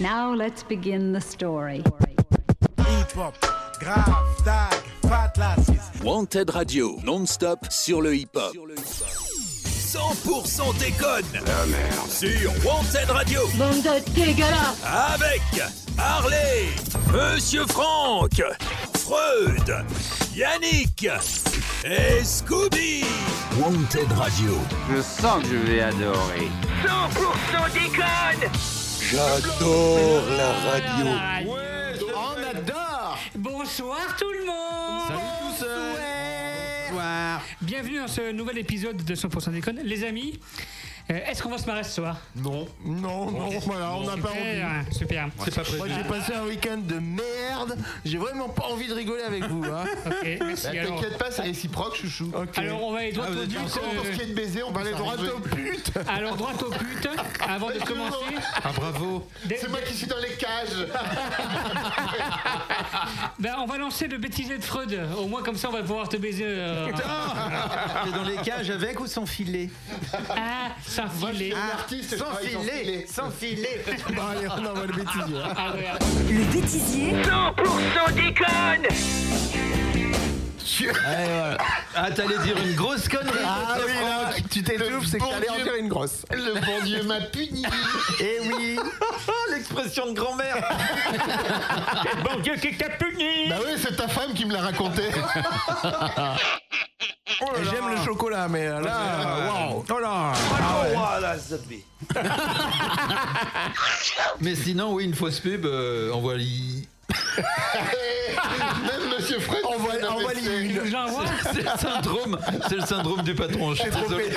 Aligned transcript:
Now 0.00 0.32
let's 0.34 0.62
begin 0.62 1.12
the 1.12 1.20
story. 1.20 1.82
Hip-hop, 2.78 3.34
grave, 3.80 4.44
tag, 4.44 4.74
fat 5.08 5.36
lasses. 5.38 5.90
Wanted 6.02 6.50
Radio, 6.50 6.98
non-stop 7.02 7.66
sur 7.70 8.02
le 8.02 8.14
hip-hop. 8.14 8.54
100% 8.54 10.78
déconne. 10.78 11.24
La 11.32 11.66
merde. 11.66 12.10
Sur 12.10 12.50
Wanted 12.66 13.08
Radio. 13.10 13.40
Bande 13.56 13.80
de 13.82 13.98
dégueulasse 14.14 14.82
Avec 14.84 15.40
Harley, 15.96 16.66
Monsieur 17.14 17.64
Franck, 17.66 18.42
Freud, 18.98 19.74
Yannick 20.34 21.08
et 21.84 22.22
Scooby. 22.22 23.02
Wanted 23.58 24.12
Radio. 24.12 24.58
Je 24.94 25.00
sens 25.00 25.42
que 25.42 25.48
je 25.48 25.56
vais 25.56 25.80
adorer. 25.80 26.50
100% 26.84 27.72
déconne. 27.72 28.50
J'adore 29.10 30.24
la 30.36 30.52
radio. 30.52 31.06
On 32.16 32.56
adore. 32.56 33.18
Bonsoir 33.36 34.16
tout 34.18 34.32
le 34.32 34.44
monde. 34.46 35.02
Salut 35.06 35.20
tous 35.40 35.64
Bonsoir. 36.90 37.40
Bienvenue 37.62 37.98
dans 37.98 38.08
ce 38.08 38.32
nouvel 38.32 38.58
épisode 38.58 38.96
de 39.04 39.14
100% 39.14 39.52
déconne. 39.52 39.80
Les 39.84 40.02
amis, 40.02 40.40
est-ce 41.08 41.42
qu'on 41.42 41.50
va 41.50 41.58
se 41.58 41.66
marrer 41.66 41.84
ce 41.84 41.92
soir? 41.92 42.16
Non, 42.34 42.66
non, 42.84 43.30
non, 43.30 43.48
voilà, 43.60 43.92
on 43.94 44.04
n'a 44.04 44.16
pas 44.16 44.30
envie. 44.30 44.92
Super, 44.92 44.92
super. 44.92 45.28
C'est 45.44 45.54
pas 45.54 45.62
prévu. 45.62 45.78
Moi 45.78 45.86
j'ai 45.88 46.04
passé 46.04 46.34
un 46.34 46.44
week-end 46.44 46.78
de 46.78 46.98
merde, 46.98 47.76
j'ai 48.04 48.18
vraiment 48.18 48.48
pas 48.48 48.64
envie 48.66 48.88
de 48.88 48.94
rigoler 48.94 49.22
avec 49.22 49.44
vous. 49.44 49.64
Hein. 49.64 49.84
Ok, 50.06 50.38
merci. 50.40 50.66
Bah, 50.66 50.70
Alors, 50.80 51.00
T'inquiète 51.00 51.18
pas, 51.18 51.30
c'est 51.30 51.42
réciproque, 51.42 51.96
chouchou. 51.96 52.32
alors, 52.56 52.82
on 52.84 52.92
va 52.92 52.98
aller 53.00 53.12
droit 53.12 53.26
Ah, 53.28 53.32
vous 53.32 53.38
au 53.38 53.42
êtes 53.42 53.48
but. 53.48 53.58
encore 53.58 53.90
pour 53.94 54.04
ce 54.04 54.10
qui 54.10 54.22
est 54.22 54.26
de 54.26 54.34
baiser, 54.34 54.62
on 54.62 54.70
va 54.72 54.80
aller 54.80 54.92
droit 54.92 55.14
au 55.14 55.38
but. 55.54 55.90
Alors, 56.08 56.36
droit 56.36 56.52
au 56.60 56.70
but, 56.70 57.08
avant 57.48 57.68
de 57.68 57.78
commencer. 57.84 58.16
Ah 58.64 58.70
bravo 58.74 59.28
dès- 59.44 59.56
C'est 59.58 59.68
moi 59.68 59.78
qui 59.86 59.94
suis 59.94 60.06
dans 60.06 60.18
les 60.18 60.34
cages 60.34 60.86
ben, 63.38 63.54
on 63.58 63.66
va 63.66 63.78
lancer 63.78 64.08
le 64.08 64.18
bêtisier 64.18 64.58
de 64.58 64.64
Freud. 64.64 64.98
Au 65.18 65.26
moins, 65.26 65.42
comme 65.42 65.56
ça, 65.56 65.68
on 65.68 65.72
va 65.72 65.82
pouvoir 65.82 66.08
te 66.08 66.16
baiser. 66.16 66.44
euh, 66.46 66.88
T'es 68.04 68.10
dans 68.12 68.24
les 68.24 68.36
cages 68.36 68.70
avec 68.70 69.00
ou 69.00 69.06
sans 69.06 69.26
filet? 69.26 69.70
Ah, 70.30 70.70
sans 70.96 71.08
filet. 71.08 71.52
Artiste, 71.54 72.10
je 72.12 72.16
Sans 72.16 72.34
filet 72.36 73.06
Sans 73.08 73.30
filet 73.30 73.84
Bon 74.14 74.22
allez, 74.30 74.46
on 74.48 74.64
envoie 74.66 74.86
le 74.86 74.92
bêtisier. 74.94 75.38
hein. 75.44 75.54
Ah 75.56 75.72
ouais. 75.74 76.32
Le 76.32 76.44
bêtisier 76.52 77.12
100% 77.12 78.14
déconne. 78.14 78.86
Ah 81.94 82.10
t'allais 82.10 82.38
dire 82.38 82.56
une 82.58 82.74
grosse 82.74 83.08
connerie. 83.08 83.38
Ah 83.44 83.76
oui, 83.86 83.92
là, 84.02 84.30
tu 84.50 84.62
t'étouffes, 84.62 85.06
c'est 85.06 85.18
que 85.18 85.22
bon 85.24 85.30
t'allais 85.30 85.48
en 85.48 85.54
Dieu. 85.56 85.64
dire 85.64 85.74
une 85.76 85.88
grosse. 85.88 86.24
Le 86.30 86.54
bon 86.54 86.84
Dieu 86.84 87.02
m'a 87.04 87.20
puni. 87.20 87.64
Eh 88.20 88.40
oui. 88.48 88.78
L'expression 89.50 90.06
de 90.06 90.12
grand-mère. 90.12 90.56
Bon 92.24 92.40
Dieu, 92.40 92.54
qui 92.56 92.76
t'a 92.76 92.88
puni. 92.90 93.48
Bah 93.48 93.56
oui, 93.64 93.72
c'est 93.78 93.96
ta 93.96 94.08
femme 94.08 94.34
qui 94.34 94.44
me 94.44 94.52
l'a 94.52 94.60
raconté. 94.62 95.02
J'aime 97.70 97.88
le 97.90 98.04
chocolat, 98.04 98.48
mais 98.48 98.66
là, 98.68 99.48
waouh. 99.48 99.84
Oh 99.90 99.98
là. 100.00 100.32
Mais 104.40 104.54
sinon 104.54 104.92
oui 104.94 105.04
une 105.04 105.14
fausse 105.14 105.40
pub 105.40 105.64
euh, 105.66 106.10
on 106.14 106.20
voit 106.20 106.36
li- 106.36 106.86
Même 107.76 109.10
Monsieur 109.16 109.38
Fred. 109.38 109.64
Envoie, 109.64 109.94
envoie 110.08 110.32
une. 110.34 110.80
C'est 111.52 111.62
le 111.62 111.78
syndrome 111.78 112.38
C'est 112.68 112.76
le 112.76 112.86
syndrome 112.86 113.22
du 113.22 113.34
patron 113.34 113.74
je 113.74 113.82
suis 113.82 113.90
T'es 113.90 113.96
trop 113.96 114.06
près, 114.06 114.28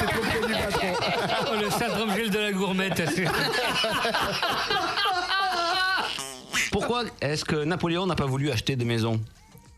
du 0.47 0.53
patron. 0.53 0.87
Oh, 1.51 1.55
le 1.61 1.69
syndrome 1.69 2.15
Gilles 2.15 2.31
de 2.31 2.39
la 2.39 2.51
gourmette. 2.51 3.01
Pourquoi 6.71 7.03
est-ce 7.21 7.45
que 7.45 7.63
Napoléon 7.63 8.05
n'a 8.05 8.15
pas 8.15 8.25
voulu 8.25 8.51
acheter 8.51 8.75
de 8.75 8.83
maison 8.83 9.19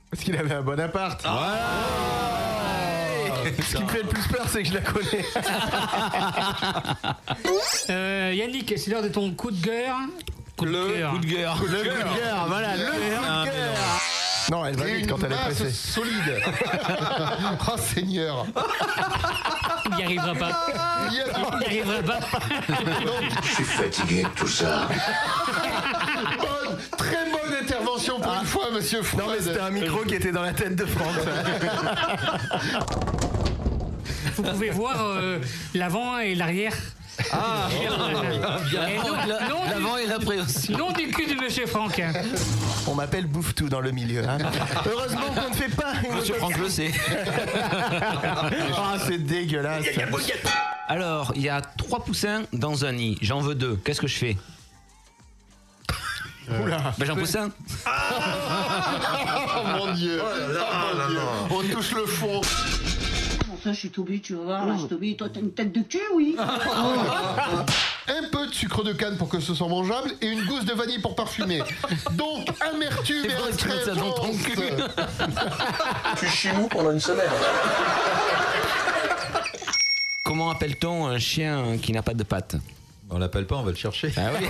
Parce 0.09 0.23
qu'il 0.23 0.35
avait 0.35 0.53
un 0.55 0.61
bon 0.61 0.79
appart. 0.79 1.21
Ce 3.43 3.75
qui 3.75 3.83
me 3.83 3.89
fait 3.89 4.03
le 4.03 4.07
plus 4.09 4.27
peur, 4.27 4.45
c'est 4.47 4.63
que 4.63 4.69
je 4.69 4.73
la 4.73 4.81
connais. 4.81 5.25
Euh, 7.89 8.33
Yannick, 8.35 8.73
c'est 8.77 8.91
l'heure 8.91 9.01
de 9.01 9.09
ton 9.09 9.31
coup 9.33 9.51
de 9.51 9.59
gueule. 9.61 9.91
Coup 10.57 10.65
de 10.65 10.71
Le 10.71 10.87
cœur. 10.93 11.11
coup 11.11 11.17
de 11.19 11.25
guerre 11.25 11.55
Le 11.61 11.67
coup 11.67 11.73
de 11.73 11.83
cœur, 12.19 12.45
voilà, 12.47 12.75
le 12.75 12.85
coup 12.85 12.91
Ah, 13.27 13.43
de 13.45 13.49
cœur. 13.51 13.73
Non, 14.51 14.65
elle 14.65 14.75
va 14.75 14.85
vite 14.85 15.07
quand 15.09 15.23
elle 15.23 15.31
est 15.31 15.35
pressée. 15.35 15.69
solide. 15.71 16.41
oh 17.67 17.77
Seigneur. 17.77 18.45
Il 19.91 19.95
n'y 19.95 20.03
arrivera 20.03 20.33
pas. 20.33 20.65
Il 21.09 21.13
n'y 21.13 21.21
arrivera 21.81 22.01
pas. 22.01 22.19
Bonne, 26.39 26.77
très 26.97 27.25
bonne 27.31 27.53
intervention 27.61 28.19
pour 28.19 28.33
une 28.33 28.45
fois, 28.45 28.65
monsieur 28.73 29.01
Fred. 29.03 29.19
Non, 29.21 29.27
mais 29.31 29.39
c'était 29.41 29.59
un 29.59 29.69
micro 29.69 29.99
qui 30.03 30.15
était 30.15 30.31
dans 30.31 30.41
la 30.43 30.53
tête 30.53 30.75
de 30.75 30.85
Franck. 30.85 31.15
Vous 34.41 34.51
pouvez 34.51 34.69
voir 34.69 34.95
euh, 34.99 35.39
l'avant 35.73 36.17
et 36.19 36.35
l'arrière. 36.35 36.73
Ah 37.31 37.67
L'avant 39.69 39.97
et 39.97 40.07
l'après 40.07 40.39
aussi. 40.39 40.67
du, 40.69 40.73
non 40.75 40.91
du 40.91 41.07
cul 41.09 41.27
de 41.27 41.39
Monsieur 41.39 41.67
Franck. 41.67 42.01
On 42.87 42.95
m'appelle 42.95 43.27
Bouffe-tout 43.27 43.69
dans 43.69 43.81
le 43.81 43.91
milieu. 43.91 44.23
hein. 44.27 44.37
Heureusement 44.89 45.27
qu'on 45.35 45.49
ne 45.49 45.53
fait 45.55 45.75
pas 45.75 45.93
une 46.07 46.15
Monsieur 46.15 46.35
Franck 46.35 46.57
le 46.57 46.69
sait. 46.69 46.91
Ah, 47.63 48.97
c'est 49.07 49.19
dégueulasse. 49.23 49.85
Alors, 50.87 51.31
il 51.35 51.43
y 51.43 51.49
a 51.49 51.61
trois 51.61 52.03
poussins 52.03 52.43
dans 52.53 52.85
un 52.85 52.93
nid. 52.93 53.17
J'en 53.21 53.39
veux 53.39 53.55
deux. 53.55 53.75
Qu'est-ce 53.85 54.01
que 54.01 54.07
je 54.07 54.17
fais 54.17 54.37
Oula. 56.61 56.93
Ben 56.97 57.05
j'en 57.05 57.15
pousse 57.15 57.35
un. 57.35 57.49
Oh 59.53 59.63
mon 59.77 59.93
dieu. 59.93 60.19
Oh, 60.21 60.27
mon 60.97 61.07
Dieu. 61.09 61.19
On 61.51 61.63
touche 61.75 61.91
le 61.93 62.05
fond. 62.05 62.41
Ça, 63.63 63.73
je 63.73 63.79
suis 63.79 63.89
Toby, 63.91 64.21
tu 64.21 64.33
vas 64.35 64.43
voir. 64.43 64.65
Là, 64.65 64.73
je 64.73 64.79
suis 64.79 64.87
Toby, 64.87 65.15
toi, 65.15 65.27
t'as 65.31 65.39
une 65.39 65.51
tête 65.51 65.71
de 65.71 65.81
cul, 65.81 65.99
oui 66.15 66.35
Un 68.07 68.23
peu 68.31 68.47
de 68.47 68.53
sucre 68.53 68.83
de 68.83 68.93
canne 68.93 69.17
pour 69.17 69.29
que 69.29 69.39
ce 69.39 69.53
soit 69.53 69.67
mangeable 69.67 70.11
et 70.19 70.27
une 70.27 70.43
gousse 70.45 70.65
de 70.65 70.73
vanille 70.73 70.97
pour 70.99 71.15
parfumer. 71.15 71.61
Donc, 72.13 72.49
amertume 72.59 73.25
et 73.25 73.29
C'est 73.29 73.35
vrai 73.35 73.51
que 73.51 73.57
tu 73.57 73.67
mets 73.67 73.83
ça 73.83 73.93
dans 73.93 74.11
ton 74.13 74.31
astringence. 74.33 74.89
Comment 80.23 80.49
appelle-t-on 80.49 81.07
un 81.07 81.19
chien 81.19 81.77
qui 81.77 81.91
n'a 81.91 82.01
pas 82.01 82.13
de 82.13 82.23
pattes? 82.23 82.55
On 83.13 83.19
l'appelle 83.19 83.45
pas 83.45 83.57
on 83.57 83.63
va 83.63 83.71
le 83.71 83.75
chercher 83.77 84.11
Ah 84.17 84.29
oui. 84.39 84.47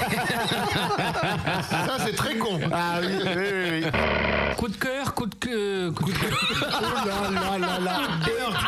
Ça, 1.70 1.98
c'est 2.06 2.16
très 2.16 2.36
con. 2.36 2.60
Ah 2.72 3.00
oui, 3.02 3.08
oui, 3.24 3.32
oui. 3.36 3.84
oui. 3.84 4.56
Coup 4.56 4.68
de 4.68 4.76
cœur, 4.78 5.14
coup 5.16 5.26
de 5.26 5.34
queue. 5.36 5.92
Coup 5.92 6.12
de 6.12 6.18
cœur. 6.18 6.30
Oh 6.62 7.08
là 7.08 7.58
là 7.58 7.58
là 7.58 7.80
là. 7.80 7.98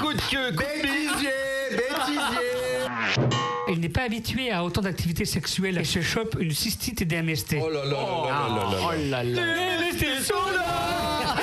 Coup 0.02 0.14
de 0.14 0.22
queue 0.22 0.52
coup 0.52 0.64
de 0.64 0.81
Bêtisier, 0.81 1.30
bêtisier. 1.72 3.30
Il 3.70 3.80
n'est 3.80 3.90
pas 3.90 4.04
habitué 4.04 4.52
à 4.52 4.64
autant 4.64 4.81
d'activités 4.81 5.26
sexuelles 5.26 5.78
et 5.78 5.84
se 5.84 6.02
chope 6.02 6.36
une 6.40 6.52
cystite 6.52 7.02
et 7.04 7.06
des 7.06 7.22
MST. 7.22 7.58
Oh 7.62 7.70
là 7.70 7.86
là 7.86 7.92
là 7.92 7.98
là 8.28 8.48
là 8.50 8.64
là 8.72 8.78
Oh 8.81 8.92
là 9.10 9.24
là. 9.24 9.24
Les 9.24 9.92
MST 9.92 10.25
sont 10.25 10.34
là 10.56 11.36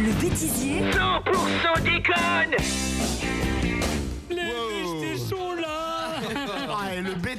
Le 0.00 0.12
bêtisier 0.20 0.80
100% 0.90 1.82
déconne. 1.82 2.56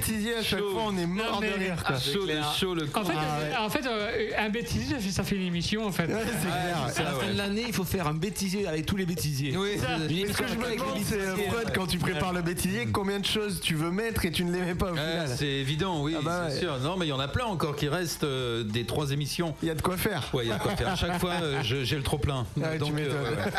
Bêtisier, 0.08 0.36
à 0.36 0.44
chaque 0.44 0.60
fois, 0.60 0.84
on 0.88 0.98
est 0.98 1.06
mort 1.06 1.34
Non, 1.34 1.40
de 1.40 1.46
mais- 1.58 1.66
rire. 1.66 1.84
Quoi. 1.86 2.00
Chaud, 2.00 2.26
le 2.26 2.34
chaud, 2.60 2.76
le 2.76 2.84
En 2.94 3.04
fait, 3.04 3.14
Ah 3.18 3.38
euh, 3.40 3.66
en 3.66 3.70
fait 3.70 3.86
euh, 3.86 4.30
un 4.38 4.50
bêtisier, 4.50 4.96
ça 4.96 5.00
fait- 5.02 5.12
ça 5.12 5.24
fait 5.24 5.36
une 5.36 5.44
émission 5.48 5.86
en 5.86 5.92
fait. 5.92 6.06
Ouais, 6.08 6.22
c'est 6.26 6.48
clair. 6.48 7.08
À 7.08 7.12
la 7.12 7.20
fin 7.20 7.32
de 7.34 7.38
l'année, 7.38 7.64
il 7.68 7.74
faut 7.74 7.84
faire 7.84 8.08
un 8.08 8.14
bêtisier 8.14 8.68
avec 8.68 8.86
tous 8.86 8.96
les 8.98 9.06
bêtisiers. 9.06 9.56
Oui, 9.58 9.72
Une 10.10 10.32
Ce 10.34 10.38
que 10.38 10.48
je 10.48 10.56
me 10.56 10.76
demande, 10.76 10.98
c'est. 11.04 11.20
Fred, 11.50 11.72
quand 11.74 11.88
tu 11.88 11.98
prépares 11.98 12.34
le 12.34 12.42
bêtisier, 12.42 12.88
combien 12.92 13.20
de 13.20 13.26
choses 13.26 13.60
tu 13.62 13.76
veux 13.76 13.92
mettre 13.92 14.26
et 14.26 14.32
tu 14.32 14.44
ne 14.44 14.52
les 14.52 14.62
mets 14.62 14.76
pas 14.76 14.92
au 14.92 14.96
Ouais, 14.96 15.00
final 15.02 15.30
c'est 15.36 15.46
évident, 15.48 16.02
oui, 16.04 16.16
Ah 16.18 16.22
bah 16.24 16.46
c'est 16.50 16.56
ouais. 16.56 16.60
sûr. 16.62 16.80
Non, 16.80 16.98
mais 16.98 17.06
il 17.06 17.10
y 17.10 17.14
en 17.14 17.20
a 17.20 17.28
plein 17.28 17.46
encore 17.46 17.76
qui 17.76 17.88
restent 17.88 18.24
euh, 18.24 18.64
des 18.64 18.86
trois 18.86 19.12
émissions. 19.12 19.56
Il 19.62 19.68
y 19.68 19.72
a 19.72 19.76
de 19.76 19.82
quoi 19.82 19.98
faire. 19.98 20.24
Ouais, 20.34 20.46
il 20.46 20.50
y 20.50 20.52
a 20.52 20.58
de 20.58 20.62
quoi 20.62 20.76
faire. 20.76 20.96
Chaque 20.96 21.20
fois, 21.20 21.34
euh, 21.42 21.62
j'ai 21.64 21.96
le 21.96 22.04
trop 22.04 22.18
plein. 22.18 22.46
Ah. 22.62 22.68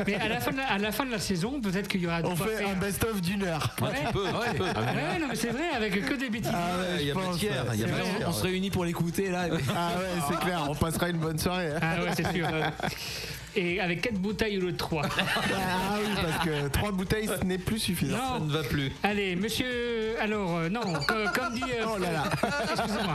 Mais 0.07 0.15
à 0.15 0.29
la 0.79 0.93
fin 0.93 1.05
de 1.05 1.11
la, 1.11 1.19
saison, 1.19 1.61
peut-être 1.61 1.89
qu'il 1.89 2.03
y 2.03 2.07
aura 2.07 2.21
On 2.25 2.37
fait 2.37 2.65
un 2.65 2.75
best-of 2.75 3.21
d'une 3.21 3.43
heure. 3.43 3.75
Ouais. 3.81 3.89
Tu 4.07 4.13
peux, 4.13 4.25
tu 4.51 4.57
peux. 4.57 4.65
Ouais, 4.65 5.19
non, 5.21 5.27
mais 5.29 5.35
c'est 5.37 5.49
vrai, 5.51 5.69
avec 5.75 6.05
que 6.05 6.15
des 6.15 6.29
bêtises. 6.41 6.53
Ah 6.55 6.79
ouais, 6.79 6.97
Il 7.01 7.07
y 7.07 7.11
a 7.11 7.15
je 7.15 7.19
pense, 7.19 7.33
matière, 7.35 7.65
il 7.75 7.81
y 7.81 7.85
a 7.85 7.87
ouais. 7.87 7.93
matière. 7.93 8.29
On 8.29 8.33
se 8.33 8.43
réunit 8.43 8.71
pour 8.71 8.85
l'écouter 8.85 9.31
là. 9.31 9.47
Ah 9.77 9.93
ouais, 9.99 10.21
c'est 10.29 10.39
clair, 10.41 10.67
on 10.69 10.75
passera 10.75 11.09
une 11.09 11.19
bonne 11.19 11.39
soirée. 11.39 11.71
hein. 11.75 11.79
Ah 11.83 12.03
ouais, 12.03 12.11
c'est 12.17 12.33
sûr. 12.33 12.47
Et 13.57 13.81
avec 13.81 14.03
4 14.03 14.15
bouteilles 14.17 14.59
au 14.59 14.61
lieu 14.63 14.73
de 14.73 14.77
3. 14.77 15.03
Ah 15.05 15.97
oui, 15.99 16.09
parce 16.23 16.45
que 16.45 16.69
trois 16.69 16.93
bouteilles, 16.93 17.27
ce 17.29 17.45
n'est 17.45 17.57
plus 17.59 17.79
suffisant. 17.79 18.17
Ça 18.17 18.39
Non. 18.39 18.45
ne 18.47 18.53
va 18.53 18.63
plus. 18.65 18.93
Allez, 19.03 19.35
monsieur 19.37 19.67
alors, 20.21 20.57
euh, 20.57 20.69
non, 20.71 20.81
co- 20.81 21.15
comme 21.35 21.55
dit. 21.55 21.63
euh, 21.63 21.85
Oh 21.95 21.99
là 21.99 22.11
là. 22.13 22.25
Excusez-moi. 22.73 23.15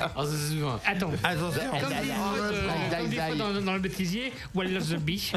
Ah, 0.00 0.22
c'est. 0.24 0.90
Attends. 0.90 1.10
Attention. 1.22 1.60
Comme 1.70 1.88
dit 1.90 2.10
Freud, 2.10 2.40
euh, 2.54 2.98
comme 2.98 3.08
dit 3.08 3.16
Freud 3.16 3.38
dans, 3.38 3.60
dans 3.60 3.72
le 3.74 3.78
bêtisier, 3.78 4.32
Well 4.54 4.72
Lost 4.72 4.94
the 4.94 4.98
Bee. 5.00 5.32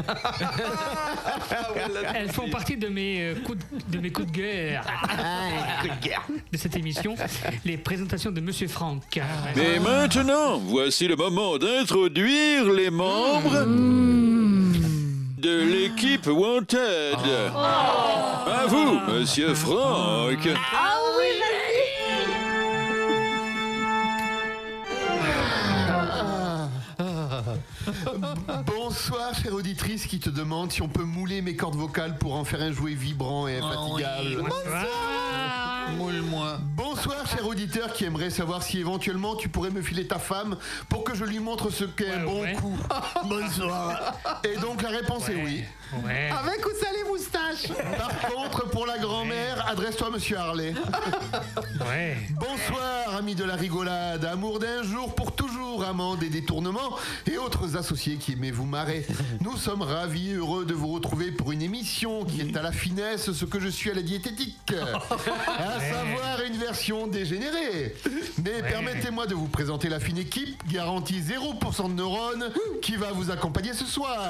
Elles 2.14 2.30
font 2.32 2.48
partie 2.48 2.76
de 2.76 2.88
mes, 2.88 3.30
euh, 3.30 3.34
coups 3.44 3.58
de, 3.88 3.96
de 3.96 4.02
mes 4.02 4.10
coups 4.10 4.30
de 4.32 4.36
gueule 4.38 4.80
de 6.52 6.56
cette 6.56 6.76
émission, 6.76 7.14
les 7.64 7.76
présentations 7.76 8.30
de 8.30 8.40
Monsieur 8.40 8.68
Franck. 8.68 9.18
Et 9.56 9.78
maintenant, 9.78 10.58
voici 10.58 11.06
le 11.08 11.16
moment 11.16 11.58
d'introduire 11.58 12.64
les 12.72 12.90
membres 12.90 13.64
de 15.38 15.62
l'équipe 15.62 16.26
Wanted. 16.26 17.16
À 17.54 18.66
vous, 18.66 18.98
monsieur 19.08 19.54
Franck. 19.54 20.48
Bonsoir, 28.66 29.34
chère 29.34 29.54
auditrice 29.54 30.06
qui 30.06 30.18
te 30.18 30.30
demande 30.30 30.72
si 30.72 30.82
on 30.82 30.88
peut 30.88 31.04
mouler 31.04 31.40
mes 31.40 31.54
cordes 31.54 31.76
vocales 31.76 32.18
pour 32.18 32.34
en 32.34 32.44
faire 32.44 32.62
un 32.62 32.72
jouet 32.72 32.94
vibrant 32.94 33.46
et 33.46 33.58
infatigable. 33.58 34.42
Moule-moi. 35.96 36.58
Bonsoir, 36.76 37.26
cher 37.26 37.46
auditeur 37.46 37.92
qui 37.92 38.04
aimerait 38.04 38.30
savoir 38.30 38.62
si 38.62 38.78
éventuellement 38.78 39.36
tu 39.36 39.48
pourrais 39.48 39.70
me 39.70 39.82
filer 39.82 40.06
ta 40.06 40.18
femme 40.18 40.56
pour 40.88 41.04
que 41.04 41.14
je 41.14 41.24
lui 41.24 41.38
montre 41.38 41.70
ce 41.70 41.84
qu'est 41.84 42.10
un 42.10 42.24
Ouais, 42.24 42.26
bon 42.26 42.42
ouais. 42.42 42.52
coup. 42.54 42.76
Bonsoir. 43.28 44.14
Et 44.44 44.56
donc 44.56 44.82
la 44.82 44.90
réponse 44.90 45.28
est 45.28 45.36
oui. 45.36 45.64
Ouais. 46.04 46.30
Avec 46.30 46.64
ou 46.66 46.70
sans 46.70 46.92
les 46.92 47.04
moustaches? 47.08 47.72
Par 47.96 48.18
contre, 48.30 48.68
pour 48.70 48.86
la 48.86 48.98
grand-mère, 48.98 49.66
adresse-toi 49.68 50.08
à 50.08 50.10
Monsieur 50.10 50.36
Harley. 50.38 50.74
Ouais. 51.88 52.16
Bonsoir, 52.32 53.07
amis 53.18 53.34
de 53.34 53.42
la 53.42 53.56
rigolade, 53.56 54.24
amour 54.24 54.60
d'un 54.60 54.84
jour 54.84 55.12
pour 55.12 55.32
toujours, 55.32 55.82
amants 55.84 56.14
des 56.14 56.28
détournements 56.28 56.96
et 57.28 57.36
autres 57.36 57.76
associés 57.76 58.14
qui 58.14 58.32
aimez 58.32 58.52
vous 58.52 58.64
marrer. 58.64 59.04
Nous 59.40 59.56
sommes 59.56 59.82
ravis 59.82 60.30
et 60.30 60.34
heureux 60.34 60.64
de 60.64 60.72
vous 60.72 60.86
retrouver 60.86 61.32
pour 61.32 61.50
une 61.50 61.60
émission 61.60 62.24
qui 62.24 62.40
est 62.40 62.56
à 62.56 62.62
la 62.62 62.70
finesse 62.70 63.32
ce 63.32 63.44
que 63.44 63.58
je 63.58 63.66
suis 63.66 63.90
à 63.90 63.94
la 63.94 64.02
diététique. 64.02 64.56
À 65.48 65.80
savoir 65.80 66.42
une 66.46 66.56
version 66.58 67.08
dégénérée. 67.08 67.96
Mais 68.44 68.62
permettez-moi 68.62 69.26
de 69.26 69.34
vous 69.34 69.48
présenter 69.48 69.88
la 69.88 69.98
fine 69.98 70.18
équipe, 70.18 70.62
garantie 70.68 71.20
0% 71.20 71.88
de 71.88 71.94
neurones, 71.94 72.50
qui 72.82 72.94
va 72.94 73.10
vous 73.10 73.32
accompagner 73.32 73.72
ce 73.72 73.84
soir. 73.84 74.20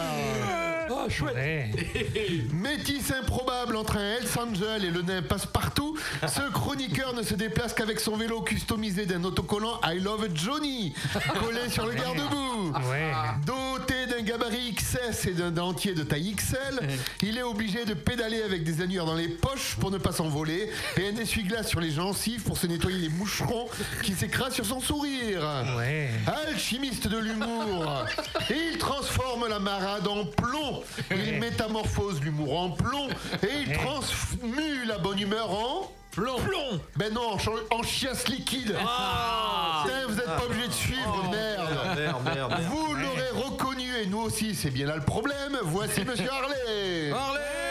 Ouais. 1.35 1.71
Métis 2.53 3.13
improbable 3.13 3.77
entre 3.77 3.97
un 3.97 4.17
Hells 4.17 4.29
Angel 4.39 4.85
et 4.85 4.91
le 4.91 5.03
nain 5.03 5.23
passe-partout, 5.23 5.97
ce 6.27 6.51
chroniqueur 6.51 7.15
ne 7.15 7.23
se 7.23 7.35
déplace 7.35 7.75
qu'avec 7.75 8.01
son 8.01 8.17
vélo 8.17 8.41
customisé 8.43 9.07
d'un 9.07 9.23
autocollant 9.25 9.81
I 9.85 9.99
Love 10.01 10.29
Johnny, 10.35 10.95
collé 11.41 11.69
sur 11.69 11.87
le 11.87 11.95
garde-boue. 11.95 12.73
Ouais. 12.91 13.13
Doté 13.45 13.98
d'un 14.09 14.23
gabarit 14.23 14.75
XS 14.75 15.27
et 15.29 15.35
d'un 15.35 15.51
dentier 15.51 15.95
de 15.95 16.03
taille 16.03 16.35
XL, 16.35 16.81
il 17.23 17.39
est 17.39 17.43
obligé 17.43 17.85
de 17.85 17.95
pédaler 17.95 18.43
avec 18.43 18.65
des 18.65 18.81
annuaires 18.83 19.07
dans 19.07 19.15
les 19.15 19.29
poches 19.29 19.77
pour 19.79 19.91
ne 19.91 19.99
pas 19.99 20.13
s'envoler 20.13 20.71
et 20.97 21.09
un 21.09 21.17
essuie-glace 21.17 21.69
sur 21.69 21.81
les 21.81 21.91
gencives 21.91 22.43
pour 22.43 22.59
se 22.59 22.67
nettoyer 22.67 22.99
les 22.99 23.09
moucherons 23.09 23.69
qui 24.03 24.13
s'écrasent 24.13 24.55
sur 24.55 24.67
son 24.67 24.81
sourire. 24.81 25.43
Ouais. 25.77 26.11
Alchimiste 26.27 27.09
de 27.09 27.19
l'humour, 27.19 28.05
il 28.51 28.79
transforme 28.79 29.47
la 29.49 29.59
marade 29.59 30.07
en 30.07 30.25
plomb, 30.25 30.83
il 31.11 31.39
métamorphose 31.39 32.21
l'humour 32.23 32.59
en 32.59 32.71
plomb 32.71 33.09
et 33.43 33.63
il 33.67 33.73
transmue 33.77 34.85
la 34.87 34.99
bonne 34.99 35.19
humeur 35.19 35.51
en 35.51 35.93
plomb. 36.19 36.39
Plomb 36.39 36.81
Ben 36.97 37.13
non, 37.13 37.37
en, 37.71 37.83
chiasse 37.83 38.29
liquide. 38.29 38.75
Putain, 38.77 40.07
vous 40.09 40.15
n'êtes 40.15 40.27
pas 40.27 40.45
obligé 40.45 40.69
de 40.69 40.73
suivre, 40.73 41.25
merde. 41.31 41.69
Merde, 41.97 42.23
merde, 42.25 42.51
merde. 42.51 42.63
Vous 42.71 42.95
l'aurez 42.95 43.45
reconnu 43.45 43.97
et 43.97 44.07
nous 44.07 44.21
aussi, 44.21 44.55
c'est 44.55 44.71
bien 44.71 44.87
là 44.87 44.97
le 44.97 45.03
problème. 45.03 45.59
Voici 45.63 46.05
Monsieur 46.05 46.31
Harley. 46.31 47.11
Le 47.11 47.68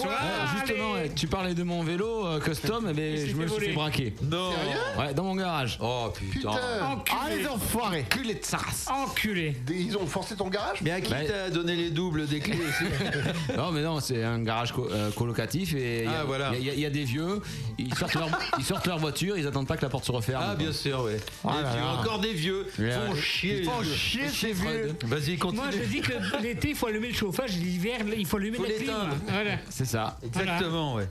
Ouais, 0.00 0.08
Justement, 0.56 0.92
ouais, 0.92 1.10
tu 1.14 1.26
parlais 1.26 1.54
de 1.54 1.62
mon 1.62 1.82
vélo 1.82 2.26
euh, 2.26 2.40
custom, 2.40 2.86
eh 2.90 2.92
ben, 2.92 3.26
je 3.28 3.34
me 3.34 3.46
suis 3.46 3.66
fait 3.66 3.72
braquer. 3.72 4.14
Non. 4.22 4.50
Ouais, 4.98 5.14
dans 5.14 5.24
mon 5.24 5.34
garage. 5.36 5.78
Oh 5.80 6.08
putain. 6.14 6.50
Putain, 6.50 6.58
Ah, 7.12 7.28
les 7.30 7.46
enfoirés 7.46 8.04
Culé 8.08 8.34
de 8.34 8.44
saras. 8.44 8.86
Enculé. 8.90 9.56
ils 9.70 9.96
ont 9.96 10.06
forcé 10.06 10.36
ton 10.36 10.48
garage 10.48 10.78
Mais 10.82 10.90
à 10.90 11.00
qui 11.00 11.10
Bah, 11.10 11.18
t'as 11.26 11.50
donné 11.50 11.76
les 11.76 11.90
doubles 11.90 12.26
des 12.26 12.40
clés 12.40 12.58
aussi 12.58 12.84
Non, 13.56 13.70
mais 13.72 13.82
non, 13.82 14.00
c'est 14.00 14.22
un 14.22 14.40
garage 14.42 14.72
co- 14.72 14.88
euh, 14.90 15.10
colocatif 15.12 15.74
et 15.74 16.04
il 16.04 16.04
y, 16.04 16.06
a- 16.08 16.20
Ah, 16.20 16.24
voilà. 16.24 16.52
il 16.58 16.64
y 16.64 16.70
a- 16.70 16.74
il 16.74 16.80
y 16.80 16.86
a 16.86 16.90
des 16.90 17.04
vieux, 17.04 17.40
ils 17.78 17.94
sortent, 17.94 18.14
leur, 18.14 18.28
ils 18.58 18.64
sortent 18.64 18.86
leur 18.86 18.98
voiture, 18.98 19.36
ils 19.38 19.46
attendent 19.46 19.66
pas 19.68 19.76
que 19.76 19.82
la 19.82 19.88
porte 19.88 20.04
se 20.04 20.12
referme. 20.12 20.44
Ah 20.46 20.54
bien 20.54 20.72
sûr, 20.72 21.02
ouais. 21.02 21.18
Ah 21.44 21.56
Des 21.56 21.62
là 21.62 21.70
vieux, 21.72 21.80
là. 21.80 22.00
encore 22.00 22.18
des 22.20 22.32
vieux. 22.32 22.66
Ouais. 22.78 22.90
Font 22.90 23.14
chier. 23.14 23.60
les 23.60 23.68
Oh, 23.68 23.80
vieux. 23.82 23.92
chier 23.94 24.28
ces 24.28 24.52
vieux 24.52 24.94
Vas-y, 25.04 25.36
continue. 25.38 25.62
Moi, 25.62 25.70
je 25.72 25.88
dis 25.88 26.00
que 26.00 26.12
l'été, 26.42 26.70
il 26.70 26.74
faut 26.76 26.86
allumer 26.86 27.08
le 27.08 27.14
chauffage, 27.14 27.52
l'hiver, 27.56 28.00
il 28.16 28.26
faut 28.26 28.36
allumer 28.36 28.56
Faut 28.56 28.62
la 28.64 28.70
clim. 28.70 28.80
l'éteindre. 28.80 29.16
Voilà. 29.28 29.50
C'est 29.70 29.83
ça. 29.84 30.16
Exactement, 30.22 30.94
ouais. 30.94 31.08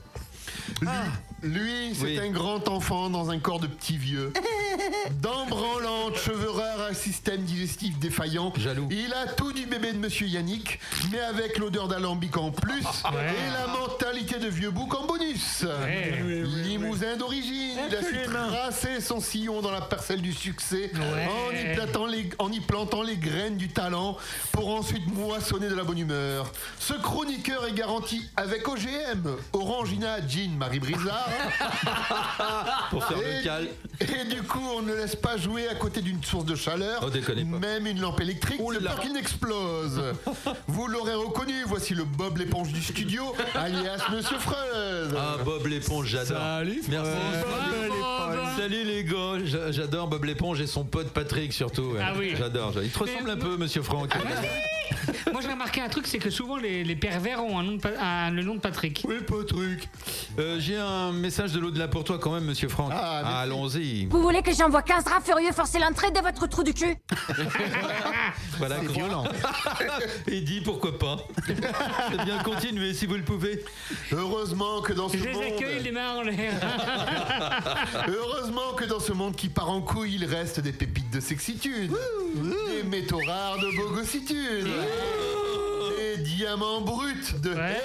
Lui, 1.42 1.94
c'est 1.94 2.04
Oui. 2.04 2.18
un 2.18 2.30
grand 2.30 2.68
enfant 2.68 3.10
dans 3.10 3.30
un 3.30 3.38
corps 3.38 3.60
de 3.60 3.66
petit 3.66 3.96
vieux. 3.98 4.32
Dents 5.20 5.46
branlantes, 5.46 6.16
cheveux 6.16 6.50
rares, 6.50 6.88
un 6.90 6.94
système 6.94 7.42
digestif 7.42 7.98
défaillant. 7.98 8.52
Jaloux. 8.56 8.88
Il 8.90 9.12
a 9.12 9.26
tout 9.32 9.52
du 9.52 9.66
bébé 9.66 9.92
de 9.92 9.98
Monsieur 9.98 10.26
Yannick, 10.26 10.78
mais 11.10 11.20
avec 11.20 11.58
l'odeur 11.58 11.88
d'alambic 11.88 12.36
en 12.36 12.50
plus 12.50 12.80
et 12.82 13.52
la 13.52 13.66
mentalité 13.66 14.38
de 14.38 14.48
vieux 14.48 14.70
bouc 14.70 14.94
en 14.94 15.06
bonus. 15.06 15.62
Ouais. 15.64 16.42
Limousin 16.64 17.16
d'origine, 17.16 17.78
il 17.88 17.96
a 17.96 18.02
su 18.02 18.16
tracer 18.24 19.00
son 19.00 19.20
sillon 19.20 19.60
dans 19.62 19.70
la 19.70 19.80
parcelle 19.80 20.20
du 20.22 20.32
succès 20.32 20.90
en, 20.94 21.54
y 21.54 21.74
plantant 21.74 22.06
les, 22.06 22.28
en 22.38 22.50
y 22.52 22.60
plantant 22.60 23.02
les 23.02 23.16
graines 23.16 23.56
du 23.56 23.68
talent 23.68 24.16
pour 24.52 24.68
ensuite 24.74 25.06
moissonner 25.06 25.68
de 25.68 25.74
la 25.74 25.84
bonne 25.84 25.98
humeur. 25.98 26.52
Ce 26.78 26.94
chroniqueur 26.94 27.66
est 27.66 27.72
garanti 27.74 28.28
avec 28.36 28.66
OGM, 28.68 29.36
Orangina, 29.52 30.18
Jean, 30.26 30.56
Marie 30.58 30.80
Brizard. 30.80 31.28
Pour 32.90 33.04
faire 33.04 33.18
Et- 33.18 33.38
le 33.38 33.42
cal. 33.44 33.68
Et 34.00 34.24
du 34.34 34.42
coup, 34.42 34.60
on 34.76 34.82
ne 34.82 34.94
laisse 34.94 35.16
pas 35.16 35.36
jouer 35.36 35.68
à 35.68 35.74
côté 35.74 36.00
d'une 36.02 36.22
source 36.22 36.44
de 36.44 36.54
chaleur, 36.54 37.04
Oh, 37.06 37.58
même 37.60 37.86
une 37.86 38.00
lampe 38.00 38.20
électrique, 38.20 38.60
Oh 38.62 38.72
de 38.72 38.78
peur 38.78 39.00
qu'il 39.00 39.12
n'explose. 39.12 40.02
Vous 40.68 40.86
l'aurez 40.86 41.14
reconnu, 41.14 41.62
voici 41.66 41.94
le 41.94 42.04
Bob 42.04 42.38
l'éponge 42.38 42.72
du 42.72 42.82
studio, 42.82 43.34
alias 43.54 44.02
Monsieur 44.12 44.38
Freud. 44.38 45.14
Ah, 45.16 45.36
Bob 45.44 45.66
l'éponge, 45.66 46.06
j'adore. 46.08 46.38
Salut, 46.38 46.82
Merci. 46.88 47.10
Bob. 47.88 48.38
Salut 48.58 48.84
les 48.84 49.04
gars, 49.04 49.44
J'a- 49.44 49.72
j'adore 49.72 50.08
Bob 50.08 50.24
l'éponge 50.24 50.60
et 50.60 50.66
son 50.66 50.84
pote 50.84 51.08
Patrick 51.10 51.52
surtout. 51.52 51.92
ouais. 51.94 52.00
Ah 52.02 52.12
oui. 52.18 52.34
J'adore. 52.36 52.72
Il 52.82 52.90
te 52.90 52.98
ressemble 52.98 53.30
un 53.30 53.36
peu, 53.36 53.56
monsieur 53.56 53.82
Franck. 53.82 54.14
Moi, 55.32 55.40
j'ai 55.42 55.48
remarqué 55.50 55.80
un 55.80 55.88
truc, 55.88 56.06
c'est 56.06 56.18
que 56.18 56.30
souvent, 56.30 56.56
les, 56.56 56.84
les 56.84 56.96
pervers 56.96 57.42
ont 57.42 57.58
un 57.58 57.62
nom 57.62 57.72
de 57.72 57.80
pa- 57.80 57.90
un- 58.00 58.30
le 58.30 58.42
nom 58.42 58.54
de 58.54 58.60
Patrick. 58.60 59.02
Oui, 59.08 59.16
Patrick. 59.26 59.88
Euh, 60.38 60.58
J'ai 60.60 60.76
un 60.76 61.12
message 61.12 61.52
de 61.52 61.58
l'au-delà 61.60 61.88
pour 61.88 62.04
toi 62.04 62.18
quand 62.18 62.32
même, 62.32 62.44
monsieur 62.44 62.68
Franck. 62.68 62.92
Ah, 62.94 63.20
merci. 63.22 63.36
Allons-y. 63.38 64.06
Vous 64.06 64.22
voulez 64.22 64.42
que 64.42 64.52
j'envoie 64.52 64.82
15 64.82 65.04
rats 65.06 65.20
furieux 65.20 65.52
forcer 65.52 65.78
l'entrée 65.78 66.10
de 66.10 66.20
votre 66.20 66.46
trou 66.46 66.62
du 66.62 66.72
cul? 66.74 66.96
Voilà, 68.58 68.76
C'est 68.80 68.92
violent. 68.92 69.24
Et 70.28 70.40
dit 70.40 70.60
pourquoi 70.60 70.96
pas. 70.98 71.16
C'est 71.46 72.24
bien 72.24 72.38
continuer 72.44 72.94
si 72.94 73.06
vous 73.06 73.14
le 73.16 73.22
pouvez. 73.24 73.64
Heureusement 74.12 74.80
que 74.80 74.92
dans 74.92 75.08
ce 75.08 75.16
Je 75.16 75.24
les 75.24 75.30
accueille, 75.30 75.74
monde, 75.76 75.84
les 75.84 75.90
mains 75.92 76.14
en 76.16 76.22
l'air. 76.22 76.52
heureusement 78.08 78.72
que 78.76 78.84
dans 78.84 79.00
ce 79.00 79.12
monde 79.12 79.34
qui 79.36 79.48
part 79.48 79.70
en 79.70 79.80
couille, 79.80 80.14
il 80.14 80.24
reste 80.24 80.60
des 80.60 80.72
pépites 80.72 81.10
de 81.10 81.20
sexitude, 81.20 81.90
des 82.36 82.82
métaux 82.88 83.20
rares 83.26 83.58
de 83.58 83.76
bogossitude, 83.76 84.66
Ooh. 84.76 85.53
Des 86.16 86.22
diamants 86.22 86.80
bruts 86.80 87.34
de 87.42 87.50
Ouais. 87.54 87.80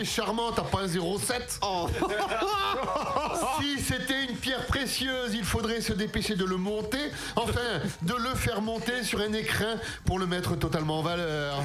et 0.00 0.04
charmante 0.04 0.58
à 0.58 0.62
0.07. 0.86 1.60
si 3.60 3.78
c'était 3.80 4.24
une 4.28 4.36
pierre 4.36 4.64
précieuse, 4.66 5.34
il 5.34 5.44
faudrait 5.44 5.80
se 5.80 5.92
dépêcher 5.92 6.36
de 6.36 6.44
le 6.44 6.56
monter, 6.56 6.98
enfin 7.36 7.60
de 8.02 8.14
le 8.14 8.34
faire 8.34 8.60
monter 8.62 9.02
sur 9.02 9.20
un 9.20 9.32
écrin 9.32 9.76
pour 10.04 10.18
le 10.18 10.26
mettre 10.26 10.56
totalement 10.56 11.00
en 11.00 11.02
valeur. 11.02 11.62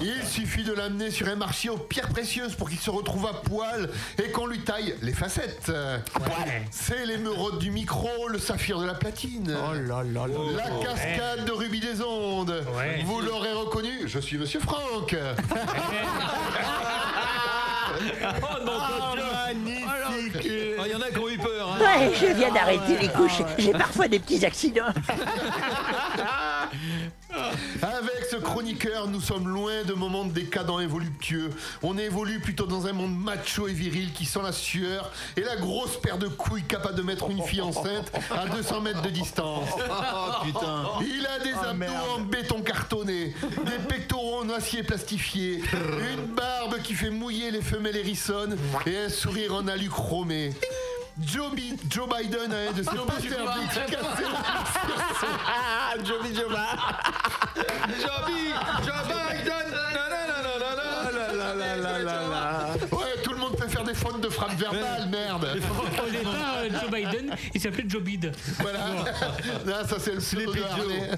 Il 0.00 0.26
suffit 0.26 0.64
de 0.64 0.72
l'amener 0.72 1.10
sur 1.10 1.28
un 1.28 1.36
marché 1.36 1.68
aux 1.68 1.76
pierres 1.76 2.08
précieuses 2.08 2.54
pour 2.54 2.68
qu'il 2.68 2.78
se 2.78 2.90
retrouve 2.90 3.26
à 3.26 3.34
poil 3.34 3.90
et 4.22 4.30
qu'on 4.30 4.46
lui 4.46 4.60
taille 4.60 4.94
les 5.02 5.12
facettes. 5.12 5.70
C'est 6.70 7.04
l'émeraude 7.06 7.58
du 7.58 7.70
micro, 7.70 8.28
le 8.28 8.38
saphir 8.38 8.78
de 8.80 8.86
la 8.86 8.94
platine. 8.94 9.56
Oh 9.68 9.72
là 9.74 10.02
là 10.02 10.26
là. 10.26 10.34
La 10.56 10.84
cascade 10.84 11.44
de 11.44 11.52
rubis 11.52 11.80
des 11.80 12.02
ondes. 12.02 12.64
Ouais. 12.76 13.02
Vous 13.04 13.20
l'aurez 13.20 13.52
reconnu, 13.52 14.02
je 14.06 14.18
suis 14.18 14.38
Monsieur 14.38 14.60
Franck. 14.60 15.14
Magnifique 19.14 20.50
Ah, 20.78 20.82
Il 20.86 20.92
y 20.92 20.94
en 20.94 21.00
a 21.00 21.10
qui 21.10 21.18
ont 21.18 21.28
eu 21.28 21.38
peur. 21.38 21.72
hein. 21.72 21.78
Ouais, 21.80 22.10
je 22.14 22.26
viens 22.34 22.50
d'arrêter 22.52 22.98
les 23.00 23.08
couches. 23.08 23.42
J'ai 23.58 23.72
parfois 23.72 24.08
des 24.08 24.18
petits 24.18 24.44
accidents. 24.44 24.84
Avec 27.82 28.15
ce 28.36 28.42
chroniqueur, 28.42 29.08
nous 29.08 29.20
sommes 29.20 29.48
loin 29.48 29.82
de 29.84 29.94
mon 29.94 30.08
monde 30.08 30.32
décadent 30.32 30.80
et 30.82 30.86
voluptueux. 30.86 31.50
On 31.82 31.96
évolue 31.96 32.40
plutôt 32.40 32.66
dans 32.66 32.86
un 32.86 32.92
monde 32.92 33.16
macho 33.16 33.66
et 33.66 33.72
viril 33.72 34.12
qui 34.12 34.26
sent 34.26 34.40
la 34.42 34.52
sueur 34.52 35.10
et 35.36 35.40
la 35.40 35.56
grosse 35.56 35.98
paire 36.00 36.18
de 36.18 36.28
couilles 36.28 36.64
capable 36.64 36.96
de 36.96 37.02
mettre 37.02 37.30
une 37.30 37.42
fille 37.42 37.62
enceinte 37.62 38.12
à 38.30 38.46
200 38.48 38.80
mètres 38.82 39.02
de 39.02 39.10
distance. 39.10 39.68
Oh 40.18 40.44
putain. 40.44 40.84
Il 41.00 41.26
a 41.26 41.38
des 41.38 41.52
abdos 41.52 41.92
en 42.16 42.20
béton 42.20 42.62
cartonné, 42.62 43.34
des 43.64 43.78
pectoraux 43.88 44.40
en 44.42 44.50
acier 44.50 44.82
plastifié, 44.82 45.62
une 46.14 46.34
barbe 46.34 46.80
qui 46.82 46.94
fait 46.94 47.10
mouiller 47.10 47.50
les 47.50 47.62
femelles 47.62 47.96
hérissonnes 47.96 48.56
et 48.86 48.98
un 48.98 49.08
sourire 49.08 49.54
en 49.54 49.66
alu 49.68 49.88
chromé. 49.88 50.52
Joe, 51.20 51.50
Bi- 51.54 51.78
Joe 51.90 52.06
Biden 52.06 52.52
un 52.52 52.72
de 52.72 52.82
ses 52.82 52.90
posters 52.90 53.54
dédicacés 53.54 53.96
Ah, 55.48 55.94
Joby 56.04 56.34
Joba. 56.34 56.66
Joby, 57.88 58.52
Joe 58.84 59.02
Biden. 59.08 59.76
Faire 63.76 63.84
des 63.84 63.94
fautes 63.94 64.20
de 64.20 64.28
frappe 64.28 64.56
verbale, 64.58 65.08
merde. 65.10 65.58
Au 66.06 66.10
départ, 66.10 66.56
euh, 66.58 66.68
Joe 66.80 66.90
Biden, 66.90 67.36
il 67.54 67.60
s'appelait 67.60 67.84
Joe 67.86 68.02
Bid. 68.02 68.32
Voilà. 68.60 68.78
Là, 69.66 69.86
ça 69.86 69.96
c'est 69.98 70.12
le 70.12 70.18
pseudo 70.18 70.52
de 70.52 70.62
Harley. 70.62 71.10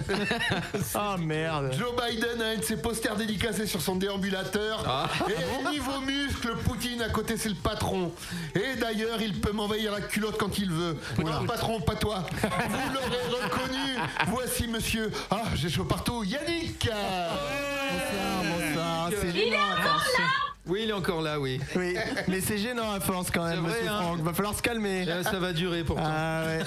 Oh 0.95 1.19
merde. 1.19 1.73
Joe 1.79 1.93
Biden 1.93 2.43
a 2.43 2.47
un 2.49 2.57
de 2.57 2.62
ses 2.62 2.77
posters 2.77 3.17
dédicacés 3.17 3.67
sur 3.67 3.81
son 3.81 3.97
déambulateur. 3.97 5.09
Et 5.29 5.71
niveau 5.71 6.00
muscle, 6.00 6.57
Poutine 6.65 7.03
à 7.03 7.09
côté 7.09 7.37
c'est 7.37 7.49
le 7.49 7.55
patron. 7.55 8.12
Et 8.55 8.77
d'ailleurs, 8.77 9.21
il 9.21 9.41
peut 9.41 9.53
m'envahir 9.53 9.93
la 9.93 10.00
culotte 10.00 10.38
quand 10.38 10.59
il 10.59 10.71
veut. 10.71 10.97
Alors 11.19 11.45
patron, 11.47 11.81
pas 11.81 11.95
toi. 11.95 12.25
Vous 12.43 12.93
l'aurez 12.95 13.45
reconnu. 13.45 13.99
Voici 14.29 14.67
monsieur. 14.69 15.11
Ah, 15.31 15.43
j'ai 15.55 15.69
chaud 15.69 15.85
partout. 15.85 16.25
Yannick. 16.25 16.88
Bonsoir, 16.88 18.43
bonsoir. 18.43 19.11
C'est 19.21 19.33
gênant 19.33 19.57
à 19.77 19.83
force. 19.83 20.48
Oui, 20.69 20.81
il 20.85 20.91
est 20.91 20.95
encore 20.95 21.23
là, 21.23 21.41
oui. 21.41 21.61
Oui, 21.77 21.97
mais 22.29 22.41
c'est 22.41 22.59
gênant 22.59 22.93
à 22.93 23.01
force 23.01 23.31
quand 23.31 23.45
même, 23.45 23.61
vrai, 23.61 23.71
monsieur 23.71 23.91
hein. 23.91 24.03
Franck. 24.03 24.21
Va 24.21 24.33
falloir 24.35 24.55
se 24.55 24.63
calmer. 24.63 25.05
Là, 25.05 25.23
ça 25.23 25.39
va 25.39 25.53
durer 25.53 25.83
pourtant. 25.83 26.03
Ah 26.05 26.45
ouais. 26.45 26.61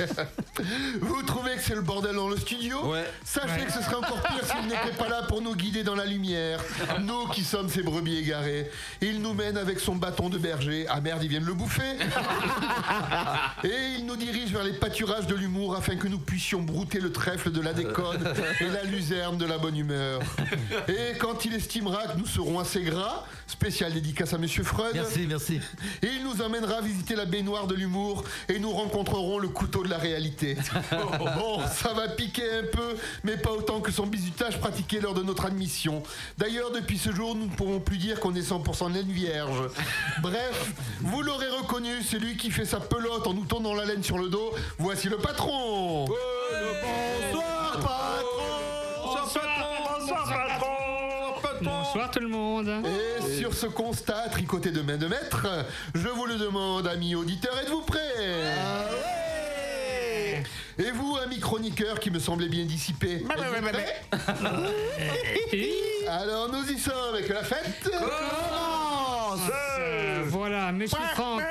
eh 0.00 0.14
ben. 0.14 0.26
Vous 1.00 1.22
trouvez 1.22 1.54
que 1.54 1.62
c'est 1.62 1.74
le 1.74 1.82
bordel 1.82 2.16
dans 2.16 2.28
le 2.28 2.36
studio 2.36 2.78
Ouais. 2.84 3.04
Sachez 3.24 3.64
que 3.64 3.72
ce 3.72 3.82
serait 3.82 3.94
encore 3.94 4.20
pire 4.22 4.44
s'il 4.44 4.68
n'était 4.68 4.96
pas 4.98 5.08
là 5.08 5.22
pour 5.28 5.40
nous 5.40 5.54
guider 5.54 5.84
dans 5.84 5.94
la 5.94 6.04
lumière. 6.04 6.60
Nous 7.00 7.28
qui 7.28 7.42
sommes 7.42 7.68
ces 7.68 7.82
brebis 7.82 8.16
égarées. 8.16 8.70
Il 9.00 9.22
nous 9.22 9.34
mène 9.34 9.56
avec 9.56 9.78
son 9.78 9.94
bâton 9.94 10.28
de 10.28 10.38
berger. 10.38 10.86
Ah 10.88 11.00
merde, 11.00 11.22
ils 11.22 11.28
viennent 11.28 11.44
le 11.44 11.54
bouffer. 11.54 11.82
Et 13.64 13.98
il 13.98 14.06
nous 14.06 14.16
dirige 14.16 14.50
vers 14.52 14.64
les 14.64 14.72
pâturages 14.72 15.26
de 15.26 15.34
l'humour 15.34 15.76
afin 15.76 15.96
que 15.96 16.08
nous 16.08 16.18
puissions 16.18 16.60
brouter 16.60 16.98
le 16.98 17.12
trèfle 17.12 17.52
de 17.52 17.60
la 17.60 17.72
déconne 17.72 18.32
et 18.60 18.68
la 18.68 18.82
luzerne 18.84 19.36
de 19.36 19.46
la 19.46 19.58
bonne 19.58 19.76
humeur. 19.76 20.20
Et 20.88 21.16
quand 21.18 21.44
il 21.44 21.54
estimera 21.54 22.08
que 22.08 22.18
nous 22.18 22.26
serons 22.26 22.58
assez 22.58 22.82
gras, 22.82 23.11
spécial 23.46 23.92
dédicace 23.92 24.32
à 24.32 24.38
Monsieur 24.38 24.64
Freud, 24.64 24.92
Merci, 24.94 25.26
merci. 25.28 25.60
il 26.02 26.24
nous 26.24 26.42
amènera 26.42 26.80
visiter 26.80 27.14
la 27.14 27.26
baignoire 27.26 27.66
de 27.66 27.74
l'humour 27.74 28.24
et 28.48 28.58
nous 28.58 28.72
rencontrerons 28.72 29.38
le 29.38 29.48
couteau 29.48 29.84
de 29.84 29.88
la 29.88 29.98
réalité. 29.98 30.56
Bon, 30.90 31.60
ça 31.72 31.92
va 31.92 32.08
piquer 32.08 32.50
un 32.58 32.64
peu, 32.72 32.96
mais 33.24 33.36
pas 33.36 33.52
autant 33.52 33.80
que 33.80 33.92
son 33.92 34.06
bizutage 34.06 34.58
pratiqué 34.58 35.00
lors 35.00 35.14
de 35.14 35.22
notre 35.22 35.44
admission. 35.44 36.02
D'ailleurs, 36.38 36.70
depuis 36.72 36.98
ce 36.98 37.12
jour, 37.12 37.34
nous 37.34 37.46
ne 37.46 37.54
pourrons 37.54 37.80
plus 37.80 37.98
dire 37.98 38.20
qu'on 38.20 38.34
est 38.34 38.48
100% 38.48 38.92
laine 38.92 39.10
vierge. 39.10 39.68
Bref, 40.22 40.72
vous 41.00 41.22
l'aurez 41.22 41.50
reconnu, 41.50 42.02
c'est 42.02 42.18
lui 42.18 42.36
qui 42.36 42.50
fait 42.50 42.64
sa 42.64 42.80
pelote 42.80 43.26
en 43.26 43.34
nous 43.34 43.44
tournant 43.44 43.74
la 43.74 43.84
laine 43.84 44.02
sur 44.02 44.18
le 44.18 44.28
dos. 44.28 44.52
Voici 44.78 45.08
le 45.08 45.18
patron 45.18 46.06
Bonsoir, 46.06 47.80
Bonsoir 50.00 50.71
tout 52.12 52.20
le 52.20 52.28
monde. 52.28 52.68
Et 52.68 53.38
sur 53.38 53.54
ce 53.54 53.66
constat 53.66 54.28
tricoté 54.30 54.70
de 54.70 54.82
main 54.82 54.96
de 54.96 55.06
maître, 55.06 55.46
je 55.94 56.08
vous 56.08 56.26
le 56.26 56.36
demande, 56.36 56.86
amis 56.86 57.14
auditeurs, 57.14 57.58
êtes-vous 57.58 57.82
prêts? 57.82 58.00
Et 60.78 60.90
vous, 60.90 61.16
ami 61.22 61.38
chroniqueur 61.38 62.00
qui 62.00 62.10
me 62.10 62.18
semblait 62.18 62.48
bien 62.48 62.64
dissipé 62.64 63.22
Alors 66.08 66.48
nous 66.50 66.64
y 66.70 66.78
sommes 66.78 67.14
avec 67.14 67.28
la 67.28 67.42
fête. 67.44 67.90
Euh, 69.78 70.22
voilà, 70.26 70.72
Monsieur 70.72 70.98
Franck, 71.14 71.42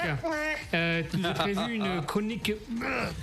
euh, 0.73 1.03
tu 1.09 1.17
nous 1.17 1.27
as 1.27 1.33
prévu 1.33 1.75
une 1.75 2.01
chronique 2.05 2.53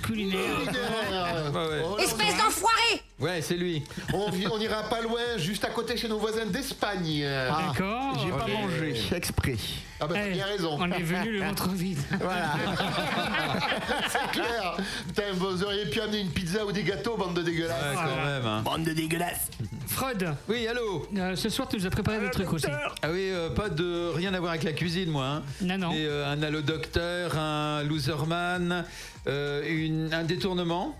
culinaire. 0.02 0.56
Culinaire. 0.64 1.52
ouais. 1.54 1.82
Oh 1.84 1.98
Espèce 1.98 2.36
d'enfoiré 2.36 3.02
Ouais, 3.20 3.42
c'est 3.42 3.56
lui. 3.56 3.82
on, 4.14 4.58
ira 4.60 4.84
pas 4.84 5.00
loin, 5.00 5.18
juste 5.38 5.64
à 5.64 5.70
côté 5.70 5.96
chez 5.96 6.06
nos 6.06 6.18
voisins 6.18 6.46
d'Espagne. 6.46 7.24
Ah, 7.26 7.62
D'accord 7.66 8.16
J'ai 8.22 8.30
pas 8.30 8.46
mangé, 8.46 8.94
exprès. 9.16 9.56
bah 9.98 10.06
t'as 10.12 10.26
Eh, 10.28 10.32
bien 10.34 10.46
raison. 10.46 10.76
On 10.78 10.90
est 10.92 11.02
venu 11.02 11.32
le 11.32 11.44
ventre 11.44 11.68
vide. 11.70 11.98
Voilà. 12.20 12.54
C'est 14.08 14.30
clair. 14.40 14.76
Putain, 15.08 15.22
vous 15.34 15.64
auriez 15.64 15.86
pu 15.86 16.00
amener 16.00 16.20
une 16.20 16.30
pizza 16.30 16.64
ou 16.64 16.70
des 16.70 16.84
gâteaux, 16.84 17.16
bande 17.16 17.34
de 17.34 17.42
dégueulasses. 17.42 17.96
Ouais, 17.96 17.96
quand 17.96 18.24
même. 18.24 18.46
hein. 18.46 18.62
Bande 18.64 18.84
de 18.84 18.92
dégueulasses. 18.92 19.48
Freud, 19.88 20.28
Oui, 20.48 20.68
allô 20.68 21.08
euh, 21.16 21.34
ce 21.34 21.48
soir 21.48 21.66
tu 21.66 21.76
nous 21.76 21.86
as 21.86 21.90
préparé 21.90 22.20
des 22.20 22.30
trucs 22.30 22.52
aussi. 22.52 22.66
Ah 23.02 23.08
oui, 23.10 23.30
euh, 23.30 23.50
pas 23.50 23.68
de 23.68 24.10
rien 24.14 24.32
à 24.34 24.38
voir 24.38 24.50
avec 24.52 24.62
la 24.62 24.72
cuisine, 24.74 25.10
moi. 25.10 25.24
hein. 25.26 25.42
Non, 25.60 25.76
non. 25.78 25.90
Et, 25.92 26.04
euh, 26.06 26.30
un 26.30 26.40
allo 26.42 26.60
docteur, 26.62 27.36
un 27.36 27.82
loserman, 27.82 28.84
euh, 29.26 29.64
une- 29.68 30.14
un 30.14 30.22
détournement. 30.22 30.96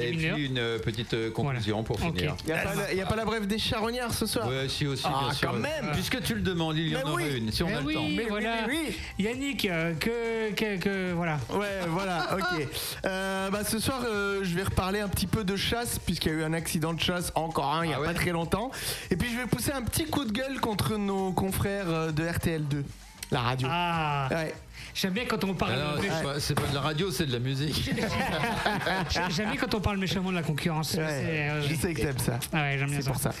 Et 0.00 0.10
puis 0.12 0.46
une 0.46 0.58
euh, 0.58 0.78
petite 0.78 1.14
euh, 1.14 1.30
conclusion 1.30 1.82
pour 1.82 1.98
finir. 2.00 2.34
Y 2.46 2.52
a, 2.52 2.56
pas 2.58 2.74
la- 2.74 2.92
y 2.94 3.00
a 3.00 3.06
pas 3.06 3.16
la 3.16 3.24
brève 3.24 3.46
des 3.46 3.58
charognards 3.58 4.14
ce 4.14 4.26
soir 4.26 4.48
Ouais, 4.48 4.68
si 4.68 4.86
aussi, 4.86 5.04
Ah, 5.06 5.20
bien 5.24 5.32
sûr. 5.32 5.50
quand 5.50 5.56
même. 5.58 5.90
Puisque 5.92 6.22
tu 6.22 6.34
le 6.34 6.40
demandes, 6.40 6.76
il 6.78 6.88
y 6.88 6.94
Mais 6.94 7.02
en 7.04 7.10
aurait 7.10 7.24
oui. 7.24 7.38
une, 7.38 7.52
si 7.52 7.62
on 7.62 7.68
a 7.68 7.80
le 7.80 7.86
oui, 7.86 7.94
temps. 7.94 8.02
Mais 8.02 8.22
oui, 8.22 8.26
voilà. 8.28 8.54
oui. 8.68 8.96
Yannick, 9.18 9.64
euh, 9.66 9.92
que, 9.94 10.52
que, 10.54 10.76
que- 10.78 11.12
voilà. 11.12 11.38
Ouais, 11.50 11.80
voilà, 11.88 12.28
ok. 12.38 12.66
Euh, 13.04 13.50
bah, 13.50 13.64
ce 13.64 13.78
soir, 13.78 14.02
euh, 14.06 14.40
je 14.42 14.54
vais 14.54 14.62
reparler 14.62 15.00
un 15.00 15.08
petit 15.08 15.26
peu 15.26 15.44
de 15.44 15.56
chasse, 15.56 15.98
puisqu'il 15.98 16.32
y 16.32 16.34
a 16.34 16.38
eu 16.38 16.42
un 16.44 16.52
accident 16.52 16.92
de 16.94 17.00
chasse, 17.00 17.32
encore 17.34 17.74
un, 17.74 17.84
il 17.84 17.88
n'y 17.88 17.94
a 17.94 17.96
Ah 17.98 18.00
ouais 18.00 18.06
pas 18.06 18.14
très 18.14 18.30
longtemps. 18.30 18.70
Et 19.10 19.16
puis, 19.16 19.30
je 19.30 19.36
vais 19.36 19.46
pousser 19.46 19.72
un 19.72 19.82
petit 19.82 20.04
coup 20.06 20.24
de 20.24 20.32
gueule 20.32 20.60
contre 20.60 20.96
nos 20.96 21.32
confrères 21.32 22.12
de 22.12 22.22
RTL2, 22.24 22.82
la 23.30 23.40
radio. 23.40 23.68
Ah, 23.70 24.28
Ouais. 24.30 24.54
J'aime 24.94 25.12
bien 25.12 25.24
quand 25.26 25.42
on 25.44 25.54
parle. 25.54 25.72
Ah 25.74 25.94
non, 25.96 26.02
mé- 26.02 26.08
c'est 26.10 26.22
pas, 26.22 26.40
c'est 26.40 26.54
pas 26.54 26.66
de 26.66 26.74
la 26.74 26.80
radio, 26.80 27.10
c'est 27.10 27.26
de 27.26 27.32
la 27.32 27.38
musique. 27.38 27.90
J'aime 29.30 29.50
bien 29.50 29.60
quand 29.60 29.74
on 29.74 29.80
parle 29.80 29.98
méchamment 29.98 30.30
de 30.30 30.36
la 30.36 30.42
concurrence. 30.42 30.94
Ouais, 30.94 31.02
euh, 31.02 31.62
je 31.68 31.74
sais 31.74 31.92
que 31.94 32.00
t'aimes 32.00 32.18
ça. 32.18 32.38
Ah 32.52 32.62
ouais, 32.62 32.76
j'aime 32.78 32.88
bien 32.90 32.98
C'est 32.98 33.04
ça. 33.04 33.10
pour 33.12 33.20
ça. 33.20 33.32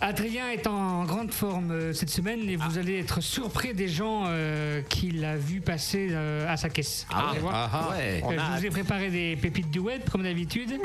Adrien 0.00 0.50
est 0.50 0.66
en 0.66 1.04
grande 1.04 1.30
forme 1.32 1.70
euh, 1.70 1.92
cette 1.92 2.10
semaine 2.10 2.48
et 2.48 2.56
vous 2.56 2.78
allez 2.78 2.98
être 2.98 3.20
surpris 3.22 3.72
des 3.74 3.88
gens 3.88 4.24
euh, 4.26 4.82
qu'il 4.82 5.24
a 5.24 5.36
vu 5.36 5.60
passer 5.60 6.08
euh, 6.10 6.52
à 6.52 6.56
sa 6.56 6.68
caisse. 6.68 7.06
Ah, 7.10 7.32
ah. 7.50 7.88
Ouais. 7.92 8.22
Euh, 8.28 8.36
je 8.54 8.58
vous 8.60 8.66
ai 8.66 8.70
préparé 8.70 9.08
des 9.10 9.36
pépites 9.36 9.70
du 9.70 9.78
web 9.78 10.02
comme 10.10 10.24
d'habitude. 10.24 10.78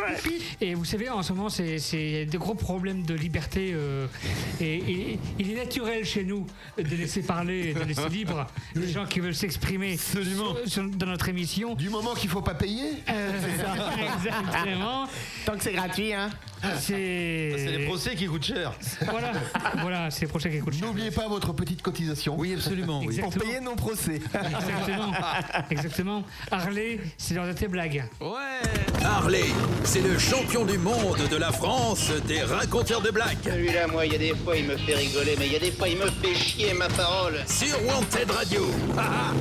Et 0.62 0.74
vous 0.76 0.86
savez, 0.86 1.10
en 1.10 1.24
ce 1.24 1.34
moment, 1.34 1.50
c'est 1.50 1.80
c'est 1.80 2.26
des 2.26 2.38
gros 2.38 2.54
problèmes 2.56 3.02
de 3.04 3.14
liberté. 3.16 3.72
euh, 3.74 4.06
et, 4.62 4.76
et- 4.76 5.20
il 5.40 5.52
est 5.52 5.56
naturel 5.56 6.06
chez 6.06 6.24
nous 6.24 6.46
de 6.78 6.96
laisser 6.96 7.24
parler, 7.24 7.74
de 7.74 7.80
laisser 7.84 8.10
libre 8.12 8.46
les 8.76 8.88
gens 8.90 9.06
qui 9.06 9.20
veulent 9.20 9.36
s'exprimer 9.36 9.94
Absolument. 9.94 10.56
sur- 10.66 10.70
sur- 10.72 10.90
dans 10.90 11.08
notre 11.08 11.28
émission. 11.30 11.74
Du 11.76 11.90
moment 11.90 12.14
qu'il 12.14 12.30
faut 12.30 12.42
pas 12.42 12.54
payer 12.54 12.92
Euh, 13.10 13.32
Exactement. 14.16 15.08
Tant 15.46 15.58
que 15.58 15.64
c'est 15.64 15.74
gratuit, 15.74 16.14
hein. 16.14 16.30
C'est 16.78 17.54
C'est 17.58 17.78
les 17.78 17.86
procès 17.86 18.16
qui 18.16 18.28
coûtent 18.28 18.44
cher. 18.46 18.74
Voilà, 19.06 19.32
voilà, 19.82 20.12
c'est 20.12 20.22
les 20.22 20.28
prochains 20.28 20.50
qui 20.50 20.58
cher. 20.58 20.88
N'oubliez 20.88 21.12
pas 21.12 21.28
votre 21.28 21.54
petite 21.54 21.82
cotisation. 21.82 22.36
Oui, 22.38 22.54
absolument. 22.54 23.02
Oui. 23.06 23.20
Pour 23.20 23.34
payer 23.34 23.60
nos 23.60 23.76
procès. 23.76 24.22
Exactement. 24.34 25.12
Exactement. 25.70 26.24
Harley, 26.52 27.00
c'est 27.18 27.34
l'heure 27.34 27.48
de 27.48 27.54
tes 27.54 27.68
blagues. 27.68 28.04
Ouais. 28.22 29.04
Harley, 29.04 29.46
c'est 29.84 30.02
le 30.02 30.18
champion 30.18 30.66
du 30.66 30.78
monde 30.78 31.20
de 31.30 31.36
la 31.38 31.52
France 31.52 32.12
des 32.28 32.42
raconteurs 32.42 33.02
de 33.02 33.12
blagues. 33.12 33.38
Celui-là, 33.44 33.88
moi, 33.88 34.06
il 34.06 34.14
y 34.14 34.16
a 34.16 34.20
des 34.20 34.36
fois, 34.36 34.56
il 34.58 34.66
me 34.66 34.78
fait 34.78 34.96
rigoler, 34.96 35.36
mais 35.38 35.48
il 35.48 35.54
y 35.54 35.56
a 35.56 35.60
des 35.60 35.72
fois, 35.72 35.88
il 35.88 35.98
me 35.98 36.10
fait 36.10 36.36
chier, 36.36 36.74
ma 36.74 36.88
parole. 36.90 37.36
Sur 37.48 37.78
Wanted 37.86 38.32
Radio. 38.32 38.66
Ah, 38.98 39.02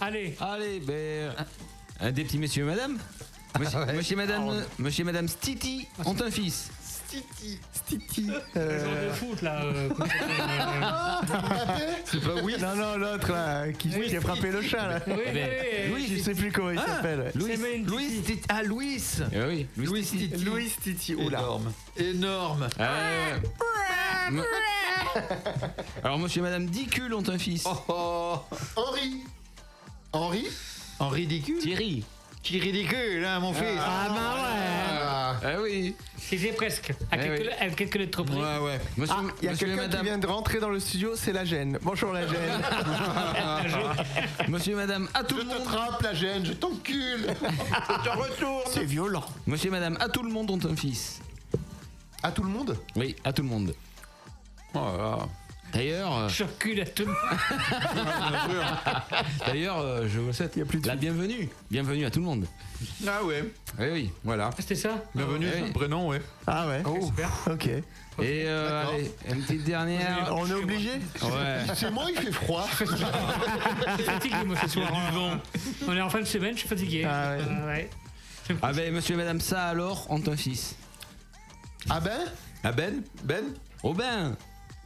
ah. 0.00 0.04
Allez, 0.06 0.36
Allez, 0.40 0.80
ben. 0.80 1.32
Un 2.00 2.12
des 2.12 2.24
petits 2.24 2.38
messieurs 2.38 2.62
et 2.62 2.66
madame 2.66 2.98
Monsieur, 3.58 3.78
monsieur 3.96 4.12
et 4.12 4.16
madame, 4.16 4.64
monsieur 4.78 5.02
et 5.02 5.04
madame 5.04 5.26
Stiti 5.26 5.88
ont 6.04 6.14
un 6.20 6.30
fils. 6.30 6.70
Stiti. 7.08 7.58
Stiti. 7.72 8.26
le 8.26 8.60
Euh, 8.60 8.84
joueur 8.84 9.02
de 9.04 9.14
foot 9.16 9.42
là. 9.42 9.62
euh, 9.62 9.88
comment 9.88 10.06
ça 10.08 11.66
s'appelle, 11.66 11.94
C'est 12.04 12.20
pas 12.22 12.34
oui. 12.42 12.54
Non, 12.60 12.76
non, 12.76 12.96
l'autre 12.98 13.32
là, 13.32 13.72
qui, 13.72 13.88
qui 13.88 14.16
a 14.16 14.20
frappé 14.20 14.50
le 14.50 14.60
chat 14.62 14.86
là. 14.88 15.00
euh, 15.08 15.14
Oui, 15.16 15.22
oui, 15.26 15.32
oui. 15.34 15.88
Louis, 15.90 16.16
je 16.18 16.22
sais 16.22 16.34
plus 16.34 16.52
comment 16.52 16.70
il 16.70 16.78
s'appelle. 16.78 17.20
ouais. 17.20 17.32
Louis, 17.34 17.82
Louis, 17.84 18.20
Titi- 18.22 18.42
ah 18.50 18.62
Louis. 18.62 19.02
Eh 19.32 19.42
oui, 19.42 19.66
Louis 19.76 19.86
Louis 19.86 20.04
Stiti. 20.04 20.28
Titi. 20.30 20.44
Louis 20.44 20.68
Stiti. 20.68 21.14
Oula. 21.14 21.38
Énorme. 21.38 21.72
Énorme. 21.96 22.68
Euh, 22.78 23.38
me- 24.30 24.44
Alors, 26.04 26.18
monsieur 26.18 26.40
et 26.40 26.42
madame 26.42 26.66
Dicule 26.66 27.14
ont 27.14 27.26
un 27.28 27.38
fils. 27.38 27.64
Oh, 27.66 27.78
oh. 27.88 28.38
Henri 28.76 29.22
Henri 30.12 30.46
En 30.98 31.08
ridicule. 31.08 31.58
Thierry. 31.58 32.04
Qui 32.48 32.58
ridicule, 32.60 33.26
hein, 33.26 33.40
mon 33.40 33.52
fils. 33.52 33.66
Ah 33.78 34.08
bah 34.08 34.14
ouais. 34.14 34.98
Ah, 35.02 35.36
Ah 35.44 35.60
oui. 35.62 35.94
C'était 36.16 36.52
presque. 36.52 36.92
À 37.12 37.16
Eh 37.18 37.20
quelques, 37.20 37.40
oui. 37.42 37.48
à 37.60 37.68
quelques 37.68 37.94
lettres 37.96 38.22
près. 38.22 38.36
Ouais, 38.36 38.58
ouais. 38.64 38.80
Monsieur, 38.96 39.16
Ah, 39.18 39.22
il 39.42 39.44
y 39.44 39.48
a 39.48 39.50
monsieur 39.50 39.66
et 39.66 39.70
quelqu'un 39.70 39.82
qui 39.82 39.88
madame, 39.90 40.04
vient 40.06 40.16
de 40.18 40.26
rentrer 40.26 40.58
dans 40.58 40.70
le 40.70 40.80
studio, 40.80 41.12
c'est 41.14 41.34
la 41.34 41.44
gêne. 41.44 41.78
Bonjour 41.82 42.10
la 42.14 42.26
gêne. 42.26 42.62
monsieur 44.48 44.72
et 44.72 44.76
madame, 44.76 45.10
à 45.12 45.24
tout 45.24 45.34
Je 45.36 45.42
le 45.42 45.46
te 45.48 45.54
monde. 45.58 45.64
trappe 45.64 46.00
la 46.00 46.14
gêne, 46.14 46.46
je 46.46 46.54
t'encule. 46.54 47.26
je 47.42 48.02
te 48.10 48.16
retourne. 48.16 48.62
c'est 48.72 48.84
violent. 48.84 49.24
Monsieur 49.46 49.68
et 49.68 49.72
madame, 49.72 49.98
à 50.00 50.08
tout 50.08 50.22
le 50.22 50.30
monde 50.30 50.50
ont 50.50 50.70
un 50.70 50.74
fils. 50.74 51.20
À 52.22 52.32
tout 52.32 52.42
le 52.44 52.48
monde? 52.48 52.78
Oui, 52.96 53.14
à 53.24 53.32
tout 53.34 53.42
le 53.42 53.48
monde. 53.48 53.74
Oh. 55.78 55.80
D'ailleurs, 55.80 56.28
Je 56.28 56.42
recule 56.42 56.80
à 56.80 56.86
tout 56.86 57.04
le 57.04 57.08
monde. 57.08 57.16
d'ailleurs, 59.46 59.78
euh, 59.78 60.08
je 60.08 60.18
vous 60.18 60.32
souhaite 60.32 60.52
Il 60.56 60.58
y 60.58 60.62
a 60.62 60.64
plus 60.64 60.80
de 60.80 60.88
la 60.88 60.96
bienvenue. 60.96 61.48
Bienvenue 61.70 62.04
à 62.04 62.10
tout 62.10 62.18
le 62.18 62.24
monde. 62.24 62.46
Ah 63.06 63.22
ouais, 63.24 63.44
Oui, 63.78 63.86
oui. 63.92 64.10
voilà. 64.24 64.50
C'était 64.58 64.74
ça 64.74 65.04
Bienvenue, 65.14 65.46
Ah, 65.48 65.52
c'est 65.54 65.60
oui. 65.62 65.66
le 65.68 65.72
prénom, 65.72 66.08
ouais. 66.08 66.20
Ah 66.46 66.66
ouais. 66.66 66.82
Super. 67.04 67.30
Ok. 67.50 67.66
Et 67.66 67.82
euh, 68.46 68.84
allez, 68.88 69.12
une 69.28 69.42
petite 69.42 69.64
dernière. 69.64 70.32
On 70.32 70.46
est 70.48 70.52
obligé 70.52 70.90
Ouais. 71.22 71.60
C'est 71.74 71.90
moi, 71.92 72.06
il 72.10 72.16
fait 72.20 72.32
froid. 72.32 72.66
Je 72.80 72.84
suis 73.94 74.02
fatigué, 74.04 74.36
moi, 74.44 74.56
ce 74.60 74.68
soir. 74.68 74.90
On 75.86 75.96
est 75.96 76.00
en 76.00 76.10
fin 76.10 76.20
de 76.20 76.24
semaine, 76.24 76.54
je 76.54 76.60
suis 76.60 76.68
fatigué. 76.68 77.04
Ah 77.08 77.36
ouais. 77.36 77.42
Euh, 77.48 77.66
ouais. 77.68 77.90
Ah 78.62 78.72
ben, 78.72 78.92
monsieur 78.94 79.14
et 79.14 79.18
madame, 79.18 79.40
ça 79.40 79.66
alors, 79.66 80.10
ont 80.10 80.22
un 80.26 80.36
fils. 80.36 80.74
Ah 81.88 82.00
ben 82.00 82.18
Ah 82.64 82.72
Ben 82.72 83.02
Ben 83.22 83.44
Oh 83.84 83.94
ben 83.94 84.36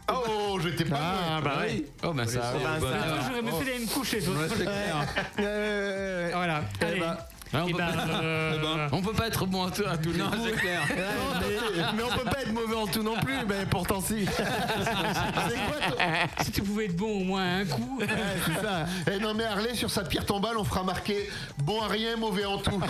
Oh, 0.08 0.58
je 0.60 0.68
t'ai 0.70 0.84
pas 0.84 0.98
Ah 1.00 1.40
bah 1.42 1.58
oui. 1.66 1.86
Oh 2.02 2.12
ben 2.12 2.26
ça. 2.26 2.40
bah, 2.40 2.46
oh, 2.56 2.58
ça- 2.62 2.80
ben, 2.80 2.96
Ah, 3.02 3.06
J'aurais 3.28 3.64
fait 3.64 3.78
me 3.78 3.86
coucher, 3.86 4.20
toi. 4.22 4.34
Ouais, 4.34 4.46
c'est 4.48 4.64
clair. 4.64 5.06
Euh, 5.38 6.30
Voilà. 6.34 6.62
Eh 6.80 6.84
Allez. 6.84 7.00
ben, 7.00 7.06
ouais, 7.54 7.60
on, 7.60 7.66
Eh 7.68 7.72
peut 7.72 7.78
ben, 7.78 7.92
pas, 7.92 8.20
euh, 8.22 8.88
on 8.92 9.02
peut 9.02 9.12
pas 9.12 9.26
être 9.28 9.46
bon 9.46 9.64
à 9.66 9.70
tout, 9.70 9.84
à 9.88 9.96
tout 9.96 10.10
le 10.10 10.18
Non, 10.18 10.30
c'est 10.44 10.52
clair. 10.52 10.80
ouais, 10.90 10.96
mais, 11.76 11.82
mais 11.96 12.02
on 12.02 12.16
peut 12.18 12.24
pas 12.28 12.40
être 12.42 12.52
mauvais 12.52 12.74
en 12.76 12.86
tout 12.86 13.02
non 13.02 13.16
plus, 13.16 13.36
mais 13.48 13.64
pourtant 13.70 14.00
si. 14.00 14.26
C'est 14.36 14.42
quoi 14.44 15.96
ton- 15.96 16.44
si 16.44 16.50
tu 16.52 16.62
pouvais 16.62 16.86
être 16.86 16.96
bon 16.96 17.20
au 17.20 17.24
moins 17.24 17.42
à 17.42 17.54
un 17.60 17.64
coup. 17.64 17.98
Ouais, 18.00 18.06
c'est 18.46 18.60
ça. 18.66 18.86
Eh 19.10 19.18
non 19.20 19.34
mais 19.34 19.44
Harley 19.44 19.74
sur 19.74 19.90
sa 19.90 20.02
pierre 20.04 20.26
tombale 20.26 20.56
on 20.58 20.64
fera 20.64 20.82
marquer 20.82 21.28
bon 21.58 21.80
à 21.82 21.86
rien 21.88 22.16
mauvais 22.16 22.44
en 22.44 22.58
tout. 22.58 22.80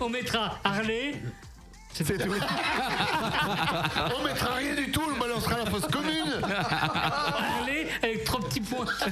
On 0.00 0.08
mettra 0.08 0.58
Harley. 0.64 1.14
C'est 2.04 2.18
tout. 2.18 2.30
on 4.18 4.22
mettra 4.22 4.54
rien 4.56 4.74
du 4.74 4.90
tout, 4.90 5.00
on 5.08 5.16
balancera 5.18 5.56
la 5.58 5.64
fosse 5.70 5.86
commune. 5.90 6.42
Harley 6.44 7.86
avec 8.02 8.24
trois 8.24 8.40
petits 8.40 8.60
points. 8.60 8.84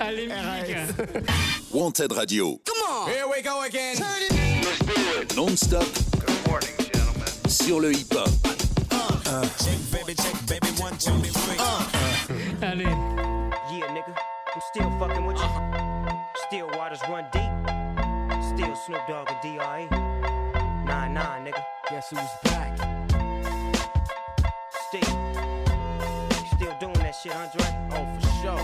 Allez, 0.00 0.28
musique. 0.28 0.76
Wanted 1.72 2.12
Radio. 2.12 2.58
Here 3.06 3.26
we 3.30 3.42
go 3.42 3.60
again. 3.62 3.96
Non-stop. 5.36 5.84
Sur 7.48 7.80
le 7.80 7.92
hip-hop. 7.92 8.28
Allez. 12.62 12.84
Yeah, 13.70 13.88
nigga, 13.92 14.14
I'm 14.54 14.60
still 14.72 14.90
fucking 14.98 15.26
with 15.26 15.36
you. 15.36 15.50
Still 16.46 16.68
waters 16.78 17.02
run 17.10 17.26
deep. 17.30 17.42
Still 18.56 18.74
Snoop 18.74 19.06
Dogg 19.06 19.28
and 19.28 19.36
D.R.E. 19.42 19.75
Guess 22.10 22.20
who's 22.20 22.52
back? 22.52 22.76
Still. 24.88 25.00
Still 26.54 26.76
doing 26.78 26.98
that 27.00 27.16
shit, 27.20 27.34
Andre? 27.34 27.66
Oh, 27.90 28.06
for 28.14 28.26
sure. 28.42 28.62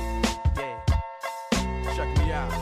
Yeah. 0.57 1.95
Check 1.97 2.19
me 2.19 2.33
out. 2.33 2.53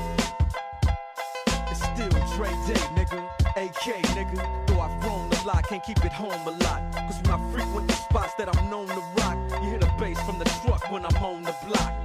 It's 1.71 1.83
still 1.83 2.09
Dre 2.35 2.49
Day, 2.67 2.81
nigga. 2.97 3.21
AK, 3.57 4.03
nigga. 4.15 4.67
Though 4.67 4.81
I've 4.81 5.01
grown 5.03 5.31
a 5.31 5.47
lot, 5.47 5.69
can't 5.69 5.83
keep 5.83 6.03
it 6.05 6.13
home 6.13 6.47
a 6.47 6.53
lot. 6.65 6.83
Cause 6.95 7.21
when 7.23 7.33
I 7.33 7.53
frequent 7.53 7.89
the 7.89 7.95
spots 7.95 8.35
that 8.39 8.57
I'm 8.57 8.71
known 8.71 8.87
to 8.87 9.03
rock, 9.17 9.37
you 9.63 9.71
hear 9.71 9.79
the 9.79 9.91
bass 9.99 10.21
from 10.23 10.39
the 10.39 10.47
truck 10.63 10.91
when 10.91 11.05
I'm 11.05 11.17
on 11.17 11.43
the 11.43 11.55
block. 11.67 12.00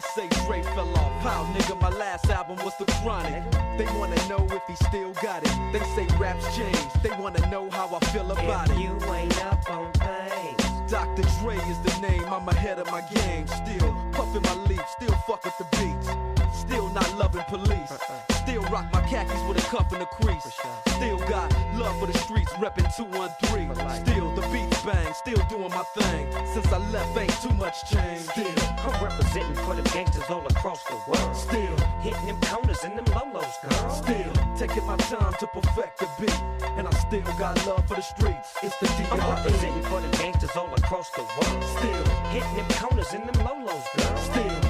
But 0.00 0.08
haters 0.22 0.32
say 0.38 0.44
Dre 0.46 0.62
fell 0.74 0.88
off. 0.98 1.12
How, 1.22 1.44
nigga, 1.54 1.80
my 1.80 1.90
last 1.90 2.28
album 2.30 2.56
was 2.64 2.76
The 2.78 2.86
Chronic. 3.02 3.42
They 3.76 3.86
wanna 3.98 4.16
know 4.28 4.46
if 4.50 4.62
he 4.66 4.74
still 4.86 5.12
got 5.22 5.42
it. 5.44 5.72
They 5.72 5.80
say 5.94 6.06
raps 6.18 6.56
changed. 6.56 7.02
They 7.02 7.10
wanna 7.10 7.46
know 7.50 7.68
how 7.70 7.88
I 7.94 8.04
feel 8.06 8.30
about 8.30 8.70
If 8.70 8.76
it. 8.76 8.80
you 8.80 8.98
ain't 9.12 9.44
up 9.44 9.70
on 9.70 9.92
things. 9.92 10.90
Dr. 10.90 11.22
Dre 11.40 11.56
is 11.56 11.78
the 11.80 12.00
name, 12.00 12.24
I'm 12.32 12.48
ahead 12.48 12.78
of 12.78 12.90
my 12.90 13.02
game. 13.12 13.46
Still 13.46 13.94
puffin' 14.12 14.42
my 14.42 14.54
leaf, 14.64 14.82
still 14.88 15.14
fuck 15.26 15.44
with 15.44 15.56
the 15.58 15.64
beats. 15.76 16.08
Still 16.58 16.88
not 16.90 17.12
loving 17.16 17.44
police. 17.48 17.90
Uh-uh. 17.90 18.29
Still 18.50 18.62
rock 18.62 18.92
my 18.92 19.00
khakis 19.02 19.40
with 19.46 19.64
a 19.64 19.66
cuff 19.70 19.92
and 19.92 20.02
a 20.02 20.06
crease. 20.06 20.58
Still 20.96 21.18
got 21.18 21.54
love 21.76 21.96
for 22.00 22.06
the 22.06 22.18
streets, 22.18 22.50
reppin' 22.54 22.90
213. 22.96 23.72
Still 24.04 24.34
the 24.34 24.42
beats 24.50 24.82
bang, 24.82 25.14
still 25.14 25.40
doing 25.48 25.70
my 25.70 25.84
thing. 25.94 26.26
Since 26.52 26.66
I 26.72 26.78
left, 26.90 27.16
ain't 27.16 27.30
too 27.40 27.54
much 27.54 27.88
change. 27.88 28.22
Still, 28.22 28.50
I'm 28.82 29.04
representing 29.04 29.54
for 29.54 29.76
the 29.76 29.82
gangsters 29.90 30.28
all 30.28 30.44
across 30.44 30.82
the 30.82 30.98
world. 31.06 31.36
still, 31.36 31.76
Hitting 32.00 32.26
them 32.26 32.40
corners 32.40 32.82
and 32.82 32.98
them 32.98 33.04
lolos, 33.14 33.54
girl. 33.62 33.90
still 33.90 34.32
taking 34.56 34.84
my 34.84 34.96
time 34.96 35.32
to 35.38 35.46
perfect 35.46 36.00
the 36.00 36.08
beat. 36.18 36.42
And 36.76 36.88
I 36.88 36.90
still 37.06 37.22
got 37.38 37.54
love 37.68 37.86
for 37.86 37.94
the 37.94 38.02
streets. 38.02 38.48
It's 38.64 38.76
the 38.78 38.88
I'm 39.12 39.20
representing 39.30 39.84
for 39.84 40.00
the 40.00 40.08
gangsters 40.16 40.56
all 40.56 40.74
across 40.74 41.08
the 41.10 41.22
world. 41.22 41.62
Still, 41.78 42.04
Hitting 42.34 42.56
them 42.56 42.66
corners 42.82 43.12
and 43.14 43.28
them 43.28 43.46
lolos, 43.46 43.86
girl. 43.96 44.16
Still 44.16 44.69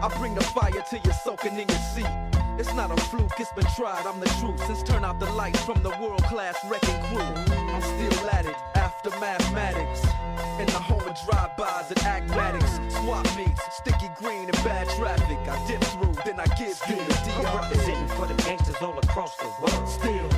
I 0.00 0.08
bring 0.16 0.34
the 0.34 0.44
fire 0.44 0.70
till 0.88 1.00
you're 1.04 1.12
soaking 1.12 1.58
in 1.58 1.68
your 1.68 1.78
seat. 1.78 2.06
It's 2.56 2.72
not 2.74 2.90
a 2.90 2.96
fluke, 3.04 3.38
it's 3.38 3.52
been 3.52 3.66
tried, 3.76 4.06
I'm 4.06 4.20
the 4.20 4.28
truth. 4.40 4.64
Since 4.66 4.82
turn 4.84 5.04
out 5.04 5.18
the 5.18 5.30
lights 5.32 5.62
from 5.64 5.82
the 5.82 5.90
world 6.00 6.22
class 6.24 6.56
wrecking 6.66 7.00
crew, 7.04 7.20
I'm 7.20 7.82
still 7.82 8.30
at 8.30 8.46
it 8.46 8.56
after 8.74 9.10
mathematics. 9.18 10.02
In 10.60 10.66
the 10.66 10.78
home 10.78 11.00
of 11.00 11.16
drive-bys 11.26 11.90
and 11.90 11.98
acmatics, 12.04 12.80
swap 13.00 13.26
meets, 13.36 13.62
sticky 13.76 14.10
green 14.16 14.44
and 14.44 14.64
bad 14.64 14.88
traffic. 14.90 15.38
I 15.48 15.66
dip 15.66 15.82
through, 15.82 16.14
then 16.24 16.38
I 16.38 16.46
give 16.54 16.78
you 16.88 16.96
the 16.96 17.32
I'm 17.36 17.42
DRE. 17.42 17.60
representing 17.60 18.08
for 18.16 18.26
the 18.26 18.34
gangsters 18.42 18.76
all 18.80 18.98
across 18.98 19.36
the 19.36 19.50
world. 19.60 19.88
Still, 19.88 20.08
Hitting 20.08 20.28
them 20.28 20.37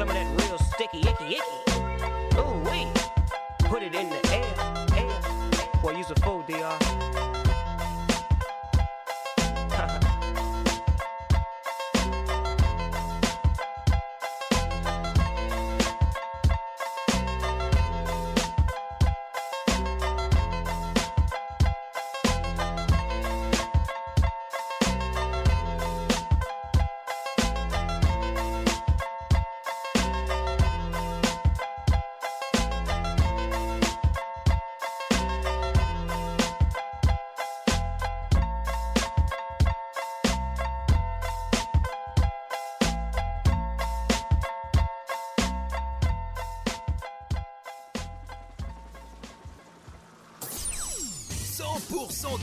Some 0.00 0.08
of 0.08 0.14
that 0.14 0.48
real 0.48 0.56
sticky, 0.56 1.00
icky, 1.00 1.36
icky. 1.36 2.38
Ooh, 2.38 2.70
wee. 2.70 2.88
Put 3.68 3.82
it 3.82 3.94
in 3.94 4.08
the 4.08 4.32
air, 4.32 4.54
air. 4.96 5.72
Boy, 5.82 5.90
use 5.90 6.10
a 6.10 6.14
fool, 6.22 6.42
DR. 6.48 6.89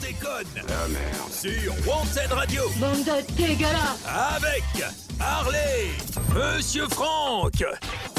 déconne. 0.02 0.48
La 0.56 0.88
merde. 0.88 1.32
Sur 1.32 1.74
Wanted 1.88 2.32
Radio. 2.32 2.64
Bande 2.80 3.04
de 3.04 3.34
dégueulasse 3.36 4.04
Avec 4.36 4.64
Harley, 5.20 5.92
Monsieur 6.34 6.88
Franck, 6.90 7.64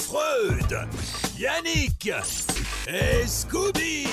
Freud, 0.03 0.79
Yannick 1.39 2.11
et 2.89 3.27
Scooby. 3.27 4.07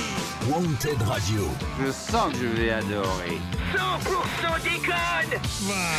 Wanted 0.49 1.01
Radio. 1.07 1.47
Je 1.83 1.91
sens 1.91 2.31
que 2.33 2.39
je 2.39 2.61
vais 2.61 2.71
adorer. 2.71 3.39
100% 3.73 4.63
déconne 4.63 5.41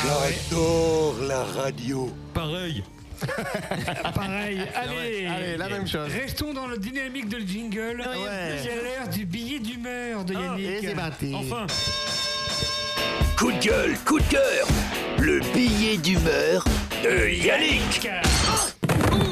J'adore 0.04 1.14
la 1.22 1.42
radio. 1.44 2.10
Pareil. 2.32 2.84
Pareil, 4.14 4.60
allez, 4.74 5.26
Allez, 5.26 5.56
la 5.56 5.68
même 5.68 5.86
chose. 5.86 6.10
Restons 6.12 6.52
dans 6.52 6.66
la 6.66 6.76
dynamique 6.76 7.28
de 7.28 7.36
le 7.38 7.46
jingle. 7.46 8.00
Ouais. 8.00 8.58
C'est 8.62 8.74
l'heure 8.76 9.08
du 9.12 9.24
billet 9.24 9.58
d'humeur 9.58 10.24
de 10.24 10.34
Yannick. 10.34 10.66
Et 10.66 10.80
c'est 10.88 10.94
parti. 10.94 11.34
Enfin, 11.34 11.66
Coup 13.38 13.52
de 13.52 13.58
gueule, 13.58 13.94
coup 14.06 14.18
de 14.18 14.24
cœur. 14.24 14.66
Le 15.18 15.40
billet 15.54 15.96
d'humeur 15.98 16.64
de 17.04 17.28
Yannick. 17.28 18.08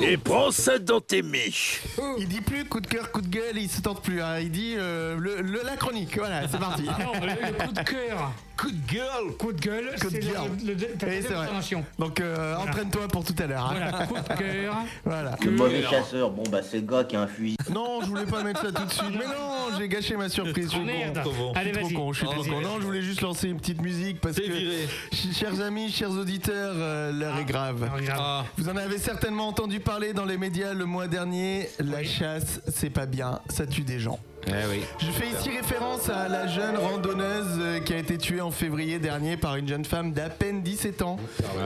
Et 0.02 0.16
prends 0.18 0.50
ça 0.50 0.78
dans 0.78 1.00
tes 1.00 1.22
miches. 1.22 1.80
Il 2.18 2.28
dit 2.28 2.40
plus 2.42 2.64
coup 2.66 2.80
de 2.80 2.86
cœur, 2.86 3.10
coup 3.10 3.22
de 3.22 3.28
gueule, 3.28 3.56
il 3.56 3.68
se 3.70 3.80
tente 3.80 4.02
plus. 4.02 4.20
hein. 4.20 4.38
Il 4.40 4.50
dit 4.50 4.74
euh, 4.76 5.16
le, 5.18 5.40
le- 5.40 5.62
la 5.64 5.76
chronique. 5.76 6.16
Voilà, 6.18 6.42
c'est 6.50 6.58
parti. 6.58 6.82
non, 6.82 7.12
le, 7.20 7.28
le 7.28 7.52
coup 7.66 7.72
de 7.72 7.80
cœur. 7.82 8.32
Coup 8.56 8.70
de 8.70 8.92
gueule. 8.92 9.32
Coup 9.38 9.52
de 9.52 9.60
gueule, 9.60 9.94
Coup 10.00 10.06
de 10.06 10.12
c'est 10.12 10.20
gueule. 10.20 10.34
le, 10.64 10.74
le. 10.74 11.82
Donc 11.98 12.20
euh, 12.20 12.56
entraîne-toi 12.56 13.08
pour 13.08 13.24
tout 13.24 13.34
à 13.38 13.46
l'heure. 13.46 13.64
hein. 13.72 13.74
Voilà, 13.76 14.06
coup 14.06 14.14
de 14.14 14.38
cœur. 14.38 14.74
Voilà. 15.04 15.36
Le 15.44 15.50
mauvais 15.50 15.82
chasseur, 15.82 16.30
bon 16.30 16.44
bah 16.50 16.60
c'est 16.62 16.78
le 16.80 16.86
gars 16.86 17.04
qui 17.04 17.16
a 17.16 17.22
un 17.22 17.26
fusil. 17.26 17.56
Non, 17.72 18.00
je 18.02 18.06
voulais 18.06 18.26
pas 18.26 18.42
mettre 18.42 18.62
ça 18.62 18.72
tout 18.72 18.84
de 18.84 18.92
suite. 18.92 19.10
Mais 19.18 19.26
non, 19.26 19.76
j'ai 19.78 19.88
gâché 19.88 20.16
ma 20.16 20.28
surprise. 20.28 20.66
Je 20.66 20.76
suis 20.76 20.84
Merde. 20.84 21.20
con. 21.24 21.52
Allez, 21.54 21.70
Je 21.72 21.74
suis 21.74 21.82
vas-y. 21.84 21.94
trop 21.94 22.02
con. 22.04 22.12
Je 22.12 22.18
suis 22.18 22.26
trop 22.26 22.34
Vas-y, 22.42 22.48
con. 22.50 22.56
vas-y. 22.56 22.64
Non, 22.64 22.80
je 22.80 22.84
voulais 22.86 23.02
juste 23.02 23.20
lancer 23.22 23.48
une 23.48 23.58
petite 23.58 23.82
musique 23.82 24.20
parce 24.20 24.36
que, 24.36 24.42
ch- 24.42 25.34
chers 25.36 25.60
amis, 25.60 25.90
chers 25.90 26.10
auditeurs, 26.12 26.74
euh, 26.76 27.12
l'heure 27.12 27.36
est 27.38 27.44
grave. 27.44 27.90
Ah. 28.16 28.44
Vous 28.56 28.68
en 28.68 28.76
avez 28.76 28.98
certainement 28.98 29.48
entendu 29.48 29.80
parler 29.80 30.12
dans 30.12 30.24
les 30.24 30.38
médias 30.38 30.74
le 30.74 30.84
mois 30.84 31.08
dernier. 31.08 31.68
La 31.80 32.04
chasse, 32.04 32.60
c'est 32.68 32.90
pas 32.90 33.06
bien. 33.06 33.40
Ça 33.48 33.66
tue 33.66 33.82
des 33.82 33.98
gens. 33.98 34.18
Eh 34.46 34.50
oui. 34.70 34.82
Je 34.98 35.10
fais 35.10 35.28
ici 35.28 35.50
référence 35.50 36.08
à 36.10 36.28
la 36.28 36.46
jeune 36.46 36.76
randonneuse 36.76 37.58
euh, 37.58 37.80
qui 37.80 37.94
a 37.94 37.98
été 37.98 38.18
tuée 38.18 38.40
en 38.42 38.50
février 38.50 38.98
dernier 38.98 39.36
par 39.36 39.56
une 39.56 39.66
jeune 39.66 39.84
femme 39.84 40.12
d'à 40.12 40.28
peine 40.28 40.62
17 40.62 41.02
ans 41.02 41.18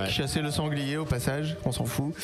qui 0.07 0.13
chassait 0.13 0.43
le 0.43 0.51
sanglier 0.51 0.97
au 0.97 1.05
passage, 1.05 1.57
on 1.65 1.73
s'en 1.73 1.87
fout. 1.87 2.15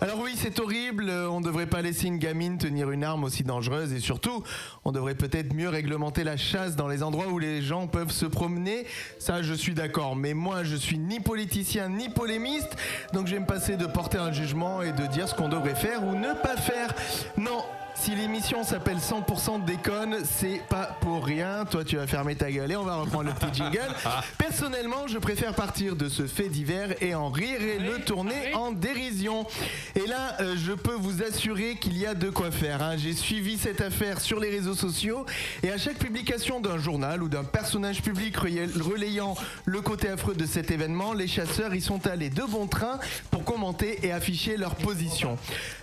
Alors 0.00 0.18
oui, 0.20 0.32
c'est 0.36 0.58
horrible, 0.60 1.10
euh, 1.10 1.28
on 1.28 1.40
ne 1.40 1.44
devrait 1.44 1.66
pas 1.66 1.82
laisser 1.82 2.06
une 2.06 2.18
gamine 2.18 2.56
tenir 2.56 2.90
une 2.90 3.04
arme 3.04 3.24
aussi 3.24 3.42
dangereuse 3.42 3.92
et 3.92 4.00
surtout, 4.00 4.42
on 4.84 4.92
devrait 4.92 5.14
peut-être 5.14 5.52
mieux 5.52 5.68
réglementer 5.68 6.24
la 6.24 6.36
chasse 6.36 6.74
dans 6.74 6.88
les 6.88 7.02
endroits 7.02 7.28
où 7.28 7.38
les 7.38 7.60
gens 7.60 7.86
peuvent 7.86 8.12
se 8.12 8.26
promener. 8.26 8.86
Ça, 9.18 9.42
je 9.42 9.52
suis 9.52 9.74
d'accord, 9.74 10.16
mais 10.16 10.32
moi, 10.32 10.64
je 10.64 10.76
suis 10.76 10.98
ni 10.98 11.20
politicien 11.20 11.88
ni 11.90 12.08
polémiste, 12.08 12.76
donc 13.12 13.26
je 13.26 13.34
vais 13.34 13.40
me 13.40 13.46
passer 13.46 13.76
de 13.76 13.86
porter 13.86 14.18
un 14.18 14.32
jugement 14.32 14.80
et 14.80 14.92
de 14.92 15.06
dire 15.06 15.28
ce 15.28 15.34
qu'on 15.34 15.48
devrait 15.48 15.74
faire 15.74 16.02
ou 16.04 16.14
ne 16.14 16.32
pas 16.32 16.56
faire. 16.56 16.94
Non, 17.36 17.62
si 18.00 18.14
l'émission 18.14 18.62
s'appelle 18.64 18.98
100% 18.98 19.64
déconne, 19.64 20.18
c'est 20.24 20.62
pas 20.68 20.96
pour 21.00 21.24
rien. 21.24 21.64
Toi, 21.64 21.84
tu 21.84 21.96
vas 21.96 22.06
fermer 22.06 22.36
ta 22.36 22.50
gueule 22.50 22.70
et 22.72 22.76
on 22.76 22.84
va 22.84 22.96
reprendre 22.96 23.24
le 23.24 23.32
petit 23.34 23.58
jingle. 23.62 23.92
Personnellement, 24.38 25.06
je 25.08 25.18
préfère 25.18 25.52
partir 25.54 25.96
de 25.96 26.08
ce 26.08 26.26
fait 26.26 26.48
divers 26.48 26.94
et 27.02 27.14
en 27.14 27.28
rire 27.28 27.60
et 27.60 27.78
le 27.78 27.98
tourner 28.04 28.54
en 28.54 28.70
dérision. 28.72 29.46
Et 29.96 30.06
là, 30.06 30.36
euh, 30.40 30.54
je 30.56 30.72
peux 30.72 30.94
vous 30.94 31.22
assurer 31.22 31.74
qu'il 31.76 31.98
y 31.98 32.06
a 32.06 32.14
de 32.14 32.30
quoi 32.30 32.50
faire. 32.50 32.82
hein. 32.82 32.96
J'ai 32.96 33.14
suivi 33.14 33.58
cette 33.58 33.80
affaire 33.80 34.20
sur 34.20 34.38
les 34.38 34.50
réseaux 34.50 34.74
sociaux 34.74 35.26
et 35.62 35.70
à 35.70 35.76
chaque 35.78 35.98
publication 35.98 36.60
d'un 36.60 36.78
journal 36.78 37.22
ou 37.22 37.28
d'un 37.28 37.44
personnage 37.44 38.02
public 38.02 38.36
relayant- 38.36 38.80
relayant 38.82 39.34
le 39.64 39.80
côté 39.80 40.08
affreux 40.08 40.34
de 40.34 40.46
cet 40.46 40.70
événement, 40.70 41.12
les 41.14 41.26
chasseurs 41.26 41.74
y 41.74 41.80
sont 41.80 42.06
allés 42.06 42.30
de 42.30 42.42
bon 42.42 42.66
train 42.68 42.98
pour 43.30 43.44
commenter 43.44 44.06
et 44.06 44.12
afficher 44.12 44.56
leur 44.56 44.76
position. 44.76 45.36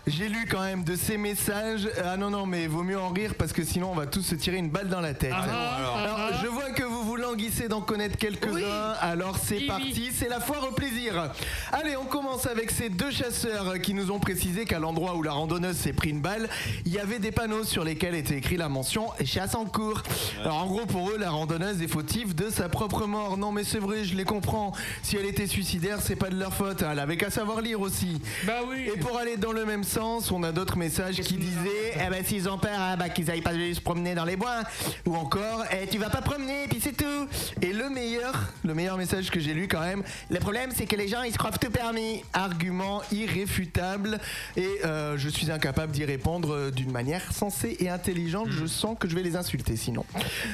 J'ai 0.07 0.29
lu 0.29 0.45
quand 0.49 0.61
même 0.61 0.83
de 0.83 0.95
ces 0.95 1.17
messages. 1.17 1.87
Ah 2.07 2.17
non, 2.17 2.29
non, 2.29 2.45
mais 2.45 2.67
vaut 2.67 2.83
mieux 2.83 2.99
en 2.99 3.09
rire 3.09 3.33
parce 3.37 3.51
que 3.51 3.63
sinon 3.63 3.91
on 3.91 3.95
va 3.95 4.05
tous 4.05 4.21
se 4.21 4.35
tirer 4.35 4.57
une 4.57 4.69
balle 4.69 4.89
dans 4.89 5.01
la 5.01 5.13
tête. 5.13 5.33
alors, 5.33 6.29
je 6.41 6.47
vois 6.47 6.69
que 6.69 6.83
vous 6.83 7.03
vous 7.15 7.21
languissez 7.21 7.69
d'en 7.69 7.79
connaître 7.79 8.17
quelques-uns. 8.17 8.93
Alors 8.99 9.37
c'est 9.41 9.55
Oui, 9.59 9.67
parti, 9.67 10.11
c'est 10.13 10.27
la 10.27 10.41
foire 10.41 10.67
au 10.69 10.73
plaisir. 10.73 11.31
Allez, 11.71 11.95
on 11.95 12.03
commence 12.03 12.45
avec 12.45 12.71
ces 12.71 12.89
deux 12.89 13.09
chasseurs 13.09 13.79
qui 13.79 13.93
nous 13.93 14.11
ont 14.11 14.19
précisé 14.19 14.65
qu'à 14.65 14.79
l'endroit 14.79 15.15
où 15.15 15.23
la 15.23 15.31
randonneuse 15.31 15.77
s'est 15.77 15.93
pris 15.93 16.09
une 16.09 16.19
balle, 16.19 16.49
il 16.85 16.91
y 16.91 16.99
avait 16.99 17.19
des 17.19 17.31
panneaux 17.31 17.63
sur 17.63 17.85
lesquels 17.85 18.15
était 18.15 18.35
écrit 18.37 18.57
la 18.57 18.67
mention 18.67 19.07
chasse 19.23 19.55
en 19.55 19.63
cours. 19.63 20.03
Alors 20.41 20.57
en 20.63 20.65
gros, 20.65 20.85
pour 20.85 21.09
eux, 21.09 21.17
la 21.17 21.29
randonneuse 21.29 21.81
est 21.81 21.87
fautive 21.87 22.35
de 22.35 22.49
sa 22.49 22.67
propre 22.67 23.05
mort. 23.05 23.37
Non, 23.37 23.53
mais 23.53 23.63
c'est 23.63 23.79
vrai, 23.79 24.03
je 24.03 24.15
les 24.15 24.25
comprends. 24.25 24.73
Si 25.01 25.15
elle 25.15 25.25
était 25.25 25.47
suicidaire, 25.47 25.99
c'est 26.01 26.17
pas 26.17 26.29
de 26.29 26.37
leur 26.37 26.53
faute. 26.53 26.81
Elle 26.81 26.99
avait 26.99 27.15
qu'à 27.15 27.29
savoir 27.29 27.61
lire 27.61 27.79
aussi. 27.79 28.21
Bah 28.45 28.59
oui. 28.67 28.89
Et 28.93 28.99
pour 28.99 29.17
aller 29.17 29.37
dans 29.37 29.53
le 29.53 29.65
même 29.65 29.85
sens, 29.85 30.31
on 30.31 30.43
a 30.43 30.51
d'autres 30.51 30.77
messages 30.77 31.21
qui 31.21 31.35
disaient 31.35 31.93
eh 31.95 32.09
ben, 32.09 32.25
s'ils 32.25 32.49
ont 32.49 32.57
peur, 32.57 32.77
hein, 32.77 32.97
bah, 32.97 33.07
qu'ils 33.07 33.31
aillent 33.31 33.41
pas 33.41 33.53
se 33.53 33.79
promener 33.79 34.15
dans 34.15 34.25
les 34.25 34.35
bois. 34.35 34.63
Ou 35.05 35.15
encore 35.15 35.63
eh, 35.71 35.87
tu 35.87 35.97
vas 35.97 36.09
pas 36.09 36.21
promener, 36.21 36.67
puis 36.69 36.81
c'est 36.83 36.91
tout. 36.91 37.04
Et 37.61 37.73
le 37.73 37.89
meilleur, 37.89 38.51
le 38.63 38.73
meilleur 38.73 38.97
message 38.97 39.31
que 39.31 39.39
j'ai 39.39 39.53
lu 39.53 39.67
quand 39.67 39.79
même, 39.79 40.03
le 40.29 40.39
problème 40.39 40.71
c'est 40.75 40.85
que 40.85 40.95
les 40.95 41.07
gens 41.07 41.23
ils 41.23 41.31
se 41.31 41.37
croient 41.37 41.51
tout 41.51 41.71
permis. 41.71 42.23
Argument 42.33 43.01
irréfutable. 43.11 44.19
Et 44.57 44.67
euh, 44.85 45.17
je 45.17 45.29
suis 45.29 45.51
incapable 45.51 45.91
d'y 45.91 46.05
répondre 46.05 46.53
euh, 46.53 46.71
d'une 46.71 46.91
manière 46.91 47.31
sensée 47.31 47.77
et 47.79 47.89
intelligente. 47.89 48.47
Je 48.49 48.65
sens 48.65 48.97
que 48.99 49.07
je 49.07 49.15
vais 49.15 49.23
les 49.23 49.35
insulter 49.35 49.75
sinon. 49.75 50.05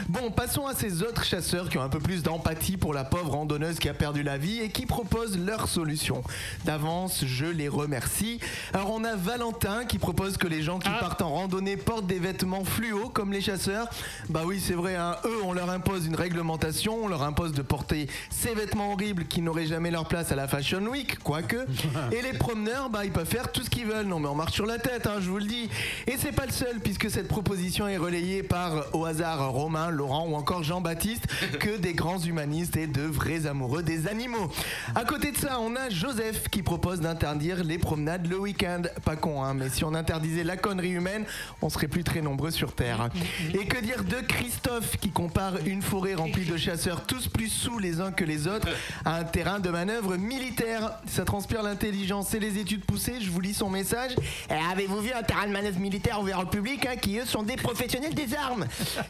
Bon, 0.09 0.31
passons 0.31 0.67
à 0.67 0.75
ces 0.75 1.03
autres 1.03 1.23
chasseurs 1.23 1.69
qui 1.69 1.77
ont 1.77 1.81
un 1.81 1.89
peu 1.89 1.99
plus 1.99 2.23
d'empathie 2.23 2.77
pour 2.77 2.93
la 2.93 3.03
pauvre 3.03 3.31
randonneuse 3.31 3.79
qui 3.79 3.89
a 3.89 3.93
perdu 3.93 4.23
la 4.23 4.37
vie 4.37 4.59
et 4.59 4.69
qui 4.69 4.85
proposent 4.85 5.37
leur 5.37 5.67
solution. 5.67 6.23
D'avance, 6.65 7.25
je 7.25 7.45
les 7.45 7.67
remercie. 7.67 8.39
Alors 8.73 8.91
on 8.91 9.03
a 9.03 9.15
Valentin 9.15 9.85
qui 9.85 9.97
propose 9.97 10.37
que 10.37 10.47
les 10.47 10.61
gens 10.61 10.79
qui 10.79 10.89
partent 10.89 11.21
en 11.21 11.31
randonnée 11.31 11.77
portent 11.77 12.07
des 12.07 12.19
vêtements 12.19 12.63
fluo 12.63 13.09
comme 13.09 13.31
les 13.31 13.41
chasseurs. 13.41 13.89
Bah 14.29 14.41
oui, 14.45 14.61
c'est 14.63 14.73
vrai, 14.73 14.95
hein, 14.95 15.15
eux 15.25 15.41
on 15.43 15.53
leur 15.53 15.69
impose 15.69 16.05
une 16.05 16.15
réglementation 16.15 16.40
réglementation, 16.41 17.03
on 17.03 17.07
leur 17.07 17.21
impose 17.21 17.53
de 17.53 17.61
porter 17.61 18.07
ces 18.31 18.55
vêtements 18.55 18.93
horribles 18.93 19.25
qui 19.25 19.41
n'auraient 19.41 19.67
jamais 19.67 19.91
leur 19.91 20.07
place 20.07 20.31
à 20.31 20.35
la 20.35 20.47
Fashion 20.47 20.81
Week, 20.87 21.19
quoique. 21.19 21.67
Et 22.11 22.21
les 22.23 22.33
promeneurs, 22.33 22.89
bah, 22.89 23.05
ils 23.05 23.11
peuvent 23.11 23.27
faire 23.27 23.51
tout 23.51 23.61
ce 23.61 23.69
qu'ils 23.69 23.85
veulent. 23.85 24.07
Non, 24.07 24.19
mais 24.19 24.27
on 24.27 24.33
marche 24.33 24.53
sur 24.53 24.65
la 24.65 24.79
tête, 24.79 25.05
hein, 25.05 25.17
je 25.21 25.29
vous 25.29 25.37
le 25.37 25.45
dis. 25.45 25.69
Et 26.07 26.15
c'est 26.17 26.31
pas 26.31 26.47
le 26.47 26.51
seul, 26.51 26.79
puisque 26.79 27.11
cette 27.11 27.27
proposition 27.27 27.87
est 27.87 27.97
relayée 27.97 28.41
par, 28.41 28.95
au 28.95 29.05
hasard, 29.05 29.51
Romain, 29.51 29.91
Laurent 29.91 30.27
ou 30.27 30.35
encore 30.35 30.63
Jean-Baptiste, 30.63 31.27
que 31.59 31.77
des 31.77 31.93
grands 31.93 32.19
humanistes 32.19 32.75
et 32.75 32.87
de 32.87 33.03
vrais 33.03 33.45
amoureux 33.45 33.83
des 33.83 34.07
animaux. 34.07 34.51
À 34.95 35.05
côté 35.05 35.31
de 35.31 35.37
ça, 35.37 35.59
on 35.59 35.75
a 35.75 35.89
Joseph 35.89 36.49
qui 36.49 36.63
propose 36.63 37.01
d'interdire 37.01 37.63
les 37.63 37.77
promenades 37.77 38.25
le 38.27 38.39
week-end. 38.39 38.81
Pas 39.05 39.15
con, 39.15 39.43
hein, 39.43 39.53
mais 39.53 39.69
si 39.69 39.83
on 39.83 39.93
interdisait 39.93 40.43
la 40.43 40.57
connerie 40.57 40.93
humaine, 40.93 41.25
on 41.61 41.69
serait 41.69 41.87
plus 41.87 42.03
très 42.03 42.21
nombreux 42.21 42.51
sur 42.51 42.73
Terre. 42.73 43.09
Et 43.53 43.65
que 43.65 43.79
dire 43.79 44.03
de 44.03 44.21
Christophe 44.25 44.97
qui 44.97 45.11
compare 45.11 45.57
une 45.65 45.81
forêt 45.81 46.15
remplie 46.15 46.30
de 46.39 46.57
chasseurs 46.57 47.05
tous 47.05 47.27
plus 47.27 47.49
sous 47.49 47.77
les 47.77 47.99
uns 47.99 48.11
que 48.11 48.23
les 48.23 48.47
autres 48.47 48.69
à 49.03 49.17
un 49.17 49.23
terrain 49.23 49.59
de 49.59 49.69
manœuvre 49.69 50.15
militaire. 50.15 50.93
Ça 51.07 51.25
transpire 51.25 51.61
l'intelligence 51.61 52.33
et 52.33 52.39
les 52.39 52.57
études 52.57 52.85
poussées. 52.85 53.19
Je 53.19 53.29
vous 53.29 53.41
lis 53.41 53.53
son 53.53 53.69
message. 53.69 54.11
Eh, 54.49 54.53
Avez-vous 54.71 55.01
vu 55.01 55.11
un 55.11 55.23
terrain 55.23 55.47
de 55.47 55.51
manœuvre 55.51 55.79
militaire 55.79 56.21
ouvert 56.21 56.39
au 56.39 56.45
public 56.45 56.85
hein, 56.85 56.95
qui 56.95 57.19
eux 57.19 57.25
sont 57.25 57.43
des 57.43 57.57
professionnels 57.57 58.13
des 58.13 58.33
armes? 58.33 58.65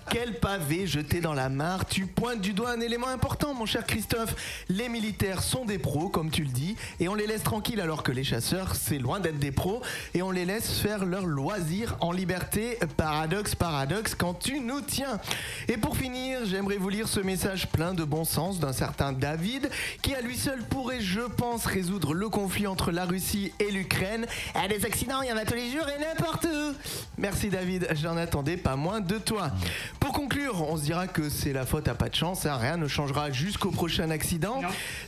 Quel 0.10 0.40
pavé 0.40 0.88
jeté 0.88 1.22
dans 1.22 1.34
la 1.34 1.50
mare. 1.50 1.86
Tu 1.86 2.08
pointes 2.08 2.42
du 2.42 2.54
doigt 2.54 2.72
un 2.72 2.82
élément 2.82 3.08
important, 3.08 3.54
mon 3.54 3.66
cher 3.66 3.86
Christophe. 3.86 4.64
Les 4.68 4.90
militaires 4.90 5.44
sont 5.44 5.66
des 5.66 5.78
pros, 5.78 6.10
comme 6.10 6.32
tu 6.32 6.44
le 6.44 6.50
dis, 6.50 6.76
et 7.00 7.08
on 7.08 7.14
les 7.16 7.28
laisse 7.28 7.44
tranquilles 7.44 7.82
alors 7.82 8.04
que 8.04 8.12
les 8.12 8.24
chasseurs, 8.24 8.76
c'est 8.76 8.98
loin 8.98 9.20
d'être 9.20 9.40
des 9.40 9.52
pros, 9.52 9.82
et 10.14 10.22
on 10.22 10.32
les 10.32 10.46
laisse 10.46 10.80
faire 10.80 11.06
leur 11.06 11.26
loisir 11.26 11.98
en 12.00 12.12
liberté. 12.12 12.80
Paradoxe, 12.98 13.54
paradoxe, 13.54 14.16
quand 14.16 14.34
tu 14.34 14.60
nous 14.60 14.82
tiens. 14.82 15.20
Et 15.68 15.78
pour 15.78 15.96
finir, 15.96 16.40
j'aimerais 16.46 16.78
vous 16.78 16.90
lire 16.90 17.08
ce 17.12 17.20
message 17.20 17.68
plein 17.68 17.94
de 17.94 18.06
bon 18.06 18.24
sens 18.24 18.62
d'un 18.62 18.72
certain 18.72 19.12
David, 19.12 19.70
qui 20.02 20.16
à 20.16 20.22
lui 20.22 20.38
seul 20.38 20.64
pourrait, 20.64 21.02
je 21.02 21.20
pense, 21.20 21.66
résoudre 21.66 22.14
le 22.14 22.30
conflit 22.30 22.68
entre 22.68 22.92
la 22.92 23.04
Russie 23.04 23.52
et 23.60 23.70
l'Ukraine. 23.70 24.26
Eh, 24.56 24.70
des 24.70 24.86
accidents, 24.86 25.22
il 25.22 25.28
y 25.28 25.34
en 25.34 25.36
a 25.36 25.44
tous 25.44 25.56
les 25.56 25.72
jours 25.72 25.86
et 25.90 26.00
n'importe 26.00 26.46
où. 26.46 26.74
Merci 27.18 27.50
David, 27.50 27.90
j'en 28.02 28.16
attendais 28.16 28.56
pas 28.56 28.78
moins 28.78 29.02
de 29.02 29.18
toi. 29.18 29.52
Pour 30.00 30.14
conclure, 30.14 30.62
on 30.70 30.78
se 30.78 30.84
dira 30.84 31.08
que 31.08 31.28
c'est 31.28 31.52
la 31.52 31.66
faute 31.66 31.90
à 31.90 31.96
pas 31.96 32.08
de 32.08 32.16
chance, 32.16 32.46
hein, 32.46 32.56
rien 32.56 32.78
ne 32.78 32.88
changera 32.88 33.30
jusqu'au 33.30 33.72
prochain 33.72 34.10
accident. 34.10 34.62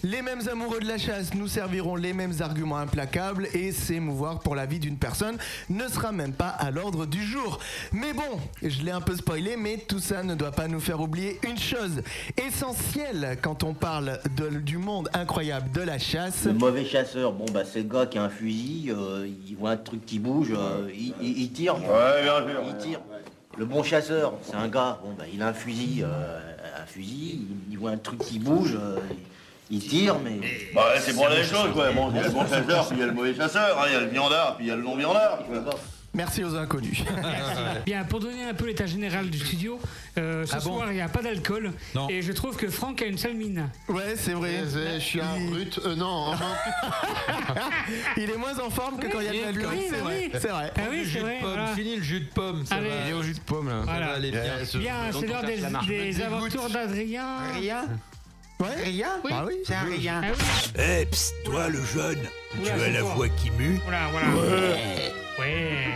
Les 0.03 0.21
mêmes 0.21 0.45
amoureux 0.51 0.81
de 0.81 0.87
la 0.87 0.97
chasse 0.97 1.33
nous 1.33 1.47
serviront 1.47 1.95
les 1.95 2.11
mêmes 2.11 2.33
arguments 2.41 2.79
implacables 2.79 3.47
et 3.53 3.71
s'émouvoir 3.71 4.41
pour 4.41 4.55
la 4.55 4.65
vie 4.65 4.79
d'une 4.79 4.97
personne 4.97 5.37
ne 5.69 5.87
sera 5.87 6.11
même 6.11 6.33
pas 6.33 6.49
à 6.49 6.69
l'ordre 6.69 7.05
du 7.05 7.23
jour. 7.23 7.59
Mais 7.93 8.11
bon, 8.11 8.41
je 8.61 8.81
l'ai 8.81 8.91
un 8.91 9.01
peu 9.01 9.15
spoilé, 9.15 9.55
mais 9.55 9.77
tout 9.77 9.99
ça 9.99 10.21
ne 10.21 10.35
doit 10.35 10.51
pas 10.51 10.67
nous 10.67 10.81
faire 10.81 10.99
oublier 10.99 11.39
une 11.43 11.57
chose 11.57 11.92
essentielle 12.37 13.37
quand 13.41 13.63
on 13.63 13.73
parle 13.73 14.19
de- 14.37 14.59
du 14.59 14.77
monde 14.77 15.09
incroyable 15.13 15.71
de 15.71 15.81
la 15.81 15.97
chasse. 15.99 16.45
Le 16.45 16.53
mauvais 16.53 16.85
chasseur, 16.85 17.33
bon 17.33 17.45
bah 17.53 17.61
c'est 17.65 17.79
le 17.83 17.89
gars 17.89 18.05
qui 18.05 18.17
a 18.17 18.23
un 18.23 18.29
fusil, 18.29 18.91
euh, 18.95 19.27
il 19.47 19.55
voit 19.55 19.71
un 19.71 19.77
truc 19.77 20.05
qui 20.05 20.19
bouge, 20.19 20.51
euh, 20.55 20.89
il, 20.93 21.13
il- 21.21 21.41
il 21.43 21.51
tire. 21.51 21.75
Ouais, 21.75 22.23
bien 22.23 22.37
sûr. 22.47 22.61
Il 22.67 22.77
tire. 22.77 22.99
Le 23.57 23.65
bon 23.65 23.83
chasseur, 23.83 24.33
c'est 24.43 24.55
un 24.55 24.67
gars, 24.67 24.99
bon 25.03 25.13
bah 25.17 25.25
il 25.31 25.41
a 25.41 25.47
un 25.49 25.53
fusil, 25.53 26.01
euh, 26.03 26.39
un 26.81 26.85
fusil, 26.85 27.41
il, 27.69 27.73
il 27.73 27.77
voit 27.77 27.91
un 27.91 27.97
truc 27.97 28.19
qui 28.19 28.39
bouge, 28.39 28.75
euh, 28.79 28.97
il 29.69 29.79
tire, 29.79 30.15
mais. 30.23 30.39
Bah, 30.73 30.87
ouais, 30.93 30.99
c'est 30.99 31.13
pour 31.13 31.27
la 31.29 31.35
même 31.35 31.45
chose, 31.45 31.69
quoi. 31.73 31.91
Bon, 31.91 32.09
il 32.11 32.17
y 32.17 32.19
a 32.19 32.23
le 32.23 32.29
bon 32.31 32.41
chasseur, 32.47 32.87
puis 32.87 32.97
il 32.97 32.99
y 32.99 33.03
a 33.03 33.07
le 33.07 33.13
mauvais 33.13 33.35
chasseur, 33.35 33.79
hein, 33.79 33.85
il 33.87 33.93
y 33.93 33.95
a 33.95 33.99
le 34.01 34.07
viandard, 34.07 34.55
puis 34.57 34.65
il 34.65 34.69
y 34.69 34.71
a 34.71 34.75
le 34.75 34.81
non-viandard. 34.83 35.39
Merci 36.15 36.43
aux 36.43 36.55
inconnus. 36.55 37.03
Bien, 37.87 38.03
pour 38.03 38.19
donner 38.19 38.43
un 38.43 38.53
peu 38.53 38.67
l'état 38.67 38.85
général 38.85 39.29
du 39.31 39.39
studio, 39.39 39.79
euh, 40.19 40.45
ce 40.45 40.53
Ah 40.53 40.59
bon 40.59 40.75
soir 40.77 40.91
il 40.91 40.95
n'y 40.95 41.01
a 41.01 41.09
pas 41.09 41.23
d'alcool 41.23 41.71
Non. 41.95 42.07
et 42.07 42.21
je 42.21 42.31
trouve 42.31 42.55
que 42.55 42.69
Franck 42.69 43.01
a 43.01 43.05
une 43.05 43.17
sale 43.17 43.33
mine. 43.33 43.67
Ouais, 43.89 44.13
c'est 44.15 44.33
vrai. 44.33 44.61
Je 44.71 44.99
suis 44.99 45.19
un 45.21 45.39
brut. 45.49 45.79
euh, 45.85 45.95
non, 45.95 46.33
Il 48.17 48.29
est 48.29 48.37
moins 48.37 48.59
en 48.59 48.69
forme 48.69 48.99
que 48.99 49.07
quand 49.07 49.21
il 49.21 49.25
y 49.25 49.29
a 49.29 49.31
de 49.51 49.57
l'alcool. 49.57 49.73
Oui, 49.75 49.85
c'est 49.89 49.95
oui, 49.95 50.01
vrai. 50.01 50.29
oui. 50.33 50.39
C'est 50.39 50.47
vrai. 50.49 50.71
Ah 50.77 50.81
oui, 50.91 51.09
c'est 51.11 51.19
vrai. 51.19 51.39
voilà. 51.41 51.67
Fini 51.75 51.95
le 51.95 52.03
jus 52.03 52.19
de 52.19 52.29
pomme, 52.33 52.63
ça 52.65 52.75
Allez. 52.75 52.89
va. 52.89 52.95
Il 53.05 53.09
est 53.09 53.13
au 53.13 53.23
jus 53.23 53.33
de 53.33 53.39
pomme 53.39 53.69
là. 53.69 53.81
Voilà. 53.83 53.99
Ça 54.05 54.11
va 54.11 54.17
aller 54.17 54.31
bien. 54.31 54.43
Bien, 54.75 54.93
c'est 55.11 55.27
l'heure 55.27 55.43
des, 55.43 56.11
des 56.13 56.21
aventures 56.21 56.69
d'Adrien. 56.69 57.25
Rien 57.59 57.85
Ouais, 58.59 58.69
rien 58.83 59.09
Oui. 59.25 59.31
Ah 59.33 59.43
oui, 59.47 59.55
c'est 59.65 59.73
un 59.73 59.81
rien. 59.83 60.21
Ah. 60.23 60.79
Eh, 61.01 61.05
psst, 61.07 61.33
toi 61.43 61.67
le 61.69 61.83
jeune, 61.83 62.19
tu 62.53 62.59
Oula, 62.61 62.83
as 62.85 62.89
la 62.89 63.01
voix 63.01 63.27
qui 63.29 63.49
mue. 63.51 63.79
Voilà, 63.83 64.07
voilà. 64.11 64.27
Ouais. 64.29 65.11
Ouais. 65.39 65.87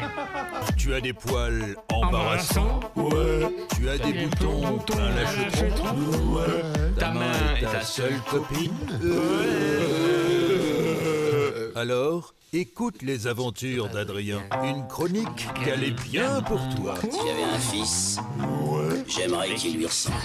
Tu 0.78 0.94
as 0.94 1.02
des 1.02 1.14
poils 1.14 1.76
embarrassants. 1.92 2.80
Ouais. 2.96 3.48
Tu 3.76 3.90
as 3.90 3.98
des 3.98 4.14
boutons 4.14 4.78
plein 4.80 5.12
la 5.16 5.26
chetron. 5.52 5.96
Ouais. 6.34 6.94
Ta 6.98 7.12
main 7.12 7.56
est 7.60 7.66
ta 7.66 7.82
seule 7.82 8.20
copine. 8.30 8.74
Alors, 11.76 12.34
écoute 12.54 13.02
les 13.04 13.28
aventures 13.28 13.90
d'Adrien. 13.90 14.42
Une 14.64 14.88
chronique 14.88 15.48
qu'elle 15.64 15.84
est 15.84 16.04
bien 16.04 16.42
pour 16.42 16.62
toi. 16.76 16.96
Si 17.02 17.18
j'avais 17.18 17.44
un 17.44 17.60
fils, 17.60 18.20
j'aimerais 19.08 19.54
qu'il 19.54 19.78
lui 19.78 19.86
ressemble. 19.86 20.16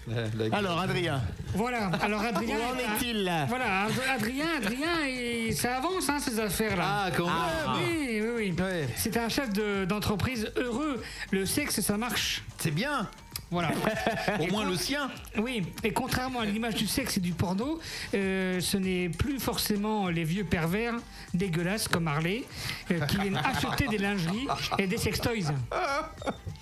Alors, 0.52 0.80
Adrien. 0.80 1.22
Voilà, 1.56 1.90
alors 2.02 2.22
Adrien. 2.22 2.58
Où 2.58 2.74
en 2.74 2.78
est-il 2.78 3.24
là? 3.24 3.46
Voilà, 3.46 3.84
Ad- 3.84 3.92
Adrien, 4.16 4.46
Adrien, 4.58 5.06
et 5.08 5.52
ça 5.54 5.78
avance 5.78 6.10
hein, 6.10 6.20
ces 6.20 6.40
affaires-là. 6.40 6.84
Ah, 7.06 7.12
quand 7.16 7.26
même. 7.26 7.34
Ah, 7.68 7.76
Oui, 7.78 8.22
oui, 8.22 8.54
oui. 8.58 8.86
C'est 8.98 9.16
un 9.18 9.30
chef 9.30 9.52
de- 9.54 9.86
d'entreprise 9.86 10.52
heureux. 10.58 11.02
Le 11.32 11.46
sexe, 11.46 11.80
ça 11.82 11.98
marche. 11.98 12.44
C'est 12.58 12.72
bien. 12.72 13.10
Voilà. 13.54 13.70
Au 14.40 14.48
moins 14.48 14.66
le 14.66 14.76
sien. 14.76 15.12
Oui, 15.38 15.64
et 15.84 15.92
contrairement 15.92 16.40
à 16.40 16.46
l'image 16.46 16.74
du 16.74 16.88
sexe 16.88 17.18
et 17.18 17.20
du 17.20 17.34
porno, 17.34 17.80
euh, 18.16 18.60
ce 18.60 18.78
n'est 18.78 19.10
plus 19.10 19.40
forcément 19.40 20.10
les 20.10 20.24
vieux 20.24 20.44
pervers 20.44 20.96
dégueulasses 21.36 21.88
comme 21.88 22.08
Harley 22.08 22.44
euh, 22.92 23.00
qui 23.02 23.18
viennent 23.18 23.38
acheter 23.44 23.88
des 23.88 24.00
lingeries 24.00 24.48
et 24.80 24.88
des 24.88 24.98
sextoys. 24.98 25.54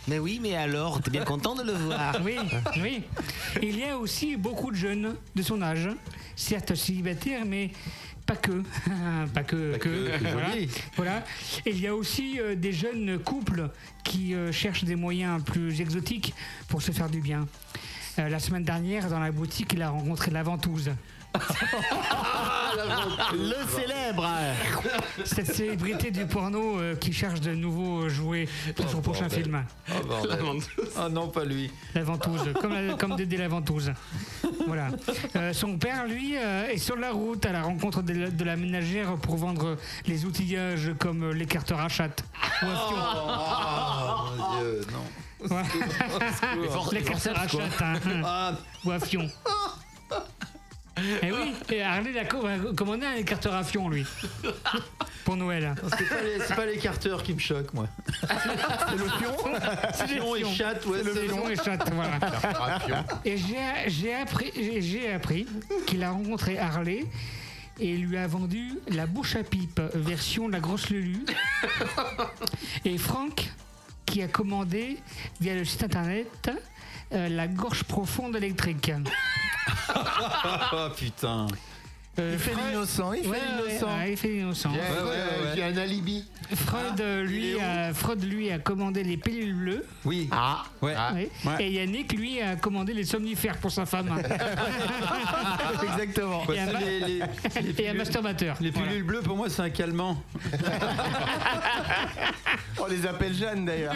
Mais 0.10 0.20
oui, 0.20 0.40
mais 0.42 0.56
alors, 0.56 1.02
t'es 1.02 1.12
bien 1.12 1.24
content 1.24 1.56
de 1.56 1.64
le 1.64 1.74
voir 1.74 2.18
Oui, 2.26 2.38
oui. 2.82 3.04
Il 3.62 3.80
y 3.80 3.86
a 3.86 3.98
aussi 3.98 4.36
beaucoup 4.36 4.70
de 4.70 4.76
jeunes 4.76 5.16
de 5.34 5.42
son 5.42 5.62
âge, 5.62 5.88
certes 6.36 6.76
célibataires, 6.76 7.46
mais 7.46 7.72
pas 8.26 8.36
que. 8.36 8.64
pas 9.34 9.44
que. 9.44 9.78
que, 9.78 10.18
que, 10.18 10.68
voilà. 10.96 11.24
Et 11.66 11.72
il 11.72 11.80
y 11.82 11.88
a 11.88 11.96
aussi 11.96 12.40
euh, 12.40 12.56
des 12.56 12.72
jeunes 12.72 13.20
couples 13.20 13.70
qui 14.04 14.34
euh, 14.34 14.52
cherchent 14.52 14.84
des 14.84 14.96
moyens 14.96 15.44
plus 15.44 15.82
exotiques 15.82 16.34
pour 16.68 16.82
se 16.82 16.92
faire 16.92 17.10
du 17.10 17.20
bien. 17.22 17.48
Euh, 18.20 18.30
la 18.30 18.40
semaine 18.40 18.64
dernière, 18.64 19.10
dans 19.10 19.20
la 19.20 19.32
boutique, 19.32 19.72
il 19.74 19.82
a 19.82 19.90
rencontré 19.90 20.32
la 20.32 20.44
ventouse. 20.44 20.92
Le 23.34 23.56
célèbre 23.70 24.28
Cette 25.24 25.54
célébrité 25.54 26.12
du 26.12 26.26
porno 26.26 26.78
euh, 26.80 26.96
qui 26.96 27.14
cherche 27.14 27.40
de 27.40 27.54
nouveaux 27.54 28.10
jouets 28.10 28.48
pour 28.76 28.90
son 28.90 29.02
prochain 29.02 29.28
bordel. 29.28 29.44
film. 29.44 29.64
Oh. 29.92 30.60
Ah 30.98 31.10
non, 31.10 31.28
pas 31.30 31.46
lui. 31.46 31.72
La 31.96 32.04
ventouse, 32.04 32.52
comme, 32.60 32.74
la- 32.74 32.96
comme 32.96 33.16
Dédé 33.16 33.38
la 33.38 33.48
ventouse. 33.48 33.92
Voilà. 34.68 34.88
Euh, 35.36 35.54
son 35.54 35.78
père, 35.78 36.06
lui, 36.08 36.36
euh, 36.38 36.68
est 36.70 36.78
sur 36.78 36.96
la 36.96 37.12
route 37.12 37.46
à 37.46 37.52
la 37.52 37.62
rencontre 37.64 38.02
de 38.02 38.14
la, 38.14 38.30
de 38.30 38.44
la 38.44 38.56
ménagère 38.56 39.16
pour 39.18 39.38
vendre 39.38 39.78
les 40.08 40.26
outillages 40.26 40.92
comme 41.00 41.32
l'écarteur 41.32 41.80
à 41.80 41.90
chatte. 41.90 42.24
Ou 42.62 42.66
un 42.66 42.76
fion. 42.76 42.98
Oh 42.98 44.24
mon 44.38 44.60
dieu, 44.60 44.82
non. 44.92 45.56
Ouais. 45.56 45.64
L'écarteur 46.92 47.40
à 47.40 47.48
chatte. 47.48 47.82
hein. 47.82 47.94
Ah. 48.24 48.52
Ou 48.86 48.92
à 48.92 49.00
fion. 49.00 49.28
Eh 51.24 51.32
oui, 51.32 51.54
et 51.70 51.82
Harley 51.82 52.18
a 52.20 52.26
co- 52.26 52.46
a 52.46 52.74
commandé 52.76 53.06
un 53.06 53.14
écarteur 53.16 53.54
à 53.54 53.64
fion, 53.64 53.90
lui. 53.90 54.06
Pour 55.26 55.36
Noël. 55.38 55.76
C'est 55.98 56.10
pas, 56.10 56.22
les, 56.22 56.40
c'est 56.40 56.56
pas 56.56 56.66
les 56.66 56.78
carteurs 56.78 57.22
qui 57.24 57.34
me 57.36 57.40
choquent, 57.40 57.74
moi. 57.74 57.88
C'est 58.22 58.98
le 58.98 59.06
fion 59.06 59.38
C'est 59.94 60.08
le 60.08 60.22
Fion 60.22 60.36
et 60.36 60.46
chatte, 60.46 60.86
ouais, 60.88 60.98
C'est 61.00 61.04
le 61.04 61.14
c'est 61.14 61.28
fion 61.28 61.50
et 61.50 61.56
chatte, 61.56 61.92
voilà. 61.94 63.06
Et 63.24 63.38
j'ai 63.38 63.58
j'ai 63.88 64.16
appris, 64.16 64.52
j'ai- 64.56 64.82
j'ai 64.82 65.14
appris 65.14 65.46
qu'il 65.86 66.04
a 66.04 66.10
rencontré 66.12 66.58
Harley 66.58 67.06
et 67.80 67.96
lui 67.98 68.18
a 68.18 68.26
vendu 68.28 68.74
la 68.90 69.06
bouche 69.06 69.36
à 69.36 69.44
pipe 69.44 69.80
version 69.94 70.48
la 70.48 70.60
grosse 70.60 70.90
Lulu. 70.90 71.24
Et 72.86 72.98
Franck 72.98 73.50
qui 74.08 74.22
a 74.24 74.28
commandé 74.28 74.98
via 75.40 75.54
le 75.56 75.64
site 75.66 75.84
internet 75.84 76.52
euh, 77.14 77.30
la 77.30 77.48
gorge 77.48 77.84
profonde 77.84 78.36
électrique. 78.36 78.92
oh 79.96 80.92
putain. 80.96 81.50
Euh, 82.20 82.32
Il 82.34 82.40
fait 82.40 82.52
Freud- 82.52 82.66
l'innocent, 82.74 83.14
il 83.14 83.24
fait 83.24 83.30
Ouais, 83.30 83.38
ouais, 83.38 84.12
il 84.12 84.18
fait 84.18 84.28
l'innocent. 84.28 84.72
Ouais, 84.72 84.78
ouais. 84.80 85.54
J'ai 85.56 85.64
un 85.64 85.78
alibi. 85.78 86.26
Freud, 86.54 87.00
euh, 87.00 87.24
lui, 87.24 87.58
a, 87.62 87.94
Freud, 87.94 88.22
lui, 88.26 88.52
a 88.52 88.60
commandé 88.60 89.02
les 89.04 89.16
pilules 89.16 89.54
bleues. 89.56 89.86
Oui. 90.04 90.28
Ah 90.34 90.64
Ouais. 90.82 90.94
Oui. 91.16 91.30
Ouais. 91.46 91.64
Et 91.64 91.72
Yannick, 91.72 92.12
lui, 92.12 92.42
a 92.42 92.58
commandé 92.58 92.94
les 92.94 93.06
somnifères 93.06 93.56
pour 93.60 93.72
sa 93.72 93.86
femme. 93.86 94.10
Exactement. 95.84 96.44
Et 96.54 96.60
un, 96.60 96.66
ma- 96.74 96.80
Les- 96.82 97.00
les- 97.00 97.22
et 97.84 97.90
un 97.90 97.94
masturbateur. 97.94 98.58
Les 98.60 98.72
pilules 98.74 99.04
bleues, 99.04 99.22
pour 99.22 99.38
moi, 99.38 99.50
c'est 99.50 99.62
un 99.62 99.70
calmant. 99.70 100.22
On 102.80 102.88
les 102.88 103.06
appelle 103.06 103.34
Jeanne 103.34 103.64
d'ailleurs. 103.66 103.94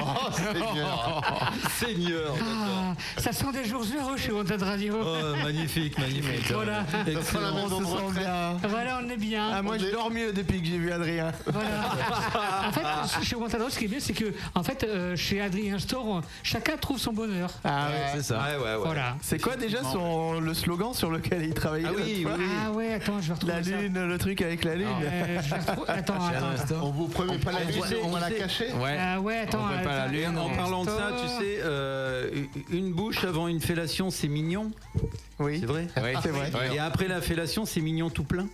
Oh, 0.00 0.30
Seigneur. 0.32 1.52
Seigneur. 1.78 2.34
Ah, 2.40 2.94
ça 3.20 3.32
sent 3.32 3.52
des 3.52 3.64
jours 3.64 3.84
heureux 3.98 4.16
chez 4.16 4.32
Wanted 4.32 4.62
Radio. 4.62 4.96
Oh, 5.02 5.34
magnifique, 5.42 5.98
magnifique. 5.98 6.50
Voilà. 6.52 6.77
Excellent. 7.06 7.56
On 7.64 7.68
se 7.68 7.84
sent 8.14 8.20
bien. 8.20 8.56
Voilà, 8.68 9.00
on 9.04 9.08
est 9.08 9.16
bien. 9.16 9.50
Ah, 9.52 9.62
moi 9.62 9.78
je 9.78 9.86
dors 9.90 10.10
mieux 10.10 10.32
depuis 10.32 10.60
que 10.60 10.66
j'ai 10.66 10.78
vu 10.78 10.92
Adrien. 10.92 11.32
En 12.68 12.72
fait, 12.72 13.24
chez 13.24 13.34
Wanted 13.36 13.54
Radio, 13.54 13.70
ce 13.70 13.78
qui 13.78 13.84
est 13.86 13.88
bien, 13.88 13.98
c'est 14.00 14.12
que, 14.12 14.26
en 14.54 14.62
fait, 14.62 14.84
euh, 14.84 15.16
chez 15.16 15.40
Adrien 15.40 15.78
Store, 15.78 16.20
chacun 16.42 16.76
trouve 16.76 16.98
son 16.98 17.12
bonheur. 17.12 17.50
Ah 17.64 17.88
ouais. 17.88 17.94
C'est 18.16 18.22
ça. 18.22 18.38
Ouais, 18.40 18.56
ouais, 18.56 18.74
ouais. 18.74 18.84
Voilà. 18.84 19.16
C'est 19.22 19.40
quoi 19.40 19.56
déjà 19.56 19.82
son, 19.82 20.40
le 20.40 20.52
slogan 20.54 20.92
sur 20.92 21.10
lequel 21.10 21.44
il 21.44 21.54
travaillait 21.54 21.88
Ah 21.88 21.92
oui, 21.96 22.26
oui. 22.26 22.44
Ah 22.66 22.70
ouais, 22.72 22.92
attends, 22.94 23.20
je 23.20 23.28
vais 23.28 23.34
retrouver 23.34 23.52
La 23.54 23.62
ça. 23.64 23.70
lune, 23.70 24.06
le 24.06 24.18
truc 24.18 24.42
avec 24.42 24.64
la 24.64 24.74
lune. 24.76 24.86
Euh, 25.02 25.40
je 25.42 25.50
vais 25.54 25.60
retrouver- 25.60 25.88
Attends, 25.88 26.14
attends. 26.14 26.74
On 26.82 26.90
vous 26.90 27.08
promet 27.08 27.38
pas 27.38 27.52
la 27.52 27.64
lune, 27.64 27.82
on 28.04 28.08
va 28.10 28.20
la 28.20 28.30
cacher 28.30 28.72
Ouais. 28.72 28.96
Ah 29.00 29.20
ouais, 29.20 29.38
attends. 29.38 29.64
On 29.64 29.84
pas 29.84 29.90
la 29.96 30.02
attends. 30.02 30.12
lune, 30.12 30.38
En 30.38 30.46
on- 30.46 30.56
parlant 30.56 30.84
de 30.84 30.90
ça, 30.90 31.10
tu 31.22 31.28
sais, 31.44 31.58
euh, 31.62 32.30
une 32.70 32.92
bouche 32.92 33.24
avant 33.24 33.48
une 33.48 33.60
fellation, 33.60 34.10
c'est 34.10 34.28
mignon. 34.28 34.70
Oui, 35.40 35.58
C'est 35.60 35.66
vrai 35.66 35.86
c'est. 36.22 36.74
Et 36.74 36.78
après 36.80 37.06
la 37.08 37.20
fellation, 37.20 37.64
c'est 37.64 37.80
mignon 37.80 38.10
tout 38.10 38.24
plein. 38.24 38.46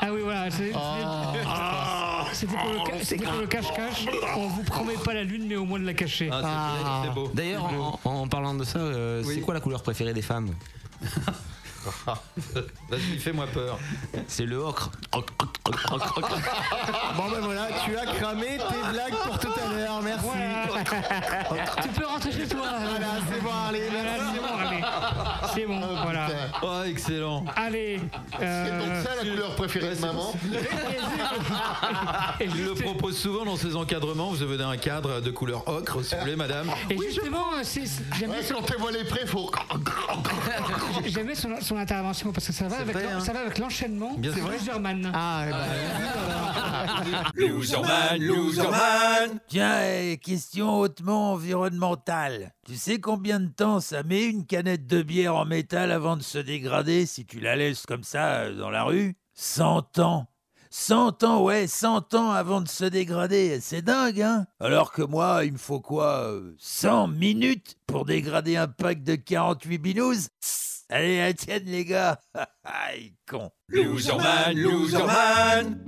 Ah 0.00 0.12
oui, 0.12 0.20
voilà. 0.22 0.50
c'est- 0.50 0.72
c'est- 0.72 2.34
C'était 2.34 2.56
pour 2.56 2.70
le 2.72 2.78
ca- 2.86 3.04
c'était 3.04 3.24
pour 3.24 3.40
le 3.40 3.46
cache-cache. 3.46 4.06
On 4.36 4.46
vous 4.48 4.62
promet 4.62 4.94
pas 4.94 5.14
la 5.14 5.24
lune, 5.24 5.46
mais 5.48 5.56
au 5.56 5.64
moins 5.64 5.78
de 5.80 5.84
la 5.86 5.94
cacher. 5.94 6.30
Ah, 6.32 7.02
beau. 7.14 7.30
D'ailleurs, 7.34 7.64
en, 7.64 7.98
en 8.04 8.28
parlant 8.28 8.54
de 8.54 8.64
ça, 8.64 8.78
euh, 8.78 9.22
Oui. 9.26 9.34
c'est 9.36 9.40
quoi 9.40 9.54
la 9.54 9.60
couleur 9.60 9.82
préférée 9.82 10.14
des 10.14 10.22
femmes? 10.22 10.50
Vas-y, 12.90 13.18
fais-moi 13.18 13.46
peur. 13.52 13.78
C'est 14.28 14.46
le 14.46 14.58
ocre. 14.58 14.90
Ocre, 15.12 15.32
ocre, 15.40 15.54
ocre, 15.66 15.92
ocre, 15.94 16.18
ocre. 16.18 16.38
Bon 17.16 17.30
ben 17.30 17.40
voilà, 17.40 17.66
tu 17.84 17.96
as 17.96 18.06
cramé 18.06 18.46
tes 18.58 18.92
blagues 18.92 19.14
pour 19.24 19.38
tout 19.38 19.48
à 19.52 19.74
l'heure, 19.74 20.00
merci. 20.02 20.26
Tu 21.82 21.88
peux 21.88 22.06
rentrer 22.06 22.32
chez 22.32 22.46
toi. 22.46 22.66
Voilà, 22.88 23.06
c'est 23.30 23.40
bon, 23.42 23.50
allez, 23.68 23.88
Voilà, 23.90 24.12
c'est 24.32 24.40
bon, 24.40 24.66
allez. 24.66 24.84
C'est 25.54 25.66
bon, 25.66 25.80
voilà. 26.02 26.26
Oh, 26.62 26.82
excellent. 26.86 27.44
Allez. 27.56 28.00
C'est 28.38 28.44
euh, 28.44 28.78
donc 28.80 29.06
ça 29.06 29.14
la 29.22 29.30
couleur 29.30 29.54
préférée 29.56 29.94
de 29.94 30.00
maman 30.00 30.32
et, 32.40 32.48
Je 32.48 32.56
le 32.56 32.68
juste- 32.74 32.82
propose 32.82 33.16
souvent 33.18 33.44
dans 33.44 33.56
ces 33.56 33.76
encadrements. 33.76 34.30
Vous 34.30 34.42
avez 34.42 34.62
un 34.62 34.76
cadre 34.76 35.20
de 35.20 35.30
couleur 35.30 35.66
ocre, 35.68 36.02
s'il 36.04 36.18
vous 36.18 36.24
plaît, 36.24 36.36
madame. 36.36 36.70
et 36.90 36.96
justement, 36.98 37.46
c'est- 37.62 37.86
c'est- 37.86 38.26
Ouais, 38.26 38.42
son- 38.42 38.54
Quand 38.54 38.62
t'es 38.62 38.76
voilé 38.76 39.04
près, 39.04 39.26
faut. 39.26 39.50
j'aime 41.06 41.26
bien 41.26 41.34
son, 41.34 41.71
son 41.72 41.78
intervention 41.78 42.32
parce 42.32 42.46
que 42.46 42.52
ça 42.52 42.68
va 42.68 42.80
avec, 42.80 42.94
vrai, 42.94 43.06
hein. 43.06 43.20
ça 43.20 43.32
va 43.32 43.40
avec 43.40 43.58
l'enchaînement. 43.58 44.14
Bien 44.18 44.32
C'est 44.34 44.40
sûr. 44.40 44.50
Loserman. 44.50 45.10
Ah, 45.14 45.46
ben, 45.50 47.22
Loserman, 47.48 48.18
loserman 48.20 49.40
Tiens, 49.48 50.16
question 50.22 50.78
hautement 50.78 51.32
environnementale. 51.32 52.52
Tu 52.66 52.76
sais 52.76 53.00
combien 53.00 53.40
de 53.40 53.48
temps 53.48 53.80
ça 53.80 54.02
met 54.02 54.24
une 54.24 54.44
canette 54.44 54.86
de 54.86 55.02
bière 55.02 55.34
en 55.34 55.46
métal 55.46 55.92
avant 55.92 56.16
de 56.16 56.22
se 56.22 56.38
dégrader 56.38 57.06
si 57.06 57.24
tu 57.24 57.40
la 57.40 57.56
laisses 57.56 57.86
comme 57.86 58.04
ça 58.04 58.40
euh, 58.40 58.54
dans 58.54 58.70
la 58.70 58.84
rue? 58.84 59.16
100 59.34 59.98
ans. 59.98 60.26
100 60.68 61.24
ans, 61.24 61.42
ouais, 61.42 61.66
100 61.66 62.14
ans 62.14 62.30
avant 62.32 62.60
de 62.60 62.68
se 62.68 62.84
dégrader. 62.84 63.60
C'est 63.60 63.82
dingue, 63.82 64.20
hein? 64.20 64.46
Alors 64.60 64.92
que 64.92 65.02
moi, 65.02 65.44
il 65.44 65.52
me 65.52 65.58
faut 65.58 65.80
quoi 65.80 66.28
euh, 66.28 66.54
100 66.58 67.08
minutes 67.08 67.76
pour 67.86 68.04
dégrader 68.04 68.56
un 68.56 68.68
pack 68.68 69.02
de 69.02 69.14
48 69.14 69.78
binous? 69.78 70.28
Allez, 70.88 71.20
à 71.20 71.26
la 71.26 71.32
tienne, 71.34 71.64
les 71.66 71.84
gars 71.84 72.20
Aïe, 72.64 73.14
con 73.26 73.50
Loserman, 73.68 74.54
loserman 74.54 75.78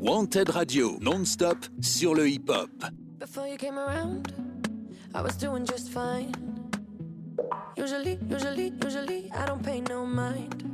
Wanted 0.00 0.48
Radio, 0.48 0.98
non-stop 1.00 1.58
sur 1.82 2.14
le 2.14 2.26
hip-hop. 2.26 2.70
Before 3.18 3.46
you 3.46 3.58
came 3.58 3.78
around, 3.78 4.32
I 5.14 5.20
was 5.20 5.36
doing 5.36 5.66
just 5.66 5.90
fine. 5.90 6.32
Usually, 7.76 8.18
usually, 8.28 8.72
usually, 8.82 9.30
I 9.32 9.44
don't 9.44 9.62
pay 9.62 9.82
no 9.82 10.06
mind. 10.06 10.64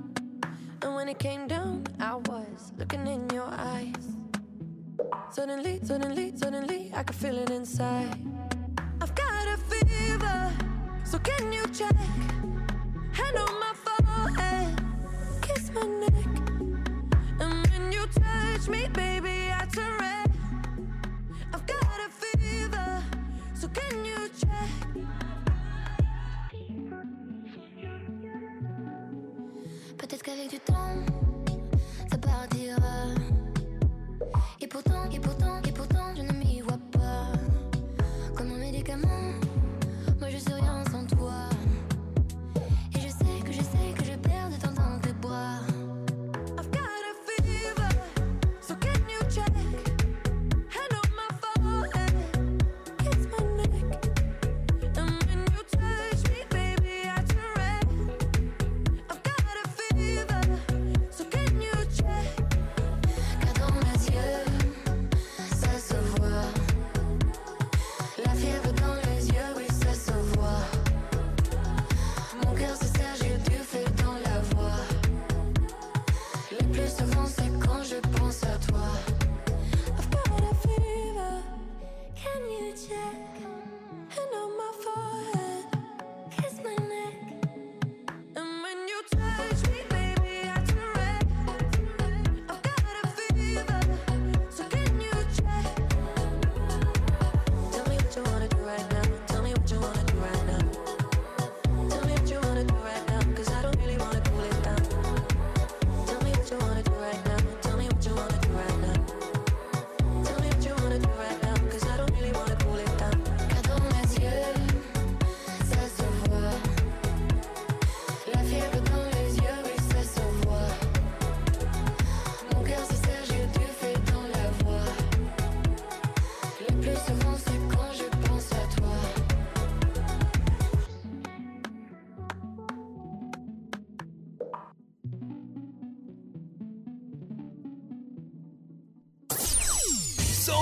And 0.82 0.94
when 0.94 1.08
it 1.08 1.18
came 1.18 1.48
down, 1.48 1.82
I 1.98 2.14
was 2.14 2.72
looking 2.78 3.06
in 3.08 3.28
your 3.30 3.48
eyes. 3.50 4.16
Suddenly, 5.30 5.80
suddenly, 5.82 6.32
suddenly, 6.36 6.90
I 6.94 7.02
can 7.02 7.14
feel 7.16 7.36
it 7.38 7.50
inside. 7.50 8.16
I've 9.00 9.14
got 9.14 9.48
a 9.48 9.56
fever, 9.68 10.52
so 11.04 11.18
can 11.18 11.52
you 11.52 11.64
check? 11.68 12.55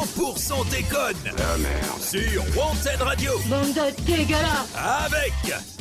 100% 0.04 0.68
déconne» 0.70 1.16
La 1.38 1.56
merde. 1.56 2.00
sur 2.00 2.42
Wanted 2.56 3.00
Radio 3.00 3.32
Bande 3.48 3.72
de 3.72 4.34
avec 4.76 5.32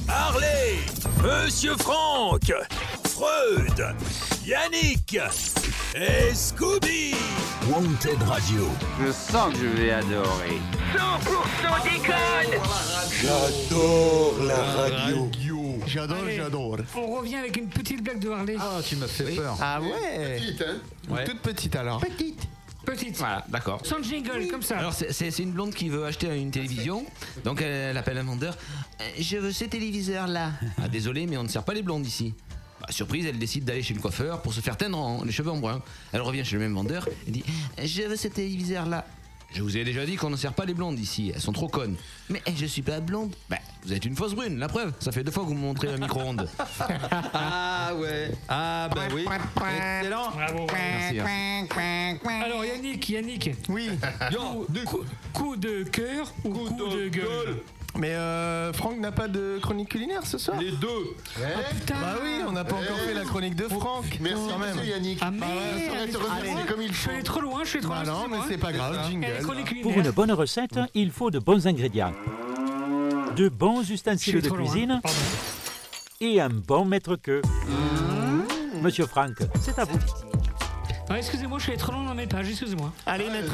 Harley, 0.07 0.77
Monsieur 1.21 1.75
Franck, 1.77 2.53
Freud, 3.03 3.85
Yannick, 4.45 5.17
et 5.95 6.33
Scooby 6.33 7.15
Wanted 7.69 8.21
Radio. 8.23 8.69
Je 9.05 9.11
sens 9.11 9.51
que 9.53 9.59
je 9.59 9.65
vais 9.81 9.91
adorer. 9.91 10.61
100% 10.95 11.83
déconne 11.83 12.61
J'adore 13.21 14.35
la 14.47 14.55
radio. 14.55 15.29
J'adore, 15.85 16.17
j'adore. 16.33 16.77
On 16.95 17.17
revient 17.17 17.35
avec 17.35 17.57
une 17.57 17.67
petite 17.67 18.01
blague 18.01 18.19
de 18.19 18.29
Harley. 18.29 18.55
Ah, 18.57 18.79
tu 18.87 18.95
m'as 18.95 19.07
fait 19.07 19.35
peur. 19.35 19.57
Ah 19.61 19.81
ouais 19.81 20.39
Petite, 20.39 20.61
hein 20.61 20.77
Ouais. 21.09 21.25
Toute 21.25 21.39
petite 21.41 21.75
alors. 21.75 21.99
Petite. 21.99 22.47
Petite. 22.85 23.17
Voilà, 23.17 23.45
d'accord. 23.49 23.81
Sans 23.85 24.01
jingle, 24.03 24.47
comme 24.49 24.61
ça. 24.61 24.77
Alors 24.77 24.93
c'est- 24.93 25.39
une 25.39 25.51
blonde 25.51 25.73
qui 25.73 25.89
veut 25.89 26.05
acheter 26.05 26.27
une 26.37 26.51
télévision, 26.51 27.05
donc 27.43 27.61
elle, 27.61 27.71
elle 27.71 27.97
appelle 27.97 28.17
un 28.17 28.23
vendeur. 28.23 28.57
Euh, 29.01 29.03
Je 29.19 29.37
veux 29.37 29.51
ce 29.51 29.65
téléviseur 29.65 30.27
là. 30.27 30.51
Ah 30.81 30.87
désolé, 30.87 31.25
mais 31.25 31.37
on 31.37 31.43
ne 31.43 31.47
sert 31.47 31.63
pas 31.63 31.73
les 31.73 31.81
blondes 31.81 32.05
ici. 32.05 32.33
Bah, 32.81 32.87
surprise, 32.89 33.25
elle 33.25 33.39
décide 33.39 33.63
d'aller 33.63 33.81
chez 33.83 33.93
le 33.93 34.01
coiffeur 34.01 34.41
pour 34.41 34.53
se 34.53 34.59
faire 34.59 34.75
teindre 34.75 34.97
en- 34.97 35.23
les 35.23 35.31
cheveux 35.31 35.51
en 35.51 35.57
brun. 35.57 35.81
Elle 36.11 36.21
revient 36.21 36.43
chez 36.43 36.55
le 36.55 36.61
même 36.61 36.73
vendeur 36.73 37.07
et 37.27 37.31
dit 37.31 37.43
Je 37.81 38.01
veux 38.03 38.15
ce 38.17 38.27
téléviseur 38.27 38.85
là. 38.85 39.05
Je 39.53 39.61
vous 39.61 39.77
ai 39.77 39.83
déjà 39.83 40.05
dit 40.05 40.15
qu'on 40.15 40.29
ne 40.31 40.35
sert 40.35 40.53
pas 40.53 40.65
les 40.65 40.73
blondes 40.73 40.99
ici, 40.99 41.31
elles 41.33 41.41
sont 41.41 41.51
trop 41.53 41.67
connes. 41.67 41.95
Mais 42.29 42.41
eh, 42.47 42.51
je 42.55 42.65
suis 42.65 42.81
pas 42.81 42.99
blonde. 42.99 43.35
Bah, 43.49 43.57
vous 43.83 43.93
êtes 43.93 44.03
une 44.05 44.15
fausse 44.15 44.33
brune, 44.33 44.57
la 44.57 44.67
preuve. 44.67 44.93
Ça 44.99 45.11
fait 45.11 45.23
deux 45.23 45.31
fois 45.31 45.43
que 45.43 45.49
vous 45.49 45.53
me 45.55 45.59
montrez 45.59 45.89
un 45.89 45.97
micro-ondes. 45.97 46.49
Ah 47.35 47.93
ouais. 47.95 48.31
Ah 48.47 48.89
bah 48.93 49.01
oui. 49.13 49.25
Excellent. 49.99 50.31
Bravo. 50.31 50.67
Merci, 50.71 51.15
merci. 51.15 52.19
Alors 52.45 52.65
Yannick, 52.65 53.09
Yannick. 53.09 53.51
Oui. 53.69 53.89
Coup, 54.31 54.65
coup- 54.85 55.03
coup 55.33 55.55
de 55.57 55.83
cœur 55.83 56.31
ou 56.43 56.49
coup, 56.49 56.89
de 56.95 57.09
gueule 57.09 57.57
Mais 57.95 58.09
euh, 58.15 58.73
Franck 58.73 58.97
n'a 58.99 59.11
pas 59.11 59.27
de 59.27 59.59
chronique 59.61 59.89
culinaire 59.89 60.25
ce 60.25 60.37
soir 60.39 60.57
Les 60.59 60.71
deux. 60.71 60.87
Putain. 61.75 61.93
Bah 62.01 62.15
oui, 62.23 62.41
on 62.47 62.51
n'a 62.51 62.63
pas 62.63 62.75
encore 62.75 62.97
fait 62.97 63.13
la 63.13 63.21
chronique 63.23 63.55
de 63.55 63.65
Franck. 63.67 64.17
Merci, 64.19 64.41
quand 64.49 64.57
même. 64.57 64.75
monsieur 64.75 64.91
Yannick. 64.91 65.19
Ah 65.21 65.29
Bah 65.31 65.45
ouais, 65.45 66.65
comme 66.67 66.81
il 66.81 66.87
Je 66.87 66.93
faut. 66.93 67.01
suis 67.01 67.09
allé 67.11 67.23
trop 67.23 67.39
loin, 67.41 67.59
je 67.63 67.69
suis 67.69 67.77
allé 67.77 67.85
trop 67.85 67.93
Bah 67.93 68.03
loin. 68.03 68.13
non, 68.13 68.27
mais 68.29 68.37
c'est 68.47 68.57
pas 68.57 68.71
grave, 68.71 68.97
jingle. 69.09 69.27
Pour 69.83 69.91
une 69.93 70.09
bonne 70.11 70.31
recette, 70.31 70.79
il 70.95 71.11
faut 71.11 71.29
de 71.29 71.37
bons 71.39 71.67
ingrédients, 71.67 72.13
de 73.35 73.47
bons 73.49 73.83
Je 73.83 73.93
ustensiles 73.93 74.41
de 74.41 74.47
loin. 74.49 74.57
cuisine 74.57 75.01
et 76.19 76.41
un 76.41 76.49
bon 76.49 76.85
maître 76.85 77.15
queue. 77.15 77.41
Monsieur 78.81 79.05
Franck, 79.05 79.35
c'est 79.61 79.77
à 79.77 79.85
vous. 79.85 79.99
Ah, 81.09 81.17
excusez-moi, 81.19 81.59
je 81.59 81.63
suis 81.63 81.71
allé 81.73 81.79
trop 81.79 81.91
loin 81.91 82.05
dans 82.05 82.15
mes 82.15 82.25
pages, 82.27 82.49
excusez-moi. 82.49 82.91
Allez, 83.05 83.25
Ouais, 83.25 83.31
maître 83.31 83.53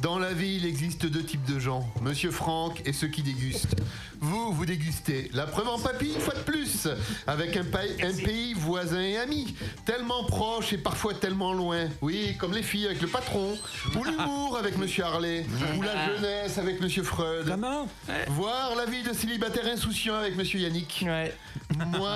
Dans 0.00 0.18
la 0.18 0.32
vie, 0.32 0.56
il 0.56 0.66
existe 0.66 1.06
deux 1.06 1.22
types 1.22 1.44
de 1.44 1.60
gens, 1.60 1.86
Monsieur 2.00 2.30
Franck 2.32 2.80
et 2.86 2.92
ceux 2.92 3.08
qui 3.08 3.22
dégustent. 3.22 3.76
Vous, 4.20 4.52
vous 4.52 4.64
dégustez. 4.66 5.30
La 5.32 5.46
preuve 5.46 5.68
en 5.68 5.78
papille, 5.78 6.14
une 6.14 6.20
fois 6.20 6.34
de 6.34 6.40
plus, 6.40 6.88
avec 7.26 7.56
un, 7.56 7.64
pa- 7.64 7.80
un 8.02 8.12
pays 8.24 8.54
voisin 8.54 9.00
et 9.00 9.18
ami, 9.18 9.54
tellement 9.84 10.24
proche 10.24 10.72
et 10.72 10.78
parfois 10.78 11.14
tellement 11.14 11.52
loin. 11.52 11.88
Oui, 12.00 12.36
comme 12.38 12.52
les 12.52 12.62
filles 12.62 12.86
avec 12.86 13.00
le 13.02 13.08
patron, 13.08 13.56
ou 13.96 14.04
l'humour 14.04 14.56
avec 14.58 14.76
Monsieur 14.78 15.04
Harley, 15.04 15.44
ou 15.76 15.82
la 15.82 16.06
jeunesse 16.06 16.56
avec 16.58 16.80
Monsieur 16.80 17.02
Freud. 17.02 17.46
Comment? 17.48 17.86
Voir 18.28 18.74
la 18.76 18.86
vie 18.86 19.02
de 19.02 19.12
célibataire 19.12 19.66
insouciant 19.66 20.14
avec 20.16 20.36
Monsieur 20.36 20.58
Yannick. 20.60 21.04
Ouais. 21.06 21.34
Moi, 21.76 22.12